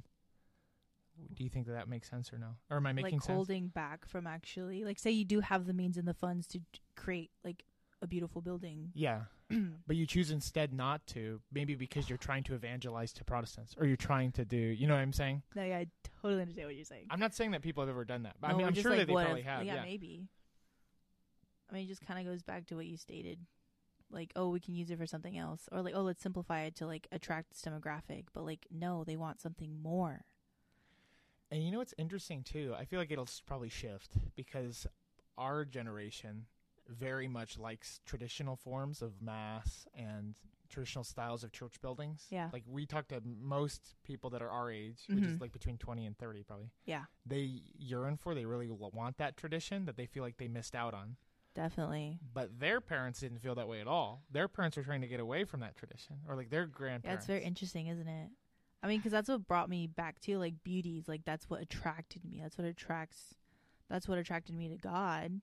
Do 1.32 1.44
you 1.44 1.50
think 1.50 1.66
that 1.66 1.72
that 1.74 1.88
makes 1.88 2.10
sense 2.10 2.32
or 2.32 2.38
no? 2.38 2.56
Or 2.70 2.78
am 2.78 2.86
I 2.86 2.92
making 2.92 3.18
like 3.18 3.22
sense? 3.22 3.34
holding 3.34 3.68
back 3.68 4.06
from 4.06 4.26
actually 4.26 4.84
like 4.84 4.98
say 4.98 5.10
you 5.10 5.24
do 5.24 5.40
have 5.40 5.66
the 5.66 5.72
means 5.72 5.96
and 5.96 6.08
the 6.08 6.14
funds 6.14 6.46
to 6.48 6.60
create 6.96 7.30
like 7.44 7.64
a 8.02 8.06
beautiful 8.06 8.42
building. 8.42 8.90
Yeah. 8.94 9.22
but 9.86 9.96
you 9.96 10.06
choose 10.06 10.30
instead 10.30 10.72
not 10.72 11.06
to, 11.08 11.40
maybe 11.52 11.74
because 11.74 12.08
you're 12.08 12.18
trying 12.18 12.42
to 12.44 12.54
evangelize 12.54 13.12
to 13.14 13.24
Protestants 13.24 13.74
or 13.78 13.86
you're 13.86 13.96
trying 13.96 14.32
to 14.32 14.44
do, 14.44 14.56
you 14.56 14.86
know 14.86 14.94
what 14.94 15.00
I'm 15.00 15.12
saying? 15.12 15.42
no, 15.54 15.62
yeah, 15.64 15.78
I 15.78 15.86
totally 16.22 16.40
understand 16.42 16.66
what 16.68 16.76
you're 16.76 16.84
saying. 16.84 17.06
I'm 17.10 17.20
not 17.20 17.34
saying 17.34 17.52
that 17.52 17.62
people 17.62 17.82
have 17.82 17.90
ever 17.90 18.04
done 18.04 18.22
that, 18.24 18.36
but 18.40 18.50
I 18.50 18.54
mean, 18.54 18.66
I'm 18.66 18.74
sure 18.74 18.90
like, 18.90 19.00
that 19.00 19.06
they 19.08 19.12
probably 19.14 19.40
if- 19.40 19.46
have. 19.46 19.64
Yeah, 19.64 19.74
Yeah. 19.76 19.82
maybe. 19.82 20.28
I 21.70 21.74
mean, 21.74 21.84
it 21.84 21.88
just 21.88 22.06
kind 22.06 22.20
of 22.20 22.30
goes 22.30 22.42
back 22.42 22.66
to 22.66 22.76
what 22.76 22.86
you 22.86 22.96
stated. 22.96 23.38
Like, 24.10 24.32
oh, 24.36 24.50
we 24.50 24.60
can 24.60 24.74
use 24.74 24.90
it 24.90 24.98
for 24.98 25.06
something 25.06 25.36
else. 25.36 25.68
Or, 25.72 25.80
like, 25.82 25.94
oh, 25.96 26.02
let's 26.02 26.22
simplify 26.22 26.62
it 26.62 26.76
to, 26.76 26.86
like, 26.86 27.08
attract 27.10 27.50
this 27.50 27.62
demographic. 27.62 28.26
But, 28.32 28.44
like, 28.44 28.66
no, 28.70 29.02
they 29.02 29.16
want 29.16 29.40
something 29.40 29.82
more. 29.82 30.20
And 31.50 31.62
you 31.64 31.70
know 31.72 31.78
what's 31.78 31.94
interesting 31.98 32.42
too? 32.42 32.74
I 32.78 32.84
feel 32.84 32.98
like 32.98 33.10
it'll 33.10 33.28
probably 33.46 33.68
shift 33.70 34.12
because 34.36 34.86
our 35.38 35.64
generation 35.64 36.46
very 36.88 37.28
much 37.28 37.58
likes 37.58 38.00
traditional 38.06 38.56
forms 38.56 39.02
of 39.02 39.20
mass 39.22 39.86
and 39.94 40.34
traditional 40.68 41.04
styles 41.04 41.44
of 41.44 41.52
church 41.52 41.80
buildings. 41.80 42.26
Yeah. 42.30 42.50
Like 42.52 42.64
we 42.66 42.84
talk 42.86 43.08
to 43.08 43.20
most 43.24 43.94
people 44.02 44.30
that 44.30 44.42
are 44.42 44.50
our 44.50 44.70
age, 44.70 45.04
which 45.08 45.24
is 45.24 45.36
Mhm. 45.36 45.40
like 45.40 45.52
between 45.52 45.78
20 45.78 46.04
and 46.06 46.16
30 46.18 46.42
probably. 46.42 46.70
Yeah, 46.84 47.04
They 47.24 47.42
yearn 47.78 48.16
for, 48.16 48.34
they 48.34 48.44
really 48.44 48.70
want 48.70 49.16
that 49.18 49.36
tradition 49.36 49.84
that 49.84 49.96
they 49.96 50.06
feel 50.06 50.22
like 50.22 50.36
they 50.38 50.48
missed 50.48 50.74
out 50.74 50.94
on. 50.94 51.16
definitely. 51.54 52.18
But 52.32 52.58
their 52.58 52.80
parents 52.80 53.20
didn't 53.20 53.38
feel 53.38 53.54
that 53.54 53.68
way 53.68 53.80
at 53.80 53.86
all. 53.86 54.24
Their 54.28 54.48
parents 54.48 54.76
were 54.76 54.82
trying 54.82 55.02
to 55.02 55.06
get 55.06 55.20
away 55.20 55.44
from 55.44 55.60
that 55.60 55.76
tradition, 55.76 56.16
or 56.28 56.34
like 56.34 56.50
their 56.50 56.62
Yeah, 56.64 56.68
grandparents. 56.72 57.22
it's 57.22 57.26
very 57.28 57.44
interesting, 57.44 57.86
isn't 57.86 58.08
it? 58.08 58.30
I 58.82 58.88
mean, 58.88 58.98
because 58.98 59.12
that's 59.12 59.28
what 59.28 59.46
brought 59.46 59.68
me 59.70 59.86
back 59.86 60.18
to, 60.22 60.36
like, 60.38 60.62
beauties. 60.64 61.06
Like, 61.08 61.24
that's 61.24 61.48
what 61.48 61.62
attracted 61.62 62.24
me. 62.24 62.40
That's 62.42 62.58
what 62.58 62.66
attracts, 62.66 63.36
that's 63.88 64.08
what 64.08 64.18
attracted 64.18 64.54
me 64.56 64.68
to 64.68 64.76
God. 64.76 65.40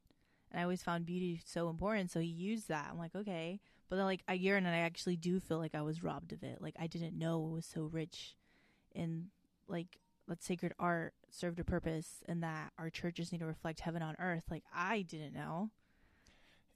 And 0.51 0.59
I 0.59 0.63
always 0.63 0.83
found 0.83 1.05
beauty 1.05 1.41
so 1.45 1.69
important. 1.69 2.11
So 2.11 2.19
he 2.19 2.27
used 2.27 2.67
that. 2.67 2.87
I'm 2.91 2.97
like, 2.97 3.15
okay. 3.15 3.59
But 3.89 3.95
then, 3.97 4.05
like, 4.05 4.23
a 4.27 4.35
year 4.35 4.55
in, 4.57 4.65
and 4.65 4.75
I 4.75 4.79
actually 4.79 5.17
do 5.17 5.39
feel 5.39 5.57
like 5.57 5.75
I 5.75 5.81
was 5.81 6.03
robbed 6.03 6.31
of 6.33 6.43
it. 6.43 6.61
Like, 6.61 6.75
I 6.79 6.87
didn't 6.87 7.17
know 7.17 7.45
it 7.45 7.51
was 7.53 7.65
so 7.65 7.83
rich 7.83 8.35
in, 8.95 9.27
like, 9.67 9.97
that 10.27 10.41
sacred 10.41 10.73
art 10.79 11.13
served 11.29 11.59
a 11.59 11.63
purpose 11.65 12.21
and 12.27 12.41
that 12.41 12.71
our 12.77 12.89
churches 12.89 13.31
need 13.33 13.39
to 13.39 13.45
reflect 13.45 13.81
heaven 13.81 14.01
on 14.01 14.15
earth. 14.19 14.43
Like, 14.49 14.63
I 14.73 15.01
didn't 15.01 15.33
know. 15.33 15.71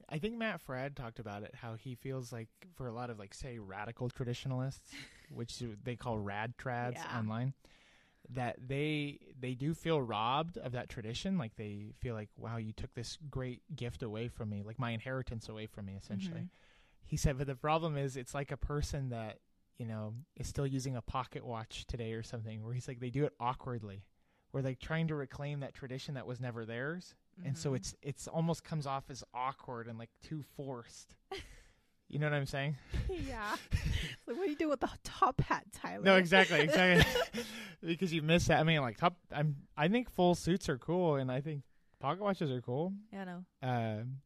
I 0.08 0.18
think 0.18 0.36
Matt 0.36 0.60
Fradd 0.64 0.94
talked 0.94 1.18
about 1.18 1.42
it 1.42 1.54
how 1.54 1.74
he 1.74 1.94
feels 1.94 2.32
like 2.32 2.48
for 2.76 2.86
a 2.86 2.92
lot 2.92 3.10
of 3.10 3.18
like 3.18 3.34
say 3.34 3.58
radical 3.58 4.08
traditionalists, 4.08 4.92
which 5.30 5.62
they 5.82 5.96
call 5.96 6.18
rad 6.18 6.54
trads 6.58 6.92
Yeah. 6.94 7.18
online, 7.18 7.54
that 8.30 8.56
they 8.66 9.18
they 9.38 9.54
do 9.54 9.74
feel 9.74 10.00
robbed 10.02 10.58
of 10.58 10.72
that 10.72 10.88
tradition. 10.88 11.38
Like 11.38 11.56
they 11.56 11.92
feel 12.00 12.14
like, 12.14 12.28
wow, 12.36 12.56
you 12.56 12.72
took 12.72 12.92
this 12.94 13.18
great 13.30 13.62
gift 13.74 14.02
away 14.02 14.28
from 14.28 14.50
me, 14.50 14.62
like 14.62 14.78
my 14.78 14.90
inheritance 14.90 15.48
away 15.48 15.66
from 15.66 15.86
me, 15.86 15.94
essentially. 15.96 16.40
Mhm. 16.40 16.48
He 17.04 17.16
said, 17.16 17.38
but 17.38 17.46
the 17.46 17.54
problem 17.54 17.96
is, 17.96 18.16
it's 18.16 18.34
like 18.34 18.50
a 18.50 18.56
person 18.56 19.10
that 19.10 19.38
you 19.78 19.86
know 19.86 20.14
is 20.36 20.46
still 20.48 20.66
using 20.66 20.96
a 20.96 21.02
pocket 21.02 21.44
watch 21.44 21.86
today 21.86 22.12
or 22.14 22.22
something, 22.22 22.64
where 22.64 22.74
he's 22.74 22.88
like 22.88 23.00
they 23.00 23.10
do 23.10 23.24
it 23.24 23.32
awkwardly, 23.38 24.04
where 24.50 24.62
they're 24.62 24.74
trying 24.74 25.06
to 25.08 25.14
reclaim 25.14 25.60
that 25.60 25.74
tradition 25.74 26.14
that 26.14 26.26
was 26.26 26.40
never 26.40 26.64
theirs 26.64 27.14
and 27.44 27.56
so 27.58 27.72
Mhm. 27.72 27.76
it's 27.76 27.94
it's 28.00 28.28
almost 28.28 28.64
comes 28.64 28.86
off 28.86 29.10
as 29.10 29.22
awkward 29.34 29.88
and 29.88 29.98
like 29.98 30.08
too 30.22 30.42
forced. 30.56 31.14
you 32.08 32.18
know 32.18 32.26
what 32.26 32.34
I'm 32.34 32.46
saying? 32.46 32.76
yeah. 33.10 33.56
It's 33.72 34.26
like, 34.26 34.36
what 34.36 34.44
do 34.44 34.50
you 34.50 34.56
do 34.56 34.68
with 34.68 34.80
the 34.80 34.90
top 35.02 35.40
hat, 35.40 35.64
Tyler? 35.72 36.04
No, 36.04 36.16
exactly, 36.16 36.60
exactly. 36.60 37.04
because 37.84 38.12
you 38.12 38.22
miss 38.22 38.46
that. 38.46 38.60
I 38.60 38.62
mean, 38.62 38.80
like 38.80 38.96
top. 38.96 39.16
I'm. 39.32 39.56
I 39.76 39.88
think 39.88 40.10
full 40.10 40.34
suits 40.34 40.68
are 40.68 40.78
cool, 40.78 41.16
and 41.16 41.30
I 41.30 41.40
think 41.40 41.62
pocket 42.00 42.22
watches 42.22 42.50
are 42.50 42.60
cool. 42.60 42.92
yeah, 43.12 43.24
no. 43.24 43.44
Um, 43.62 44.18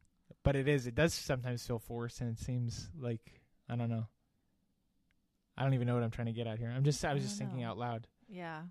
but 0.43 0.55
it 0.55 0.67
is. 0.67 0.87
It 0.87 0.95
does 0.95 1.13
sometimes 1.13 1.65
feel 1.65 1.79
forced, 1.79 2.21
and 2.21 2.37
it 2.37 2.39
seems 2.39 2.89
like 2.99 3.41
I 3.69 3.75
don't 3.75 3.89
know. 3.89 4.07
I 5.57 5.63
don't 5.63 5.73
even 5.73 5.87
know 5.87 5.95
what 5.95 6.03
I'm 6.03 6.11
trying 6.11 6.27
to 6.27 6.33
get 6.33 6.47
at 6.47 6.59
here. 6.59 6.71
I'm 6.75 6.83
just. 6.83 7.03
I 7.03 7.13
was 7.13 7.23
I 7.23 7.25
just 7.25 7.37
thinking 7.37 7.61
know. 7.61 7.69
out 7.69 7.77
loud. 7.77 8.07
Yeah. 8.29 8.61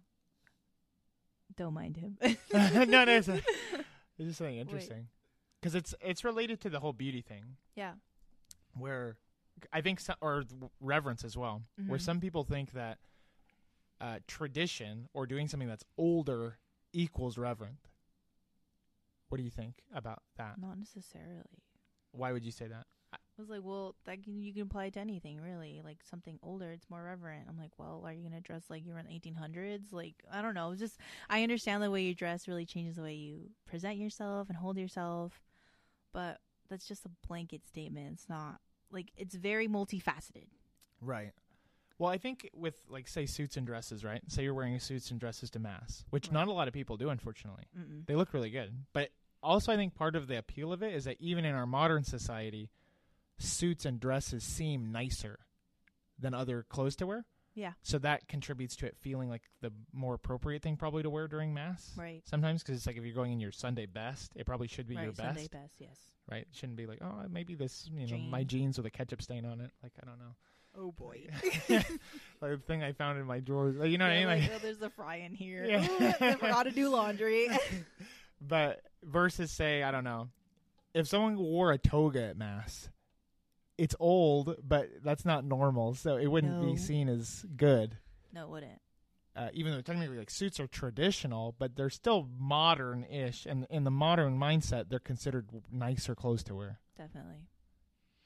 Don't 1.56 1.74
mind 1.74 1.96
him. 1.96 2.16
no, 2.52 2.84
no, 2.84 3.02
it's, 3.06 3.28
it's 3.28 3.44
just 4.18 4.38
something 4.38 4.56
interesting 4.56 5.08
because 5.60 5.74
it's 5.74 5.94
it's 6.00 6.24
related 6.24 6.60
to 6.60 6.70
the 6.70 6.80
whole 6.80 6.92
beauty 6.92 7.22
thing. 7.22 7.56
Yeah. 7.74 7.94
Where 8.74 9.16
I 9.72 9.80
think 9.80 10.00
some, 10.00 10.16
or 10.20 10.44
reverence 10.80 11.24
as 11.24 11.36
well, 11.36 11.62
where 11.86 11.98
Mhm. 11.98 12.02
some 12.02 12.20
people 12.20 12.44
think 12.44 12.72
that 12.72 12.98
uh, 14.00 14.18
tradition 14.26 15.08
or 15.12 15.26
doing 15.26 15.46
something 15.48 15.68
that's 15.68 15.84
older 15.98 16.58
equals 16.92 17.36
reverent. 17.36 17.88
What 19.28 19.38
do 19.38 19.44
you 19.44 19.50
think 19.50 19.82
about 19.94 20.22
that? 20.36 20.58
Not 20.58 20.78
necessarily. 20.78 21.62
Why 22.12 22.32
would 22.32 22.44
you 22.44 22.50
say 22.50 22.66
that? 22.66 22.86
I 23.12 23.18
was 23.42 23.48
like, 23.48 23.60
well, 23.62 23.94
that 24.04 24.22
can, 24.22 24.40
you 24.40 24.52
can 24.52 24.62
apply 24.62 24.86
it 24.86 24.94
to 24.94 25.00
anything, 25.00 25.40
really. 25.40 25.80
Like 25.84 25.98
something 26.02 26.38
older, 26.42 26.72
it's 26.72 26.90
more 26.90 27.02
reverent. 27.04 27.46
I'm 27.48 27.56
like, 27.58 27.72
well, 27.78 28.02
are 28.04 28.12
you 28.12 28.22
gonna 28.22 28.40
dress 28.40 28.64
like 28.68 28.84
you 28.84 28.92
were 28.92 28.98
in 28.98 29.06
the 29.06 29.12
1800s? 29.14 29.92
Like, 29.92 30.14
I 30.30 30.42
don't 30.42 30.54
know. 30.54 30.74
Just 30.74 30.98
I 31.28 31.42
understand 31.42 31.82
the 31.82 31.90
way 31.90 32.02
you 32.02 32.14
dress 32.14 32.48
really 32.48 32.66
changes 32.66 32.96
the 32.96 33.02
way 33.02 33.14
you 33.14 33.50
present 33.66 33.96
yourself 33.98 34.48
and 34.48 34.56
hold 34.58 34.76
yourself, 34.78 35.40
but 36.12 36.40
that's 36.70 36.86
just 36.86 37.04
a 37.04 37.10
blanket 37.28 37.66
statement. 37.66 38.08
It's 38.14 38.28
not 38.28 38.60
like 38.90 39.12
it's 39.16 39.34
very 39.34 39.68
multifaceted. 39.68 40.46
Right. 41.00 41.32
Well, 41.98 42.10
I 42.10 42.16
think 42.16 42.48
with 42.54 42.76
like 42.88 43.08
say 43.08 43.26
suits 43.26 43.56
and 43.58 43.66
dresses, 43.66 44.04
right? 44.04 44.22
Say 44.28 44.44
you're 44.44 44.54
wearing 44.54 44.78
suits 44.80 45.10
and 45.10 45.20
dresses 45.20 45.50
to 45.50 45.58
mass, 45.58 46.04
which 46.10 46.28
Right. 46.28 46.32
not 46.34 46.48
a 46.48 46.52
lot 46.52 46.66
of 46.68 46.72
people 46.72 46.96
do, 46.96 47.10
unfortunately. 47.10 47.64
Mm-mm. 47.78 48.06
They 48.06 48.14
look 48.16 48.32
really 48.32 48.50
good, 48.50 48.72
but 48.94 49.10
also 49.42 49.72
I 49.72 49.76
think 49.76 49.94
part 49.94 50.16
of 50.16 50.26
the 50.26 50.38
appeal 50.38 50.72
of 50.72 50.82
it 50.82 50.94
is 50.94 51.04
that 51.04 51.16
even 51.20 51.44
in 51.44 51.54
our 51.54 51.66
modern 51.66 52.04
society, 52.04 52.70
suits 53.38 53.84
and 53.84 54.00
dresses 54.00 54.44
seem 54.44 54.92
nicer 54.92 55.40
than 56.18 56.32
other 56.34 56.62
clothes 56.62 56.96
to 56.96 57.06
wear. 57.06 57.24
Yeah. 57.60 57.72
So 57.82 57.98
that 57.98 58.26
contributes 58.28 58.76
to 58.76 58.86
it 58.86 58.96
feeling 58.98 59.28
like 59.28 59.42
the 59.60 59.72
more 59.92 60.14
appropriate 60.14 60.62
thing 60.62 60.76
probably 60.76 61.02
to 61.02 61.10
wear 61.10 61.28
during 61.28 61.52
mass. 61.52 61.92
Right. 61.96 62.22
Sometimes 62.24 62.62
because 62.62 62.78
it's 62.78 62.86
like 62.86 62.96
if 62.96 63.04
you're 63.04 63.14
going 63.14 63.32
in 63.32 63.40
your 63.40 63.52
Sunday 63.52 63.86
best, 63.86 64.32
it 64.34 64.46
probably 64.46 64.68
should 64.68 64.88
be 64.88 64.96
right. 64.96 65.04
your 65.04 65.12
best, 65.12 65.28
Sunday 65.28 65.48
best. 65.52 65.74
Yes. 65.78 65.98
right? 66.30 66.42
It 66.42 66.48
shouldn't 66.52 66.76
be 66.76 66.86
like, 66.86 66.98
oh, 67.02 67.24
maybe 67.30 67.54
this, 67.54 67.88
you 67.92 68.06
know, 68.06 68.16
my 68.16 68.44
jeans 68.44 68.78
with 68.78 68.86
a 68.86 68.90
ketchup 68.90 69.20
stain 69.20 69.44
on 69.44 69.60
it. 69.60 69.70
Like 69.82 69.92
I 70.02 70.06
don't 70.06 70.18
know. 70.18 70.34
Oh 70.78 70.92
boy. 70.92 71.26
like 71.68 71.86
the 72.40 72.60
thing 72.66 72.82
I 72.82 72.92
found 72.92 73.18
in 73.18 73.26
my 73.26 73.40
drawers. 73.40 73.76
Like, 73.76 73.90
you 73.90 73.98
know 73.98 74.06
what 74.06 74.12
I 74.12 74.18
mean? 74.18 74.26
Like, 74.26 74.50
oh, 74.54 74.58
there's 74.62 74.80
a 74.82 74.90
fry 74.90 75.16
in 75.16 75.34
here. 75.34 75.64
Yeah. 75.64 75.84
Ooh, 75.84 76.14
I 76.20 76.34
forgot 76.36 76.62
to 76.64 76.70
do 76.70 76.88
laundry. 76.88 77.48
but 78.40 78.82
versus 79.02 79.50
say, 79.50 79.82
I 79.82 79.90
don't 79.90 80.04
know, 80.04 80.28
if 80.94 81.08
someone 81.08 81.36
wore 81.38 81.72
a 81.72 81.78
toga 81.78 82.22
at 82.22 82.36
mass, 82.36 82.88
it's 83.80 83.94
old, 83.98 84.56
but 84.62 84.88
that's 85.02 85.24
not 85.24 85.44
normal, 85.44 85.94
so 85.94 86.16
it 86.16 86.26
wouldn't 86.26 86.60
No. 86.60 86.70
be 86.70 86.76
seen 86.76 87.08
as 87.08 87.44
good. 87.56 87.96
no, 88.32 88.44
it 88.44 88.50
wouldn't. 88.50 88.80
Uh, 89.34 89.48
even 89.54 89.72
though 89.72 89.80
technically 89.80 90.18
like 90.18 90.28
suits 90.30 90.60
are 90.60 90.66
traditional, 90.66 91.54
but 91.58 91.76
they're 91.76 91.88
still 91.88 92.28
modern-ish, 92.38 93.46
and 93.46 93.66
in 93.70 93.84
the 93.84 93.90
modern 93.90 94.38
mindset, 94.38 94.88
they're 94.88 94.98
considered 94.98 95.48
nicer 95.70 96.14
clothes 96.14 96.42
to 96.44 96.54
wear. 96.54 96.80
Definitely. 96.96 97.46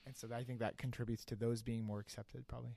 And 0.06 0.16
so 0.16 0.28
I 0.34 0.42
think 0.44 0.58
that 0.60 0.76
contributes 0.76 1.24
to 1.26 1.36
those 1.36 1.62
being 1.62 1.84
more 1.84 2.00
accepted, 2.00 2.48
probably. 2.48 2.76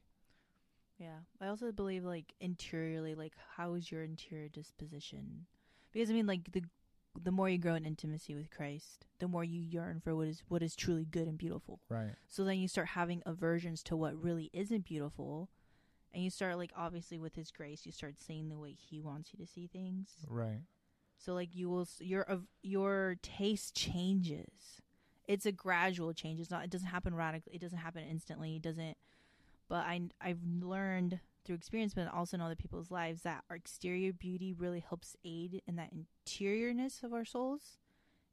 Yeah. 0.99 1.19
I 1.41 1.47
also 1.47 1.71
believe 1.71 2.03
like 2.05 2.34
interiorly, 2.39 3.15
like 3.15 3.34
how 3.55 3.73
is 3.75 3.91
your 3.91 4.03
interior 4.03 4.49
disposition? 4.49 5.45
Because 5.91 6.09
I 6.09 6.13
mean, 6.13 6.28
like 6.28 6.51
the 6.51 6.63
the 7.22 7.32
more 7.32 7.49
you 7.49 7.58
grow 7.58 7.76
in 7.76 7.86
intimacy 7.86 8.36
with 8.36 8.51
Christ, 8.51 9.05
the 9.20 9.28
more 9.28 9.43
you 9.43 9.62
yearn 9.62 10.01
for 10.01 10.16
what 10.16 10.28
is 10.28 10.43
what 10.47 10.64
is 10.64 10.76
truly 10.76 11.05
good 11.05 11.28
and 11.28 11.38
beautiful. 11.38 11.80
Right. 11.89 12.14
So 12.28 12.43
then 12.43 12.60
you 12.60 12.68
start 12.68 12.89
having 12.89 13.24
aversions 13.26 13.84
to 13.84 13.95
what 13.95 14.22
really 14.22 14.49
isn't 14.53 14.86
beautiful, 14.86 15.49
and 16.14 16.24
you 16.24 16.30
start 16.30 16.58
like 16.58 16.72
obviously 16.76 17.20
with 17.20 17.36
His 17.36 17.51
grace, 17.51 17.86
you 17.86 17.91
start 17.91 18.16
seeing 18.20 18.49
the 18.49 18.58
way 18.58 18.74
He 18.74 18.99
wants 18.99 19.32
you 19.34 19.43
to 19.43 19.51
see 19.51 19.68
things. 19.68 20.10
Right. 20.28 20.62
So 21.18 21.34
like 21.34 21.55
you 21.55 21.70
will 21.70 21.88
your 21.99 22.24
of 22.24 22.43
your 22.62 23.18
taste 23.22 23.76
changes. 23.76 24.82
It's 25.28 25.45
a 25.45 25.51
gradual 25.51 26.14
change. 26.14 26.39
It's 26.39 26.51
not. 26.51 26.64
It 26.64 26.70
doesn't 26.70 26.88
happen 26.88 27.14
radically. 27.14 27.55
It 27.55 27.62
doesn't 27.62 27.80
happen 27.80 28.03
instantly. 28.10 28.55
It 28.55 28.62
doesn't. 28.62 28.97
But 29.68 29.86
I 29.86 30.01
I've 30.22 30.43
learned 30.62 31.20
through 31.47 31.55
experience, 31.55 31.93
but 31.95 32.13
also 32.13 32.37
in 32.37 32.41
other 32.41 32.55
people's 32.55 32.91
lives, 32.91 33.23
that 33.23 33.43
our 33.49 33.55
exterior 33.55 34.13
beauty 34.13 34.53
really 34.53 34.81
helps 34.81 35.15
aid 35.25 35.61
in 35.65 35.77
that 35.77 35.91
interiorness 35.91 37.01
of 37.03 37.13
our 37.13 37.25
souls, 37.25 37.79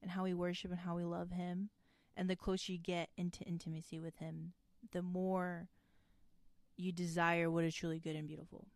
and 0.02 0.10
how 0.10 0.24
we 0.24 0.34
worship 0.34 0.70
and 0.70 0.80
how 0.80 0.94
we 0.96 1.04
love 1.04 1.30
Him. 1.30 1.70
And 2.16 2.28
the 2.28 2.36
closer 2.36 2.72
you 2.72 2.78
get 2.78 3.08
into 3.16 3.42
intimacy 3.44 3.98
with 3.98 4.16
Him, 4.18 4.52
the 4.92 5.00
more 5.02 5.68
you 6.76 6.92
desire 6.92 7.50
what 7.50 7.64
is 7.64 7.74
truly 7.74 7.98
good 8.00 8.16
and 8.16 8.26
beautiful. 8.28 8.66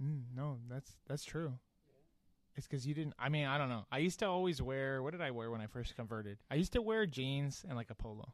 Mm, 0.00 0.24
no, 0.36 0.58
that's 0.68 0.92
that's 1.08 1.24
true. 1.24 1.54
It's 2.56 2.66
because 2.66 2.86
you 2.86 2.94
didn't. 2.94 3.14
I 3.18 3.28
mean, 3.28 3.46
I 3.46 3.58
don't 3.58 3.68
know. 3.68 3.84
I 3.90 3.98
used 3.98 4.20
to 4.20 4.26
always 4.28 4.62
wear. 4.62 5.02
What 5.02 5.12
did 5.12 5.20
I 5.20 5.30
wear 5.32 5.50
when 5.50 5.60
I 5.60 5.66
first 5.66 5.96
converted? 5.96 6.38
I 6.50 6.54
used 6.54 6.72
to 6.74 6.82
wear 6.82 7.06
jeans 7.06 7.64
and 7.66 7.76
like 7.76 7.90
a 7.90 7.94
polo. 7.94 8.32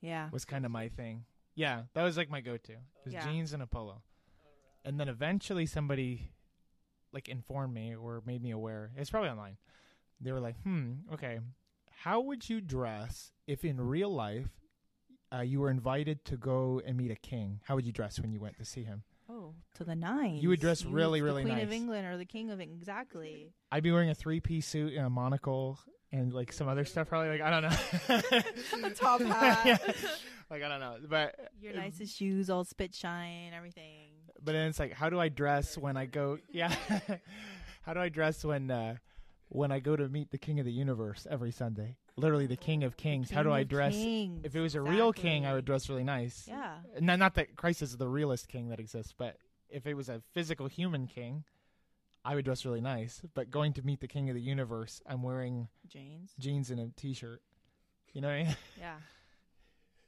Yeah. 0.00 0.28
Was 0.30 0.44
kind 0.44 0.64
of 0.66 0.70
my 0.70 0.88
thing. 0.88 1.24
Yeah, 1.54 1.82
that 1.94 2.02
was 2.02 2.18
like 2.18 2.28
my 2.30 2.42
go-to. 2.42 2.72
It 2.72 2.78
was 3.04 3.14
Yeah. 3.14 3.24
jeans 3.24 3.54
and 3.54 3.62
a 3.62 3.66
polo. 3.66 4.02
And 4.86 4.98
then 4.98 5.08
eventually 5.08 5.66
somebody 5.66 6.30
like 7.12 7.28
informed 7.28 7.74
me 7.74 7.94
or 7.94 8.22
made 8.24 8.42
me 8.42 8.52
aware. 8.52 8.92
It's 8.96 9.10
probably 9.10 9.28
online. 9.30 9.56
They 10.20 10.32
were 10.32 10.40
like, 10.40 10.56
"Hmm, 10.62 10.92
okay. 11.12 11.40
How 11.90 12.20
would 12.20 12.48
you 12.48 12.60
dress 12.60 13.32
if 13.46 13.64
in 13.64 13.80
real 13.80 14.10
life 14.14 14.48
uh, 15.34 15.40
you 15.40 15.60
were 15.60 15.70
invited 15.70 16.24
to 16.26 16.36
go 16.36 16.80
and 16.86 16.96
meet 16.96 17.10
a 17.10 17.16
king? 17.16 17.60
How 17.64 17.74
would 17.74 17.84
you 17.84 17.92
dress 17.92 18.20
when 18.20 18.30
you 18.32 18.40
went 18.40 18.56
to 18.58 18.64
see 18.64 18.84
him?" 18.84 19.02
Oh, 19.28 19.54
to 19.74 19.82
the 19.82 19.96
nines. 19.96 20.40
You 20.40 20.50
would 20.50 20.60
dress 20.60 20.84
You 20.84 20.90
really, 20.90 21.20
really 21.20 21.42
Queen 21.42 21.58
of. 21.58 21.72
England 21.72 22.06
or 22.06 22.16
the 22.16 22.24
King 22.24 22.50
of 22.50 22.60
England. 22.60 22.80
Exactly. 22.80 23.52
I'd 23.72 23.82
be 23.82 23.90
wearing 23.90 24.08
a 24.10 24.14
three-piece 24.14 24.66
suit 24.68 24.92
and 24.94 25.04
a 25.04 25.10
monocle 25.10 25.80
and 26.12 26.32
like 26.32 26.52
some 26.52 26.68
other 26.68 26.84
stuff. 26.84 27.08
Probably 27.08 27.30
like 27.30 27.40
I 27.40 27.50
don't 27.50 27.62
know. 27.64 28.86
A 28.88 28.90
top 28.90 29.20
hat. 29.20 29.62
Yeah. 29.66 30.10
Like 30.48 30.62
I 30.62 30.68
don't 30.68 30.78
know, 30.78 30.96
but 31.08 31.34
Your 31.60 31.74
nicest 31.74 32.16
shoes, 32.16 32.48
all 32.50 32.62
spit 32.64 32.94
shine, 32.94 33.52
everything. 33.52 34.10
But 34.46 34.52
then 34.52 34.68
it's 34.68 34.78
like, 34.78 34.92
how 34.94 35.10
do 35.10 35.20
I 35.20 35.28
dress 35.28 35.76
when 35.76 35.96
I 35.98 36.06
go? 36.06 36.38
Yeah, 36.50 36.74
how 37.82 37.92
do 37.92 38.00
I 38.00 38.08
dress 38.08 38.44
when 38.44 38.70
uh, 38.70 38.96
when 39.48 39.70
I 39.70 39.80
go 39.80 39.94
to 39.96 40.08
meet 40.08 40.30
the 40.30 40.38
King 40.38 40.58
of 40.60 40.64
the 40.64 40.72
Universe 40.72 41.26
every 41.30 41.50
Sunday? 41.50 41.96
Literally, 42.16 42.46
the 42.46 42.56
King 42.56 42.82
of 42.84 42.96
Kings. 42.96 43.30
how 43.30 43.42
do 43.42 43.52
I 43.52 43.62
dress? 43.64 43.92
Kings, 43.92 44.40
If 44.44 44.56
it 44.56 44.60
was 44.60 44.74
a 44.74 44.80
real 44.80 45.12
king, 45.12 45.44
I 45.44 45.52
would 45.52 45.66
dress 45.66 45.90
really 45.90 46.04
nice. 46.04 46.46
Yeah. 46.48 46.76
Not 47.00 47.18
not 47.18 47.34
that 47.34 47.56
Christ 47.56 47.82
is 47.82 47.96
the 47.98 48.08
realest 48.08 48.48
king 48.48 48.70
that 48.70 48.80
exists, 48.80 49.12
but 49.16 49.36
if 49.68 49.86
it 49.86 49.94
was 49.94 50.08
a 50.08 50.22
physical 50.32 50.66
human 50.66 51.06
king, 51.08 51.44
I 52.24 52.34
would 52.34 52.44
dress 52.46 52.64
really 52.64 52.80
nice. 52.80 53.20
But 53.34 53.50
going 53.50 53.72
to 53.74 53.82
meet 53.82 54.00
the 54.00 54.08
King 54.08 54.30
of 54.30 54.34
the 54.34 54.40
Universe, 54.40 55.02
I'm 55.06 55.22
wearing 55.22 55.68
James. 55.88 56.30
jeans 56.38 56.70
and 56.70 56.80
a 56.80 56.88
t-shirt. 56.96 57.42
You 58.14 58.22
know 58.22 58.28
what 58.28 58.34
I 58.34 58.42
mean? 58.44 58.56
Yeah. 58.78 58.94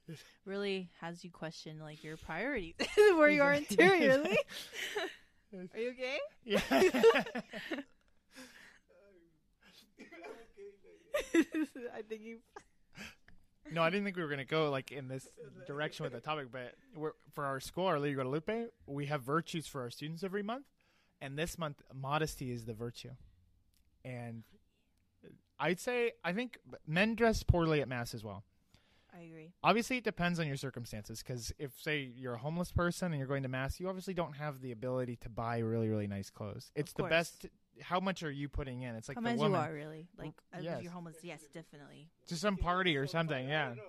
Really 0.45 0.89
has 1.01 1.23
you 1.23 1.31
question 1.31 1.79
like 1.79 2.03
your 2.03 2.17
priorities, 2.17 2.75
where 2.97 3.29
you 3.29 3.43
are 3.43 3.53
interiorly. 3.53 4.37
are 5.53 5.79
you 5.79 5.89
okay? 5.91 6.17
Yeah. 6.43 6.59
I 11.93 12.01
think 12.07 12.21
you. 12.23 12.37
No, 13.71 13.83
I 13.83 13.89
didn't 13.91 14.05
think 14.05 14.17
we 14.17 14.23
were 14.23 14.29
gonna 14.29 14.45
go 14.45 14.71
like 14.71 14.91
in 14.91 15.07
this 15.07 15.27
direction 15.67 16.03
with 16.03 16.13
the 16.13 16.19
topic, 16.19 16.47
but 16.51 16.73
we're, 16.95 17.11
for 17.33 17.45
our 17.45 17.59
school, 17.59 17.85
Our 17.85 17.99
Lady 17.99 18.15
Guadalupe, 18.15 18.65
we 18.87 19.05
have 19.05 19.21
virtues 19.21 19.67
for 19.67 19.81
our 19.81 19.91
students 19.91 20.23
every 20.23 20.41
month, 20.41 20.65
and 21.21 21.37
this 21.37 21.57
month, 21.57 21.81
modesty 21.93 22.51
is 22.51 22.65
the 22.65 22.73
virtue. 22.73 23.11
And 24.03 24.43
I'd 25.59 25.79
say 25.79 26.13
I 26.23 26.33
think 26.33 26.57
men 26.87 27.13
dress 27.13 27.43
poorly 27.43 27.81
at 27.81 27.87
mass 27.87 28.15
as 28.15 28.23
well. 28.23 28.43
I 29.13 29.21
agree. 29.21 29.51
Obviously, 29.63 29.97
it 29.97 30.03
depends 30.03 30.39
on 30.39 30.47
your 30.47 30.55
circumstances. 30.57 31.23
Because 31.23 31.51
if, 31.57 31.71
say, 31.81 32.11
you're 32.15 32.35
a 32.35 32.37
homeless 32.37 32.71
person 32.71 33.07
and 33.11 33.17
you're 33.17 33.27
going 33.27 33.43
to 33.43 33.49
mass, 33.49 33.79
you 33.79 33.87
obviously 33.89 34.13
don't 34.13 34.33
have 34.33 34.61
the 34.61 34.71
ability 34.71 35.15
to 35.17 35.29
buy 35.29 35.57
really, 35.59 35.89
really 35.89 36.07
nice 36.07 36.29
clothes. 36.29 36.71
It's 36.75 36.93
the 36.93 37.03
course. 37.03 37.09
best. 37.09 37.45
How 37.81 37.99
much 37.99 38.23
are 38.23 38.31
you 38.31 38.47
putting 38.49 38.81
in? 38.83 38.95
It's 38.95 39.07
like 39.07 39.15
Come 39.15 39.23
the 39.23 39.31
as 39.31 39.39
woman 39.39 39.59
you 39.61 39.67
are, 39.67 39.73
really. 39.73 40.07
Like 40.17 40.33
as 40.53 40.63
yes. 40.63 40.77
if 40.77 40.83
you're 40.83 40.91
homeless. 40.91 41.17
Yes, 41.23 41.41
definitely. 41.53 42.09
to 42.27 42.35
some 42.35 42.55
party 42.57 42.97
or 42.97 43.07
something. 43.07 43.47
Yeah. 43.47 43.73
No, 43.75 43.83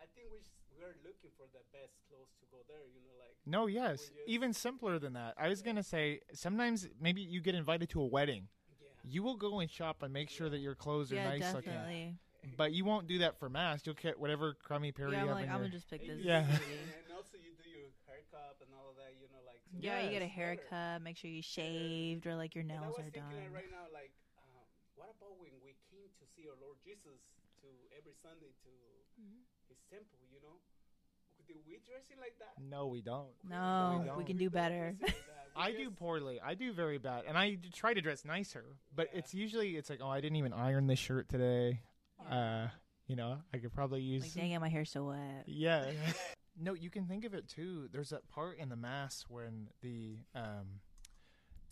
I 0.00 0.06
think 0.14 0.28
we 0.32 0.38
s- 0.38 0.50
we're 0.76 0.88
looking 1.06 1.30
for 1.36 1.44
the 1.52 1.60
best 1.72 1.92
clothes 2.08 2.32
to 2.40 2.46
go 2.50 2.58
there. 2.66 2.78
You 2.92 3.00
know, 3.02 3.12
like 3.20 3.36
No, 3.46 3.66
yes. 3.66 4.00
Just- 4.00 4.12
Even 4.26 4.52
simpler 4.52 4.98
than 4.98 5.12
that. 5.12 5.34
I 5.38 5.48
was 5.48 5.62
going 5.62 5.76
to 5.76 5.82
say 5.82 6.20
sometimes 6.32 6.88
maybe 7.00 7.20
you 7.20 7.40
get 7.40 7.54
invited 7.54 7.90
to 7.90 8.00
a 8.00 8.06
wedding. 8.06 8.48
yeah, 8.80 8.88
You 9.04 9.22
will 9.22 9.36
go 9.36 9.60
and 9.60 9.70
shop 9.70 10.02
and 10.02 10.12
make 10.12 10.30
sure 10.30 10.48
that 10.48 10.58
your 10.58 10.74
clothes 10.74 11.12
are 11.12 11.16
Yeah, 11.16 11.28
nice 11.36 11.54
looking. 11.54 11.72
definitely. 11.72 12.16
But 12.56 12.72
you 12.72 12.84
won't 12.84 13.06
do 13.08 13.18
that 13.18 13.38
for 13.38 13.48
mass. 13.48 13.82
You'll 13.84 13.94
get 13.96 14.18
whatever 14.18 14.54
crummy 14.62 14.92
pair 14.92 15.08
Yeah, 15.10 15.14
you 15.14 15.20
I'm 15.22 15.28
have 15.28 15.36
like, 15.36 15.44
in 15.46 15.50
I'm 15.50 15.56
your- 15.58 15.68
gonna 15.68 15.76
just 15.78 15.90
pick 15.90 16.06
this. 16.06 16.20
Yeah. 16.22 16.40
and 16.44 17.10
also 17.16 17.36
you 17.40 17.52
do 17.62 17.70
your 17.70 17.90
haircut 18.06 18.56
and 18.62 18.70
all 18.76 18.90
of 18.90 18.96
that. 18.96 19.12
You 19.20 19.26
know, 19.32 19.40
like 19.46 19.60
to 19.64 19.70
Yeah, 19.80 20.00
you 20.04 20.10
get 20.10 20.22
a 20.22 20.30
Yes. 20.30 20.34
haircut. 20.34 21.02
Make 21.02 21.16
sure 21.16 21.30
you 21.30 21.42
shaved 21.42 22.26
or 22.26 22.36
like 22.36 22.54
your 22.54 22.62
And 22.62 22.72
I 22.72 22.76
nails 22.80 22.96
was 22.96 23.06
are 23.06 23.10
thinking 23.10 23.44
done. 23.44 23.52
right 23.52 23.70
now, 23.70 23.86
like, 23.92 24.12
um, 24.38 24.64
what 24.94 25.08
about 25.10 25.34
when 25.40 25.52
we 25.64 25.74
came 25.90 26.08
to 26.20 26.24
see 26.36 26.46
our 26.48 26.56
Lord 26.60 26.76
Jesus 26.84 27.20
to 27.62 27.68
every 27.96 28.14
Sunday 28.22 28.52
to 28.64 28.70
Mm-hmm. 29.14 29.46
His 29.68 29.78
temple? 29.90 30.18
You 30.32 30.40
know, 30.42 30.58
did 31.46 31.56
we 31.66 31.78
dressing 31.86 32.18
like 32.18 32.34
that? 32.40 32.58
No, 32.60 32.86
we 32.88 33.00
don't. 33.00 33.30
No, 33.48 33.94
we 33.94 34.00
we, 34.00 34.06
don't. 34.06 34.26
can 34.26 34.36
do 34.36 34.50
better. 34.50 34.96
dressing 34.98 35.14
like 35.14 35.26
that. 35.26 35.48
We 35.56 35.62
I 35.62 35.70
do 35.72 35.90
poorly. 35.90 36.40
I 36.44 36.54
do 36.54 36.72
very 36.72 36.98
bad, 36.98 37.24
and 37.28 37.38
I 37.38 37.58
try 37.72 37.94
to 37.94 38.00
dress 38.00 38.24
nicer. 38.24 38.64
But 38.94 39.10
Yeah. 39.12 39.20
it's 39.20 39.34
usually 39.34 39.76
it's 39.76 39.88
like, 39.88 40.00
oh, 40.02 40.08
I 40.08 40.20
didn't 40.20 40.36
even 40.36 40.52
iron 40.52 40.88
this 40.88 40.98
shirt 40.98 41.28
today. 41.28 41.80
Uh, 42.30 42.68
you 43.06 43.16
know, 43.16 43.38
I 43.52 43.58
could 43.58 43.72
probably 43.72 44.00
use. 44.02 44.22
like, 44.22 44.32
dang 44.34 44.50
it, 44.52 44.60
my 44.60 44.68
hair's 44.68 44.90
so 44.90 45.04
wet. 45.04 45.44
Yeah. 45.46 45.90
no, 46.60 46.74
you 46.74 46.88
can 46.90 47.06
think 47.06 47.24
of 47.24 47.34
it 47.34 47.48
too. 47.48 47.88
There's 47.92 48.10
that 48.10 48.28
part 48.28 48.58
in 48.58 48.68
the 48.70 48.76
mass 48.76 49.24
when 49.28 49.68
the 49.82 50.18
um, 50.34 50.80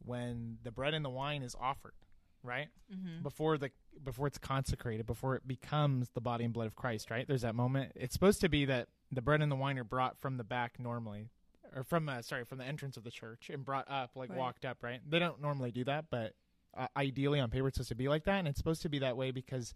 when 0.05 0.59
the 0.63 0.71
bread 0.73 0.95
and 0.95 1.05
the 1.05 1.11
wine 1.11 1.43
is 1.43 1.55
offered, 1.61 1.95
right 2.43 2.69
Mm-hmm. 2.93 3.23
before 3.23 3.57
the 3.57 3.71
before 4.05 4.27
it's 4.27 4.39
consecrated, 4.39 5.07
before 5.07 5.37
it 5.37 5.47
becomes 5.47 6.11
the 6.11 6.21
body 6.21 6.45
and 6.45 6.53
blood 6.53 6.67
of 6.67 6.75
Christ, 6.77 7.11
right? 7.11 7.27
There's 7.27 7.43
that 7.43 7.55
moment. 7.55 7.93
It's 7.95 8.13
supposed 8.13 8.41
to 8.43 8.49
be 8.49 8.65
that 8.67 8.89
the 9.11 9.23
bread 9.23 9.41
and 9.43 9.51
the 9.51 9.57
wine 9.57 9.79
are 9.79 9.85
brought 9.85 10.19
from 10.19 10.37
the 10.37 10.45
back 10.45 10.79
normally, 10.79 11.29
or 11.75 11.85
from 11.85 12.09
uh, 12.09 12.21
sorry 12.23 12.45
from 12.45 12.59
the 12.59 12.65
entrance 12.65 12.97
of 12.97 13.05
the 13.05 13.11
church 13.11 13.49
and 13.51 13.65
brought 13.65 13.91
up, 13.91 14.11
like 14.17 14.31
Right. 14.31 14.39
walked 14.39 14.65
up, 14.65 14.79
right? 14.83 15.01
They 15.09 15.19
don't 15.19 15.41
normally 15.41 15.71
do 15.71 15.85
that, 15.85 16.07
but 16.11 16.35
uh, 16.77 16.89
ideally 16.97 17.39
on 17.41 17.51
paper 17.51 17.69
it's 17.69 17.77
supposed 17.77 17.89
to 17.91 17.95
be 17.95 18.09
like 18.09 18.25
that, 18.25 18.39
and 18.39 18.49
it's 18.49 18.59
supposed 18.59 18.83
to 18.83 18.89
be 18.89 18.99
that 19.01 19.17
way 19.17 19.31
because 19.31 19.73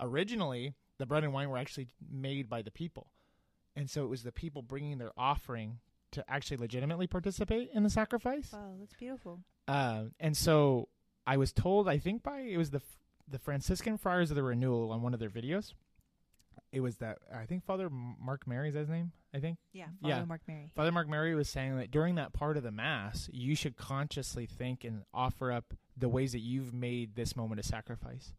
originally 0.00 0.74
the 0.98 1.06
bread 1.06 1.24
and 1.24 1.32
wine 1.32 1.48
were 1.50 1.58
actually 1.58 1.88
made 2.10 2.48
by 2.48 2.62
the 2.62 2.70
people, 2.70 3.08
and 3.76 3.88
so 3.90 4.04
it 4.04 4.08
was 4.08 4.22
the 4.22 4.32
people 4.32 4.62
bringing 4.62 4.98
their 4.98 5.12
offering 5.16 5.78
to 6.12 6.24
actually 6.28 6.56
legitimately 6.58 7.06
participate 7.06 7.70
in 7.74 7.82
the 7.82 7.90
sacrifice. 7.90 8.50
Wow, 8.52 8.74
that's 8.78 8.94
beautiful. 8.94 9.40
Uh, 9.66 10.04
and 10.20 10.36
so 10.36 10.88
I 11.26 11.36
was 11.36 11.52
told, 11.52 11.88
I 11.88 11.98
think 11.98 12.22
by 12.22 12.40
it 12.40 12.56
was 12.56 12.70
the 12.70 12.82
the 13.28 13.38
Franciscan 13.38 13.96
Friars 13.96 14.30
of 14.30 14.36
the 14.36 14.42
Renewal 14.42 14.92
on 14.92 15.02
one 15.02 15.14
of 15.14 15.20
their 15.20 15.30
videos. 15.30 15.72
It 16.70 16.80
was 16.80 16.96
that 16.96 17.18
I 17.34 17.46
think 17.46 17.64
Father 17.64 17.88
Mark 17.90 18.46
Mary 18.46 18.68
is 18.68 18.74
his 18.74 18.88
name. 18.88 19.12
I 19.32 19.40
think 19.40 19.58
Yeah, 19.72 19.86
Father 20.02 20.14
Yeah. 20.14 20.24
Mark 20.24 20.42
Mary. 20.46 20.70
Father 20.74 20.92
Mark 20.92 21.08
Mary 21.08 21.34
was 21.34 21.48
saying 21.48 21.76
that 21.78 21.90
during 21.90 22.16
that 22.16 22.32
part 22.32 22.56
of 22.56 22.62
the 22.62 22.70
Mass, 22.70 23.28
you 23.32 23.54
should 23.56 23.76
consciously 23.76 24.46
think 24.46 24.84
and 24.84 25.02
offer 25.12 25.50
up 25.50 25.74
the 25.96 26.08
ways 26.08 26.32
that 26.32 26.40
you've 26.40 26.72
made 26.74 27.14
this 27.14 27.34
moment 27.34 27.60
a 27.60 27.64
sacrifice. 27.64 28.34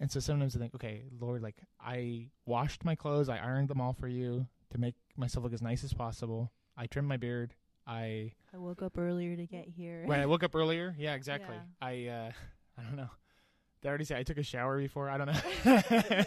And 0.00 0.10
so 0.10 0.18
sometimes 0.18 0.56
I 0.56 0.58
think, 0.58 0.74
okay, 0.74 1.04
Lord, 1.20 1.42
like 1.42 1.56
I 1.78 2.28
washed 2.46 2.84
my 2.84 2.94
clothes, 2.94 3.28
I 3.28 3.36
ironed 3.36 3.68
them 3.68 3.80
all 3.80 3.92
for 3.92 4.08
you 4.08 4.46
to 4.70 4.78
make 4.78 4.94
myself 5.16 5.44
look 5.44 5.52
as 5.52 5.60
nice 5.62 5.84
as 5.84 5.92
possible. 5.92 6.50
I 6.76 6.86
trimmed 6.86 7.08
my 7.08 7.18
beard. 7.18 7.54
I 7.86 8.32
I 8.54 8.56
woke 8.56 8.82
up 8.82 8.96
earlier 8.96 9.36
to 9.36 9.46
get 9.46 9.68
here. 9.68 10.02
when 10.06 10.18
I 10.20 10.26
woke 10.26 10.42
up 10.42 10.54
earlier, 10.54 10.94
yeah, 10.98 11.14
exactly. 11.14 11.56
Yeah. 11.56 11.86
I 11.86 12.06
uh 12.06 12.30
I 12.78 12.82
don't 12.82 12.96
know. 12.96 13.10
They 13.82 13.88
already 13.88 14.04
say 14.04 14.18
I 14.18 14.22
took 14.22 14.38
a 14.38 14.42
shower 14.42 14.78
before. 14.78 15.10
I 15.10 15.18
don't 15.18 15.26
know. 15.26 15.80
Yeah. 16.10 16.24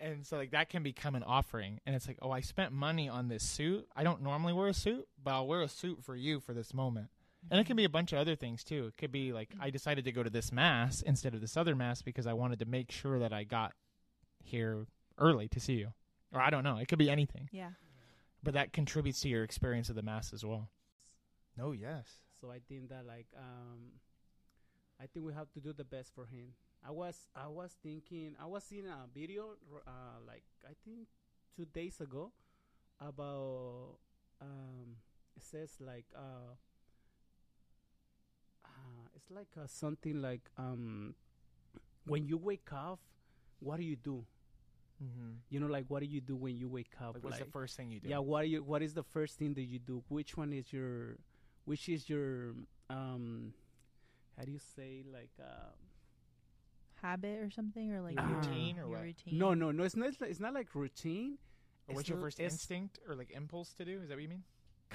And 0.00 0.26
so 0.26 0.36
like 0.36 0.50
that 0.50 0.68
can 0.68 0.82
become 0.82 1.14
an 1.14 1.22
offering, 1.22 1.78
and 1.86 1.94
it's 1.94 2.08
like, 2.08 2.18
oh, 2.20 2.32
I 2.32 2.40
spent 2.40 2.72
money 2.72 3.08
on 3.08 3.28
this 3.28 3.44
suit. 3.44 3.86
I 3.94 4.02
don't 4.02 4.20
normally 4.22 4.52
wear 4.52 4.66
a 4.66 4.74
suit, 4.74 5.06
but 5.22 5.30
I'll 5.32 5.46
wear 5.46 5.62
a 5.62 5.68
suit 5.68 6.02
for 6.02 6.16
you 6.16 6.40
for 6.40 6.52
this 6.52 6.74
moment. 6.74 7.06
And 7.50 7.60
it 7.60 7.66
can 7.66 7.76
be 7.76 7.84
a 7.84 7.88
bunch 7.90 8.12
of 8.12 8.18
other 8.18 8.36
things 8.36 8.64
too. 8.64 8.86
It 8.86 8.96
could 8.96 9.12
be 9.12 9.32
like 9.32 9.50
I 9.60 9.70
decided 9.70 10.04
to 10.04 10.12
go 10.12 10.22
to 10.22 10.30
this 10.30 10.52
mass 10.52 11.02
instead 11.02 11.34
of 11.34 11.40
this 11.40 11.56
other 11.56 11.74
mass 11.74 12.00
because 12.02 12.26
I 12.26 12.32
wanted 12.32 12.60
to 12.60 12.64
make 12.66 12.90
sure 12.90 13.18
that 13.18 13.32
I 13.32 13.44
got 13.44 13.72
here 14.42 14.86
early 15.18 15.48
to 15.48 15.60
see 15.60 15.74
you. 15.74 15.92
Or 16.32 16.40
I 16.40 16.50
don't 16.50 16.64
know. 16.64 16.78
It 16.78 16.88
could 16.88 16.98
be 16.98 17.10
anything. 17.10 17.48
yeah. 17.52 17.70
But 18.44 18.54
that 18.54 18.72
contributes 18.72 19.20
to 19.20 19.28
your 19.28 19.44
experience 19.44 19.88
of 19.88 19.94
the 19.94 20.02
mass 20.02 20.32
as 20.32 20.44
well. 20.44 20.68
No, 21.56 21.70
yes. 21.72 22.06
So 22.40 22.50
I 22.50 22.58
think 22.68 22.88
that 22.88 23.06
like 23.06 23.26
um, 23.36 24.00
I 25.00 25.06
think 25.06 25.24
we 25.26 25.32
have 25.32 25.50
to 25.52 25.60
do 25.60 25.72
the 25.72 25.84
best 25.84 26.12
for 26.14 26.26
him. 26.26 26.54
I 26.84 26.90
was 26.90 27.28
I 27.36 27.46
was 27.46 27.76
thinking 27.82 28.34
I 28.42 28.46
was 28.46 28.64
seeing 28.64 28.86
a 28.86 29.06
video 29.14 29.50
uh, 29.86 30.18
like 30.26 30.42
I 30.64 30.72
think 30.84 31.06
two 31.54 31.66
days 31.66 32.00
ago 32.00 32.32
about 33.00 33.98
um, 34.40 34.96
it 35.36 35.42
says 35.44 35.70
like 35.80 36.06
uh 36.16 36.54
it's 39.22 39.34
like 39.34 39.48
uh, 39.62 39.66
something 39.66 40.20
like 40.20 40.42
um 40.58 41.14
when 42.06 42.26
you 42.26 42.36
wake 42.36 42.68
up 42.72 42.98
what 43.60 43.76
do 43.78 43.84
you 43.84 43.96
do 43.96 44.24
Mm-hmm. 45.02 45.30
you 45.50 45.58
know 45.58 45.66
like 45.66 45.86
what 45.88 45.98
do 46.00 46.06
you 46.06 46.20
do 46.20 46.36
when 46.36 46.56
you 46.56 46.68
wake 46.68 46.92
up 47.00 47.14
Like, 47.14 47.24
what's 47.24 47.38
the 47.40 47.44
first 47.46 47.76
thing 47.76 47.90
you 47.90 47.98
do? 47.98 48.08
yeah 48.08 48.18
what 48.18 48.42
are 48.42 48.46
you 48.46 48.62
what 48.62 48.82
is 48.82 48.94
the 48.94 49.02
first 49.02 49.36
thing 49.36 49.52
that 49.54 49.62
you 49.62 49.80
do 49.80 50.04
which 50.08 50.36
one 50.36 50.52
is 50.52 50.72
your 50.72 51.16
which 51.64 51.88
is 51.88 52.08
your 52.08 52.52
um 52.88 53.52
how 54.38 54.44
do 54.44 54.52
you 54.52 54.60
say 54.60 55.02
like 55.12 55.30
uh 55.40 55.72
Habit 57.02 57.38
or 57.40 57.50
something, 57.50 57.92
or 57.92 58.00
like 58.00 58.14
Your 58.14 58.28
your 58.28 58.38
routine 58.38 58.78
or 58.78 58.82
your 58.82 58.98
what? 58.98 59.02
routine. 59.02 59.38
no 59.38 59.54
no 59.54 59.72
no 59.72 59.82
it's 59.82 59.96
not 59.96 60.12
it's 60.20 60.38
not 60.38 60.54
like 60.54 60.72
routine 60.72 61.36
Or 61.88 61.96
what's 61.96 62.02
It's 62.02 62.08
your 62.10 62.18
first 62.18 62.38
it's 62.38 62.54
instinct 62.54 63.00
or 63.08 63.16
like 63.16 63.32
impulse 63.32 63.72
to 63.74 63.84
do? 63.84 64.00
Is 64.02 64.08
that 64.08 64.14
what 64.14 64.22
you 64.22 64.28
mean? 64.28 64.44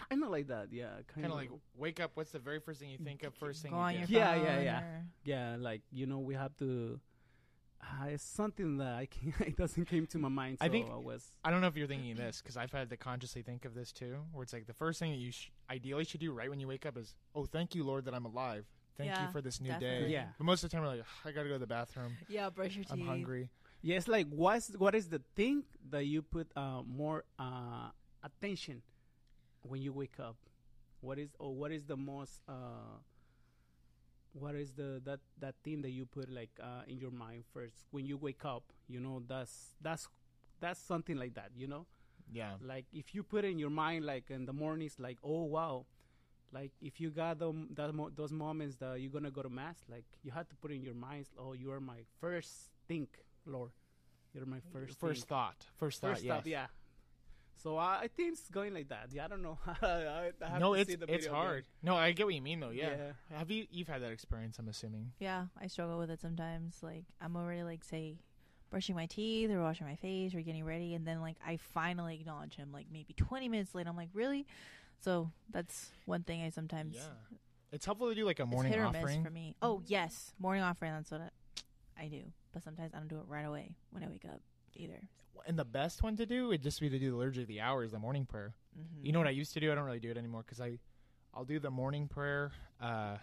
Kind 0.10 0.24
of 0.24 0.30
like 0.30 0.47
that 0.47 0.68
yeah 0.72 0.89
kind 1.08 1.22
Kind 1.22 1.26
of 1.28 1.32
like 1.34 1.49
wake 1.76 1.99
up. 1.99 2.12
What's 2.16 2.32
the 2.32 2.39
very 2.39 2.60
first 2.60 2.80
thing 2.80 2.89
you 2.89 2.97
think 2.97 3.24
of? 3.24 3.34
First 3.36 3.62
thing 3.62 3.72
Go 3.72 3.78
you 3.78 3.84
on 3.84 3.93
do? 3.93 3.99
your 3.99 4.08
Yeah, 4.10 4.34
phone. 4.36 4.43
yeah, 4.45 4.60
yeah. 4.62 4.80
or- 4.80 5.05
yeah 5.26 5.55
like 5.60 5.82
you 5.91 6.05
know 6.05 6.20
we 6.20 6.34
have 6.36 6.55
to 6.58 6.99
uh, 7.80 8.05
it's 8.08 8.24
something 8.24 8.78
that 8.78 8.95
I 8.95 9.05
can 9.05 9.34
it 9.47 9.55
doesn't 9.55 9.86
came 9.86 10.08
to 10.08 10.18
my 10.18 10.30
mind 10.30 10.58
so 10.60 10.66
I 10.66 10.70
think- 10.70 10.89
I 10.89 10.95
was 10.95 11.32
I 11.45 11.51
don't 11.51 11.62
know 11.62 11.68
if 11.68 11.78
you're 11.78 11.88
thinking 11.88 12.16
this 12.16 12.41
because 12.41 12.58
I've 12.58 12.72
had 12.72 12.89
to 12.89 12.97
consciously 12.97 13.41
think 13.43 13.66
of 13.66 13.74
this 13.76 13.91
too, 13.91 14.16
where 14.34 14.43
it's 14.43 14.53
like 14.53 14.66
the 14.68 14.74
first 14.74 14.99
thing 14.99 15.12
that 15.12 15.18
you 15.20 15.32
sh- 15.32 15.51
ideally 15.70 16.03
should 16.05 16.20
do 16.22 16.32
right 16.34 16.49
when 16.49 16.60
you 16.60 16.68
wake 16.68 16.86
up 16.86 16.97
is, 16.97 17.14
"Oh, 17.36 17.45
thank 17.45 17.76
you, 17.76 17.84
Lord, 17.84 18.05
that 18.05 18.14
I'm 18.16 18.26
alive. 18.26 18.66
Thank 18.97 19.12
you 19.12 19.28
for 19.32 19.41
this 19.41 19.62
new 19.62 19.70
definitely. 19.70 20.08
day." 20.08 20.12
yeah 20.14 20.28
But 20.39 20.45
most 20.45 20.64
of 20.64 20.70
the 20.72 20.76
time, 20.76 20.84
we're 20.84 20.95
like, 20.95 21.05
"I 21.24 21.32
gotta 21.32 21.47
go 21.49 21.53
to 21.55 21.60
the 21.60 21.68
bathroom. 21.68 22.18
Yeah, 22.28 22.49
brush 22.49 22.76
your 22.76 22.84
teeth. 22.84 22.93
I'm 22.93 23.05
hungry." 23.05 23.49
yeah 23.84 23.95
it's 23.97 24.08
like 24.08 24.26
what's 24.32 24.70
what 24.80 24.95
is 24.95 25.08
the 25.08 25.22
thing 25.36 25.64
that 25.91 26.05
you 26.08 26.24
put 26.24 26.47
uh 26.58 26.82
more 26.82 27.26
uh 27.38 27.91
attention 28.24 28.82
when 29.68 29.82
you 29.82 29.91
wake 29.93 30.20
up 30.20 30.36
what 31.01 31.20
is 31.20 31.30
or 31.39 31.53
what 31.53 31.72
is 31.72 31.86
the 31.86 31.97
most 31.97 32.41
uh 32.49 32.97
what 34.34 34.55
is 34.55 34.74
the 34.74 35.01
that 35.03 35.20
that 35.39 35.55
thing 35.63 35.82
that 35.82 35.91
you 35.91 36.05
put 36.05 36.30
like 36.30 36.49
uh 36.61 36.82
in 36.88 36.97
your 36.97 37.11
mind 37.11 37.43
first 37.53 37.86
when 37.91 38.05
you 38.05 38.18
wake 38.18 38.45
up 38.45 38.63
you 38.88 38.99
know 38.99 39.22
that's 39.28 39.76
that's 39.82 40.07
that's 40.59 40.80
something 40.80 41.18
like 41.18 41.34
that 41.34 41.51
you 41.55 41.68
know 41.68 41.86
Yeah, 42.32 42.53
like 42.61 42.86
if 42.91 43.15
you 43.15 43.24
put 43.24 43.45
in 43.45 43.57
your 43.57 43.70
mind 43.72 44.05
like 44.05 44.30
in 44.30 44.45
the 44.45 44.53
mornings 44.53 44.95
like 44.99 45.18
oh 45.24 45.43
wow 45.45 45.86
like 46.51 46.72
if 46.82 46.99
you 46.99 47.09
got 47.09 47.39
them 47.39 47.70
that 47.76 47.93
mo- 47.93 48.11
those 48.13 48.32
moments 48.34 48.76
that 48.78 48.99
you're 48.99 49.11
gonna 49.11 49.32
go 49.32 49.41
to 49.41 49.49
mass 49.49 49.78
like 49.89 50.05
you 50.24 50.32
have 50.32 50.47
to 50.49 50.55
put 50.55 50.72
in 50.72 50.82
your 50.84 50.93
minds 50.93 51.30
oh 51.39 51.53
you 51.53 51.72
are 51.72 51.80
my 51.80 51.99
first 52.20 52.72
think 52.88 53.09
lord 53.45 53.72
you're 54.34 54.45
my 54.45 54.59
first 54.72 54.99
first 54.99 55.22
think. 55.22 55.30
thought. 55.30 55.65
First 55.78 56.01
thought. 56.01 56.09
first 56.11 56.24
yes. 56.24 56.36
thought 56.36 56.45
yeah 56.47 56.68
so 57.62 57.78
I, 57.78 58.01
I 58.03 58.08
think 58.08 58.34
it's 58.34 58.49
going 58.49 58.74
like 58.74 58.89
that 58.89 59.08
yeah 59.12 59.26
i 59.26 59.28
don't 59.28 59.41
know 59.41 59.58
I, 59.82 60.32
I 60.43 60.49
have 60.49 60.60
No, 60.60 60.74
to 60.76 60.80
it's 60.82 60.89
see 60.89 60.95
the 60.95 61.05
it's 61.12 61.26
video 61.26 61.34
hard. 61.34 61.66
No, 61.84 61.95
I 61.95 62.12
get 62.12 62.26
what 62.26 62.36
you 62.36 62.41
mean 62.41 62.60
though. 62.60 62.70
Yeah. 62.70 62.89
Yeah. 63.32 63.38
Have 63.38 63.49
you 63.51 63.66
you've 63.72 63.88
had 63.88 64.01
that 64.01 64.12
experience? 64.12 64.58
I'm 64.60 64.68
assuming. 64.68 65.12
Yeah, 65.20 65.45
I 65.62 65.68
struggle 65.68 65.97
with 65.97 66.10
it 66.12 66.20
sometimes. 66.22 66.78
Like 66.82 67.05
I'm 67.22 67.36
already 67.36 67.64
like 67.64 67.84
say 67.84 68.16
brushing 68.70 68.95
my 68.95 69.05
teeth 69.05 69.49
or 69.49 69.62
washing 69.62 69.88
my 69.88 69.95
face 69.95 70.36
or 70.36 70.41
getting 70.41 70.64
ready 70.66 70.93
and 70.93 71.08
then 71.08 71.22
like 71.22 71.38
I 71.45 71.58
finally 71.58 72.16
acknowledge 72.20 72.55
him 72.55 72.72
like 72.74 72.88
maybe 72.91 73.14
20 73.16 73.49
minutes 73.49 73.74
late. 73.76 73.88
I'm 73.88 73.95
like, 73.97 74.10
"Really?" 74.14 74.45
So 74.99 75.32
that's 75.51 75.91
one 76.05 76.24
thing 76.24 76.43
I 76.43 76.49
sometimes 76.49 76.95
Yeah. 76.95 77.01
It's 77.72 77.86
helpful 77.86 78.10
to 78.10 78.16
do 78.16 78.26
like 78.26 78.39
a 78.39 78.45
morning 78.45 78.72
it's 78.72 78.78
morning 78.80 78.93
hit 78.93 78.99
or 79.01 79.03
offering. 79.03 79.22
miss 79.24 79.28
for 79.28 79.34
me. 79.34 79.55
Oh, 79.62 79.82
yes, 79.88 80.34
morning 80.39 80.64
offering 80.64 80.93
that's 80.93 81.12
what 81.12 81.22
I, 81.97 82.03
I 82.03 82.08
do. 82.08 82.22
But 82.53 82.64
sometimes 82.64 82.93
I 82.93 82.97
don't 82.99 83.08
do 83.10 83.18
it 83.18 83.26
right 83.28 83.45
away 83.45 83.76
when 83.91 84.03
I 84.03 84.08
wake 84.08 84.26
up 84.26 84.41
either. 84.76 85.01
And 85.46 85.58
the 85.58 85.66
best 85.66 86.04
one 86.04 86.16
to 86.18 86.26
do 86.26 86.48
would 86.50 86.62
just 86.62 86.80
be 86.80 86.90
to 86.90 87.00
do 87.00 87.12
the 87.12 87.18
liturgy 87.18 87.42
of 87.42 87.48
the 87.48 87.62
hours, 87.62 87.92
the 87.92 88.00
morning 88.00 88.26
prayer. 88.26 88.54
Mm-hmm. 88.78 89.06
You 89.06 89.12
know 89.12 89.20
what 89.20 89.28
I 89.28 89.32
used 89.32 89.54
to 89.54 89.60
do? 89.60 89.72
I 89.72 89.76
don't 89.76 89.86
really 89.86 90.00
do 90.00 90.12
it 90.12 90.18
anymore 90.18 90.44
because 90.46 90.60
I, 90.60 90.80
I'll 91.34 91.46
do 91.46 91.60
the 91.60 91.72
morning 91.72 92.08
prayer, 92.08 92.52
uh, 92.82 93.18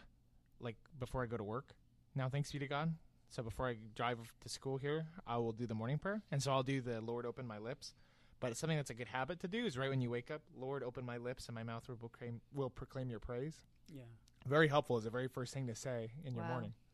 like 0.61 0.77
before 0.99 1.23
I 1.23 1.27
go 1.27 1.37
to 1.37 1.45
work. 1.45 1.75
Now, 2.15 2.29
thanks 2.29 2.53
be 2.53 2.59
to 2.61 2.69
God. 2.69 2.95
So 3.29 3.43
before 3.43 3.69
I 3.69 3.77
drive 3.97 4.19
to 4.43 4.49
school 4.49 4.77
here, 4.77 5.07
I 5.27 5.39
will 5.39 5.53
do 5.53 5.67
the 5.67 5.75
morning 5.75 5.99
prayer, 5.99 6.23
and 6.31 6.41
so 6.41 6.53
I'll 6.53 6.63
do 6.63 6.81
the 6.81 7.01
Lord 7.01 7.27
open 7.27 7.47
my 7.47 7.59
lips. 7.59 7.95
But 8.39 8.51
it's 8.51 8.61
something 8.61 8.77
that's 8.77 8.91
a 8.91 8.95
good 8.95 9.09
habit 9.09 9.41
to 9.41 9.49
do 9.49 9.65
is 9.65 9.79
right 9.79 9.91
when 9.91 10.01
you 10.01 10.11
wake 10.11 10.31
up, 10.31 10.43
Lord 10.57 10.83
open 10.83 11.05
my 11.05 11.17
lips 11.17 11.47
and 11.49 11.55
my 11.55 11.63
mouth 11.63 11.89
will 11.89 11.97
proclaim 11.97 12.41
will 12.53 12.71
proclaim 12.71 13.09
your 13.11 13.19
praise. 13.19 13.55
yeah 13.89 14.03
Very 14.47 14.69
helpful 14.69 14.99
is 14.99 15.05
the 15.05 15.11
very 15.11 15.29
first 15.29 15.55
thing 15.55 15.67
to 15.67 15.75
say 15.75 16.13
in 16.25 16.35
your 16.35 16.45
morning. 16.45 16.75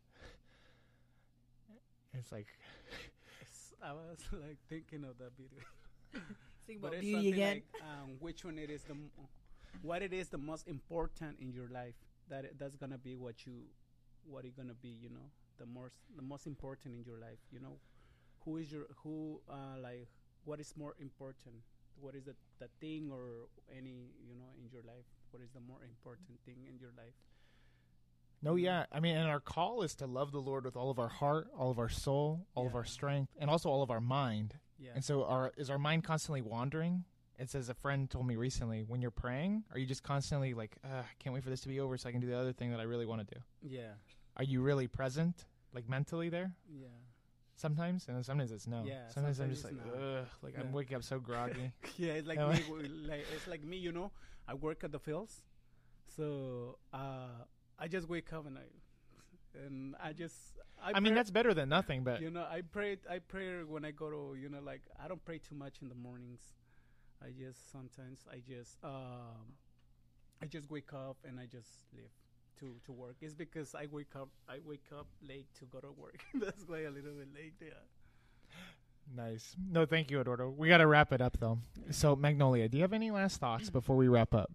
It's 2.15 2.33
like 2.33 2.47
i 3.83 3.93
was 3.93 4.19
like 4.33 4.59
thinking 4.69 5.05
of 5.05 5.19
that 5.19 5.33
video. 5.37 5.63
Think 6.67 6.81
But 6.81 6.93
about 6.93 6.99
it's 6.99 7.11
beauty 7.11 7.11
something 7.11 7.41
again. 7.41 7.63
like, 7.63 7.65
um, 7.81 8.17
which 8.21 8.45
one 8.45 8.59
it 8.59 8.71
is 8.71 8.85
the 8.85 8.93
m- 8.95 9.11
what 9.83 10.03
it 10.03 10.13
is 10.13 10.29
the 10.29 10.39
most 10.39 10.67
important 10.69 11.39
in 11.41 11.53
your 11.53 11.69
life 11.69 11.95
that 12.29 12.45
it, 12.45 12.59
that's 12.59 12.77
gonna 12.77 12.99
be 12.99 13.17
what 13.17 13.47
you 13.47 13.65
what 14.25 14.45
it 14.45 14.57
gonna 14.57 14.75
be 14.75 14.89
you 14.89 15.11
know 15.11 15.29
the 15.59 15.67
most 15.67 15.95
the 16.17 16.23
most 16.23 16.47
important 16.47 16.95
in 16.95 17.05
your 17.05 17.19
life 17.19 17.39
you 17.51 17.61
know? 17.61 17.79
Who 18.45 18.57
is 18.59 18.71
your 18.73 18.87
who 19.03 19.41
uh, 19.49 19.79
like 19.83 20.09
what 20.45 20.61
is 20.61 20.75
more 20.77 20.95
important? 21.01 21.57
What 22.01 22.15
is 22.15 22.25
the, 22.25 22.35
the 22.59 22.69
thing 22.81 23.11
or 23.13 23.49
any 23.71 24.13
you 24.27 24.35
know 24.37 24.53
in 24.59 24.69
your 24.73 24.83
life 24.83 25.05
what 25.31 25.43
is 25.43 25.51
the 25.53 25.61
more 25.61 25.83
important 25.85 26.41
thing 26.45 26.67
in 26.69 26.79
your 26.79 26.93
life 26.97 27.15
No, 28.43 28.57
yeah. 28.57 28.87
I 28.93 29.01
mean, 29.01 29.17
and 29.17 29.29
our 29.29 29.41
call 29.41 29.83
is 29.83 29.95
to 29.97 30.07
love 30.07 30.33
the 30.33 30.41
Lord 30.41 30.65
with 30.65 30.77
all 30.77 30.91
of 30.91 30.99
our 30.99 31.09
heart, 31.09 31.49
all 31.59 31.71
of 31.71 31.79
our 31.79 31.89
soul, 31.91 32.47
all 32.55 32.67
of 32.67 32.75
our 32.75 32.85
strength, 32.85 33.33
and 33.39 33.51
also 33.51 33.69
all 33.69 33.83
of 33.83 33.91
our 33.91 34.01
mind. 34.01 34.55
yeah 34.79 34.91
And 34.95 35.05
so, 35.05 35.25
our 35.25 35.53
is 35.57 35.69
our 35.71 35.79
mind 35.79 36.05
constantly 36.05 36.41
wandering? 36.43 37.05
It's 37.39 37.55
as 37.55 37.69
a 37.71 37.75
friend 37.75 38.09
told 38.11 38.27
me 38.27 38.37
recently. 38.37 38.83
When 38.83 39.01
you're 39.03 39.11
praying, 39.11 39.65
are 39.73 39.79
you 39.79 39.87
just 39.87 40.03
constantly 40.03 40.53
like, 40.55 40.77
uh, 40.85 41.03
"Can't 41.19 41.33
wait 41.35 41.43
for 41.43 41.51
this 41.51 41.61
to 41.63 41.69
be 41.69 41.81
over 41.81 41.97
so 41.97 42.09
I 42.09 42.13
can 42.13 42.21
do 42.21 42.27
the 42.27 42.39
other 42.39 42.53
thing 42.53 42.71
that 42.71 42.81
I 42.81 42.85
really 42.85 43.07
want 43.07 43.27
to 43.27 43.35
do"? 43.35 43.41
yeah 43.63 43.93
Are 44.37 44.45
you 44.45 44.61
really 44.63 44.89
present, 44.89 45.47
like 45.75 45.89
mentally 45.89 46.29
there? 46.31 46.53
yeah 46.71 46.89
Sometimes, 47.57 48.09
and 48.09 48.25
sometimes 48.25 48.53
it's 48.53 48.67
no. 48.67 48.85
Yeah, 48.87 49.09
sometimes, 49.09 49.39
I'm 49.39 49.51
just 49.51 49.65
like, 49.65 49.75
it's 49.75 49.85
no. 49.85 50.21
ugh, 50.21 50.27
like 50.41 50.55
I'm 50.59 50.73
waking 50.73 50.97
up 50.97 51.03
so 51.05 51.19
groggy. 51.29 51.73
yeah, 51.99 52.13
it's 52.15 52.27
like 52.27 52.39
me. 52.53 52.89
Like 53.07 53.27
it's 53.35 53.47
like 53.47 53.63
me. 53.63 53.77
You 53.77 53.93
know, 53.93 54.13
I 54.49 54.55
work 54.55 54.83
at 54.83 54.93
the 54.93 54.99
fields, 54.99 55.43
so 56.17 56.79
uh, 56.95 57.45
I 57.81 57.89
just 57.89 58.09
wake 58.09 58.33
up 58.33 58.47
and 58.47 58.59
I 58.59 59.65
and 59.65 59.97
I 60.03 60.13
just. 60.13 60.37
I, 60.83 60.93
I, 60.95 61.01
mean, 61.01 61.15
that's 61.15 61.31
better 61.31 61.53
than 61.53 61.69
nothing, 61.69 62.05
but 62.05 62.21
you 62.21 62.31
know, 62.31 62.47
I 62.51 62.63
pray. 62.63 62.97
I 63.11 63.19
pray 63.19 63.63
when 63.65 63.85
I 63.85 63.91
go 63.91 64.11
to 64.11 64.37
you 64.41 64.49
know, 64.49 64.61
like 64.65 64.83
I 65.03 65.09
don't 65.09 65.25
pray 65.25 65.39
too 65.39 65.55
much 65.55 65.77
in 65.83 65.89
the 65.89 65.95
mornings. 65.95 66.41
I 67.23 67.29
just 67.39 67.71
sometimes 67.71 68.21
I 68.31 68.37
just 68.47 68.77
um, 68.85 69.57
I 70.43 70.47
just 70.47 70.71
wake 70.71 70.93
up 70.93 71.17
and 71.27 71.39
I 71.39 71.47
just 71.47 71.69
leave 71.95 72.11
to 72.61 72.75
to 72.87 72.93
work. 72.93 73.17
It's 73.21 73.35
because 73.35 73.75
I 73.75 73.87
wake 73.91 74.15
up. 74.15 74.29
I 74.49 74.59
wake 74.65 74.87
up 74.97 75.07
late 75.27 75.49
to 75.59 75.65
go 75.67 75.81
to 75.81 75.93
work. 75.97 76.21
that's 76.35 76.65
why 76.67 76.81
a 76.81 76.91
little 76.91 77.13
bit 77.13 77.29
late. 77.35 77.55
Yeah. 77.61 77.69
nice. 79.15 79.57
No, 79.71 79.85
thank 79.85 80.11
you, 80.11 80.21
Eduardo. 80.21 80.49
We 80.49 80.69
got 80.69 80.79
to 80.79 80.87
wrap 80.87 81.13
it 81.13 81.21
up 81.21 81.39
though. 81.39 81.59
So, 81.91 82.17
Magnolia, 82.17 82.69
do 82.69 82.79
you 82.79 82.83
have 82.83 82.93
any 82.93 83.11
last 83.11 83.41
thoughts 83.41 83.69
before 83.69 83.97
we 83.97 84.09
wrap 84.09 84.35
up? 84.35 84.51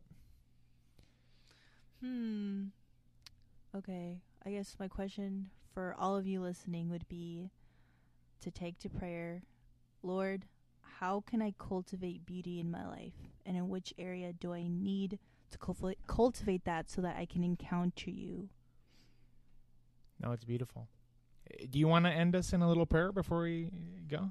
Hmm. 2.01 2.65
Okay. 3.77 4.21
I 4.45 4.51
guess 4.51 4.75
my 4.79 4.87
question 4.87 5.49
for 5.73 5.95
all 5.99 6.15
of 6.15 6.25
you 6.25 6.39
listening 6.41 6.89
would 6.89 7.07
be 7.07 7.51
to 8.41 8.51
take 8.51 8.79
to 8.79 8.89
prayer 8.89 9.41
Lord, 10.03 10.45
how 10.99 11.23
can 11.25 11.41
I 11.41 11.53
cultivate 11.57 12.25
beauty 12.25 12.59
in 12.59 12.69
my 12.69 12.87
life? 12.87 13.15
And 13.45 13.57
in 13.57 13.69
which 13.69 13.93
area 13.97 14.33
do 14.33 14.53
I 14.53 14.67
need 14.67 15.17
to 15.49 15.57
cultivate, 15.57 15.97
cultivate 16.05 16.63
that 16.65 16.91
so 16.91 17.01
that 17.01 17.17
I 17.17 17.25
can 17.25 17.43
encounter 17.43 18.11
you? 18.11 18.49
No, 20.21 20.31
it's 20.31 20.45
beautiful. 20.45 20.87
Do 21.69 21.79
you 21.79 21.87
want 21.87 22.05
to 22.05 22.11
end 22.11 22.35
us 22.35 22.53
in 22.53 22.61
a 22.61 22.67
little 22.67 22.85
prayer 22.85 23.11
before 23.11 23.41
we 23.41 23.69
go? 24.07 24.29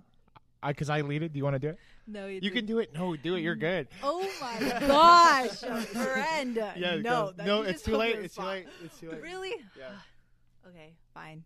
I, 0.65 0.73
cause 0.73 0.89
I 0.89 1.03
lead 1.03 1.23
it. 1.23 1.33
Do 1.33 1.37
you 1.37 1.45
want 1.45 1.55
to 1.55 1.59
do 1.59 1.69
it? 1.69 1.79
No, 2.07 2.27
You 2.27 2.51
can 2.51 2.65
do 2.65 2.79
it. 2.79 2.95
No, 2.95 3.15
do 3.17 3.37
it. 3.37 3.41
You're 3.41 3.57
mm. 3.57 3.61
good. 3.61 3.89
Oh 4.03 4.27
my 4.41 4.81
gosh, 4.87 5.59
friend. 5.59 6.57
Yeah, 6.77 6.97
no, 6.97 7.33
that- 7.37 7.47
no, 7.47 7.63
it's 7.63 7.83
too 7.83 7.97
late. 7.97 8.17
It's 8.17 8.35
too 8.35 8.43
late. 8.43 8.67
It's 8.83 8.99
too 8.99 9.11
late. 9.11 9.23
Really? 9.23 9.55
Yeah. 9.79 9.85
Okay, 10.67 10.95
fine. 11.13 11.45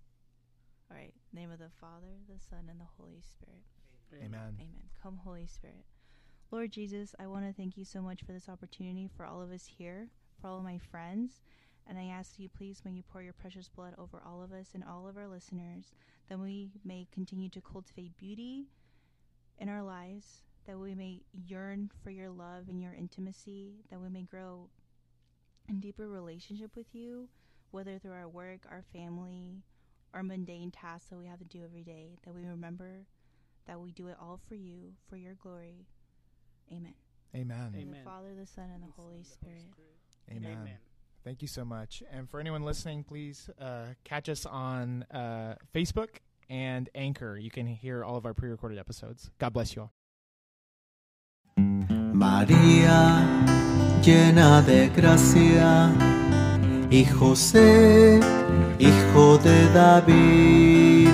All 0.89 0.97
right. 0.97 1.13
Name 1.33 1.51
of 1.51 1.59
the 1.59 1.71
Father, 1.81 2.07
the 2.33 2.39
Son, 2.39 2.67
and 2.71 2.79
the 2.79 2.87
Holy 2.97 3.21
Spirit. 3.21 3.65
Amen. 4.15 4.55
Amen. 4.55 4.89
Come, 5.03 5.19
Holy 5.25 5.49
Spirit. 5.49 5.85
Lord 6.53 6.71
Jesus, 6.71 7.17
I 7.19 7.27
want 7.27 7.45
to 7.45 7.53
thank 7.53 7.77
you 7.77 7.85
so 7.85 8.01
much 8.01 8.23
for 8.23 8.31
this 8.31 8.49
opportunity 8.49 9.11
for 9.17 9.27
all 9.27 9.43
of 9.43 9.51
us 9.51 9.67
here, 9.67 10.07
for 10.41 10.47
all 10.47 10.59
of 10.59 10.63
my 10.63 10.79
friends. 10.79 11.41
And 11.89 11.99
I 11.99 12.05
ask 12.05 12.39
you, 12.39 12.49
please, 12.49 12.83
when 12.85 12.95
you 12.95 13.03
pour 13.03 13.23
your 13.23 13.33
precious 13.33 13.69
blood 13.69 13.95
over 13.99 14.23
all 14.25 14.41
of 14.41 14.53
us 14.53 14.69
and 14.73 14.85
all 14.85 15.09
of 15.09 15.17
our 15.17 15.27
listeners, 15.27 15.91
that 16.29 16.39
we 16.39 16.71
may 16.85 17.09
continue 17.13 17.49
to 17.49 17.61
cultivate 17.61 18.17
beauty 18.19 18.67
in 19.59 19.69
our 19.69 19.83
lives, 19.83 20.43
that 20.67 20.79
we 20.79 20.95
may 20.95 21.21
yearn 21.47 21.91
for 22.03 22.11
your 22.11 22.31
love 22.31 22.69
and 22.69 22.83
your 22.83 22.95
intimacy, 22.95 23.77
that 23.91 24.01
we 24.01 24.09
may 24.09 24.23
grow 24.23 24.69
in 25.69 25.81
deeper 25.81 26.09
relationship 26.09 26.71
with 26.77 26.87
you, 26.93 27.29
whether 27.71 27.99
through 27.99 28.13
our 28.13 28.29
work, 28.29 28.61
our 28.71 28.85
family, 28.93 29.63
our 30.15 30.23
mundane 30.23 30.71
tasks 30.71 31.09
that 31.11 31.19
we 31.19 31.27
have 31.27 31.39
to 31.39 31.45
do 31.45 31.63
every 31.65 31.83
day, 31.83 32.19
that 32.25 32.35
we 32.35 32.45
remember 32.45 33.07
that 33.67 33.81
we 33.81 33.93
do 33.93 34.09
it 34.09 34.17
all 34.21 34.41
for 34.49 34.55
you, 34.55 34.95
for 35.09 35.17
your 35.17 35.35
glory. 35.35 35.87
Amen. 36.73 36.95
Amen. 37.35 37.75
In 37.75 37.81
Amen. 37.81 37.93
the 37.93 38.11
Father, 38.11 38.35
the 38.35 38.47
Son, 38.47 38.71
and 38.75 38.83
the 38.83 38.93
Holy 38.97 39.23
Spirit. 39.23 39.65
Amen. 40.31 40.59
Amen. 40.61 40.79
Thank 41.25 41.43
you 41.43 41.49
so 41.49 41.65
much. 41.65 42.03
And 42.11 42.29
for 42.29 42.41
anyone 42.41 42.63
listening, 42.63 43.05
please 43.05 43.51
uh, 43.61 43.89
catch 44.05 44.29
us 44.29 44.47
on 44.47 45.05
uh, 45.11 45.57
Facebook 45.75 46.09
and 46.49 46.89
Anchor. 46.95 47.37
You 47.37 47.51
can 47.51 47.67
hear 47.67 48.05
all 48.05 48.17
of 48.17 48.25
our 48.27 48.35
pre 48.35 48.51
recorded 48.51 48.79
episodes. 48.79 49.31
God 49.39 49.53
bless 49.53 49.77
you 49.77 49.83
all. 49.83 49.93
María, 52.19 53.25
llena 54.03 54.63
de 54.63 54.89
gracia, 54.89 55.93
y 56.91 57.05
José, 57.05 58.19
hijo 58.79 59.39
de 59.39 59.69
David, 59.73 61.09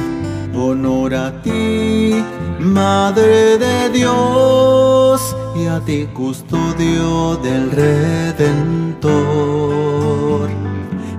honor 0.55 1.15
a 1.15 1.43
ti, 1.43 2.15
Madre 2.59 3.59
de 3.59 3.91
Dios, 3.91 5.37
y 5.57 5.67
a 5.67 5.81
ti 5.81 6.07
custodio 6.15 7.37
del 7.37 7.71
Redentor. 7.71 9.15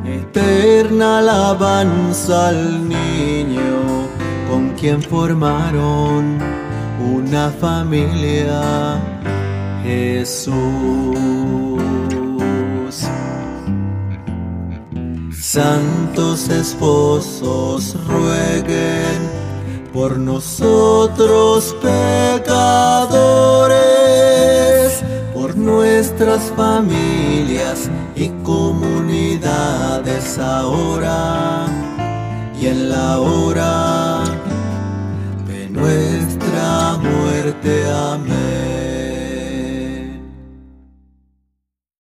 Eterna 0.06 1.20
alabanza 1.20 2.48
al 2.50 2.85
quien 4.80 5.02
formaron 5.02 6.38
una 7.00 7.50
familia, 7.52 9.00
Jesús. 9.84 10.56
Santos 15.32 16.50
esposos 16.50 17.96
rueguen 18.08 19.30
por 19.94 20.18
nosotros 20.20 21.76
pecadores, 21.82 22.74
por 25.34 25.56
nuestras 25.56 26.52
familias 26.58 27.90
y 28.16 28.30
comunidades 28.44 30.38
ahora 30.38 31.68
y 32.60 32.68
en 32.68 32.90
la 32.90 33.20
hora 33.20 34.15
nuestra 35.76 36.98
muerte. 36.98 37.86
Amén. 37.92 38.65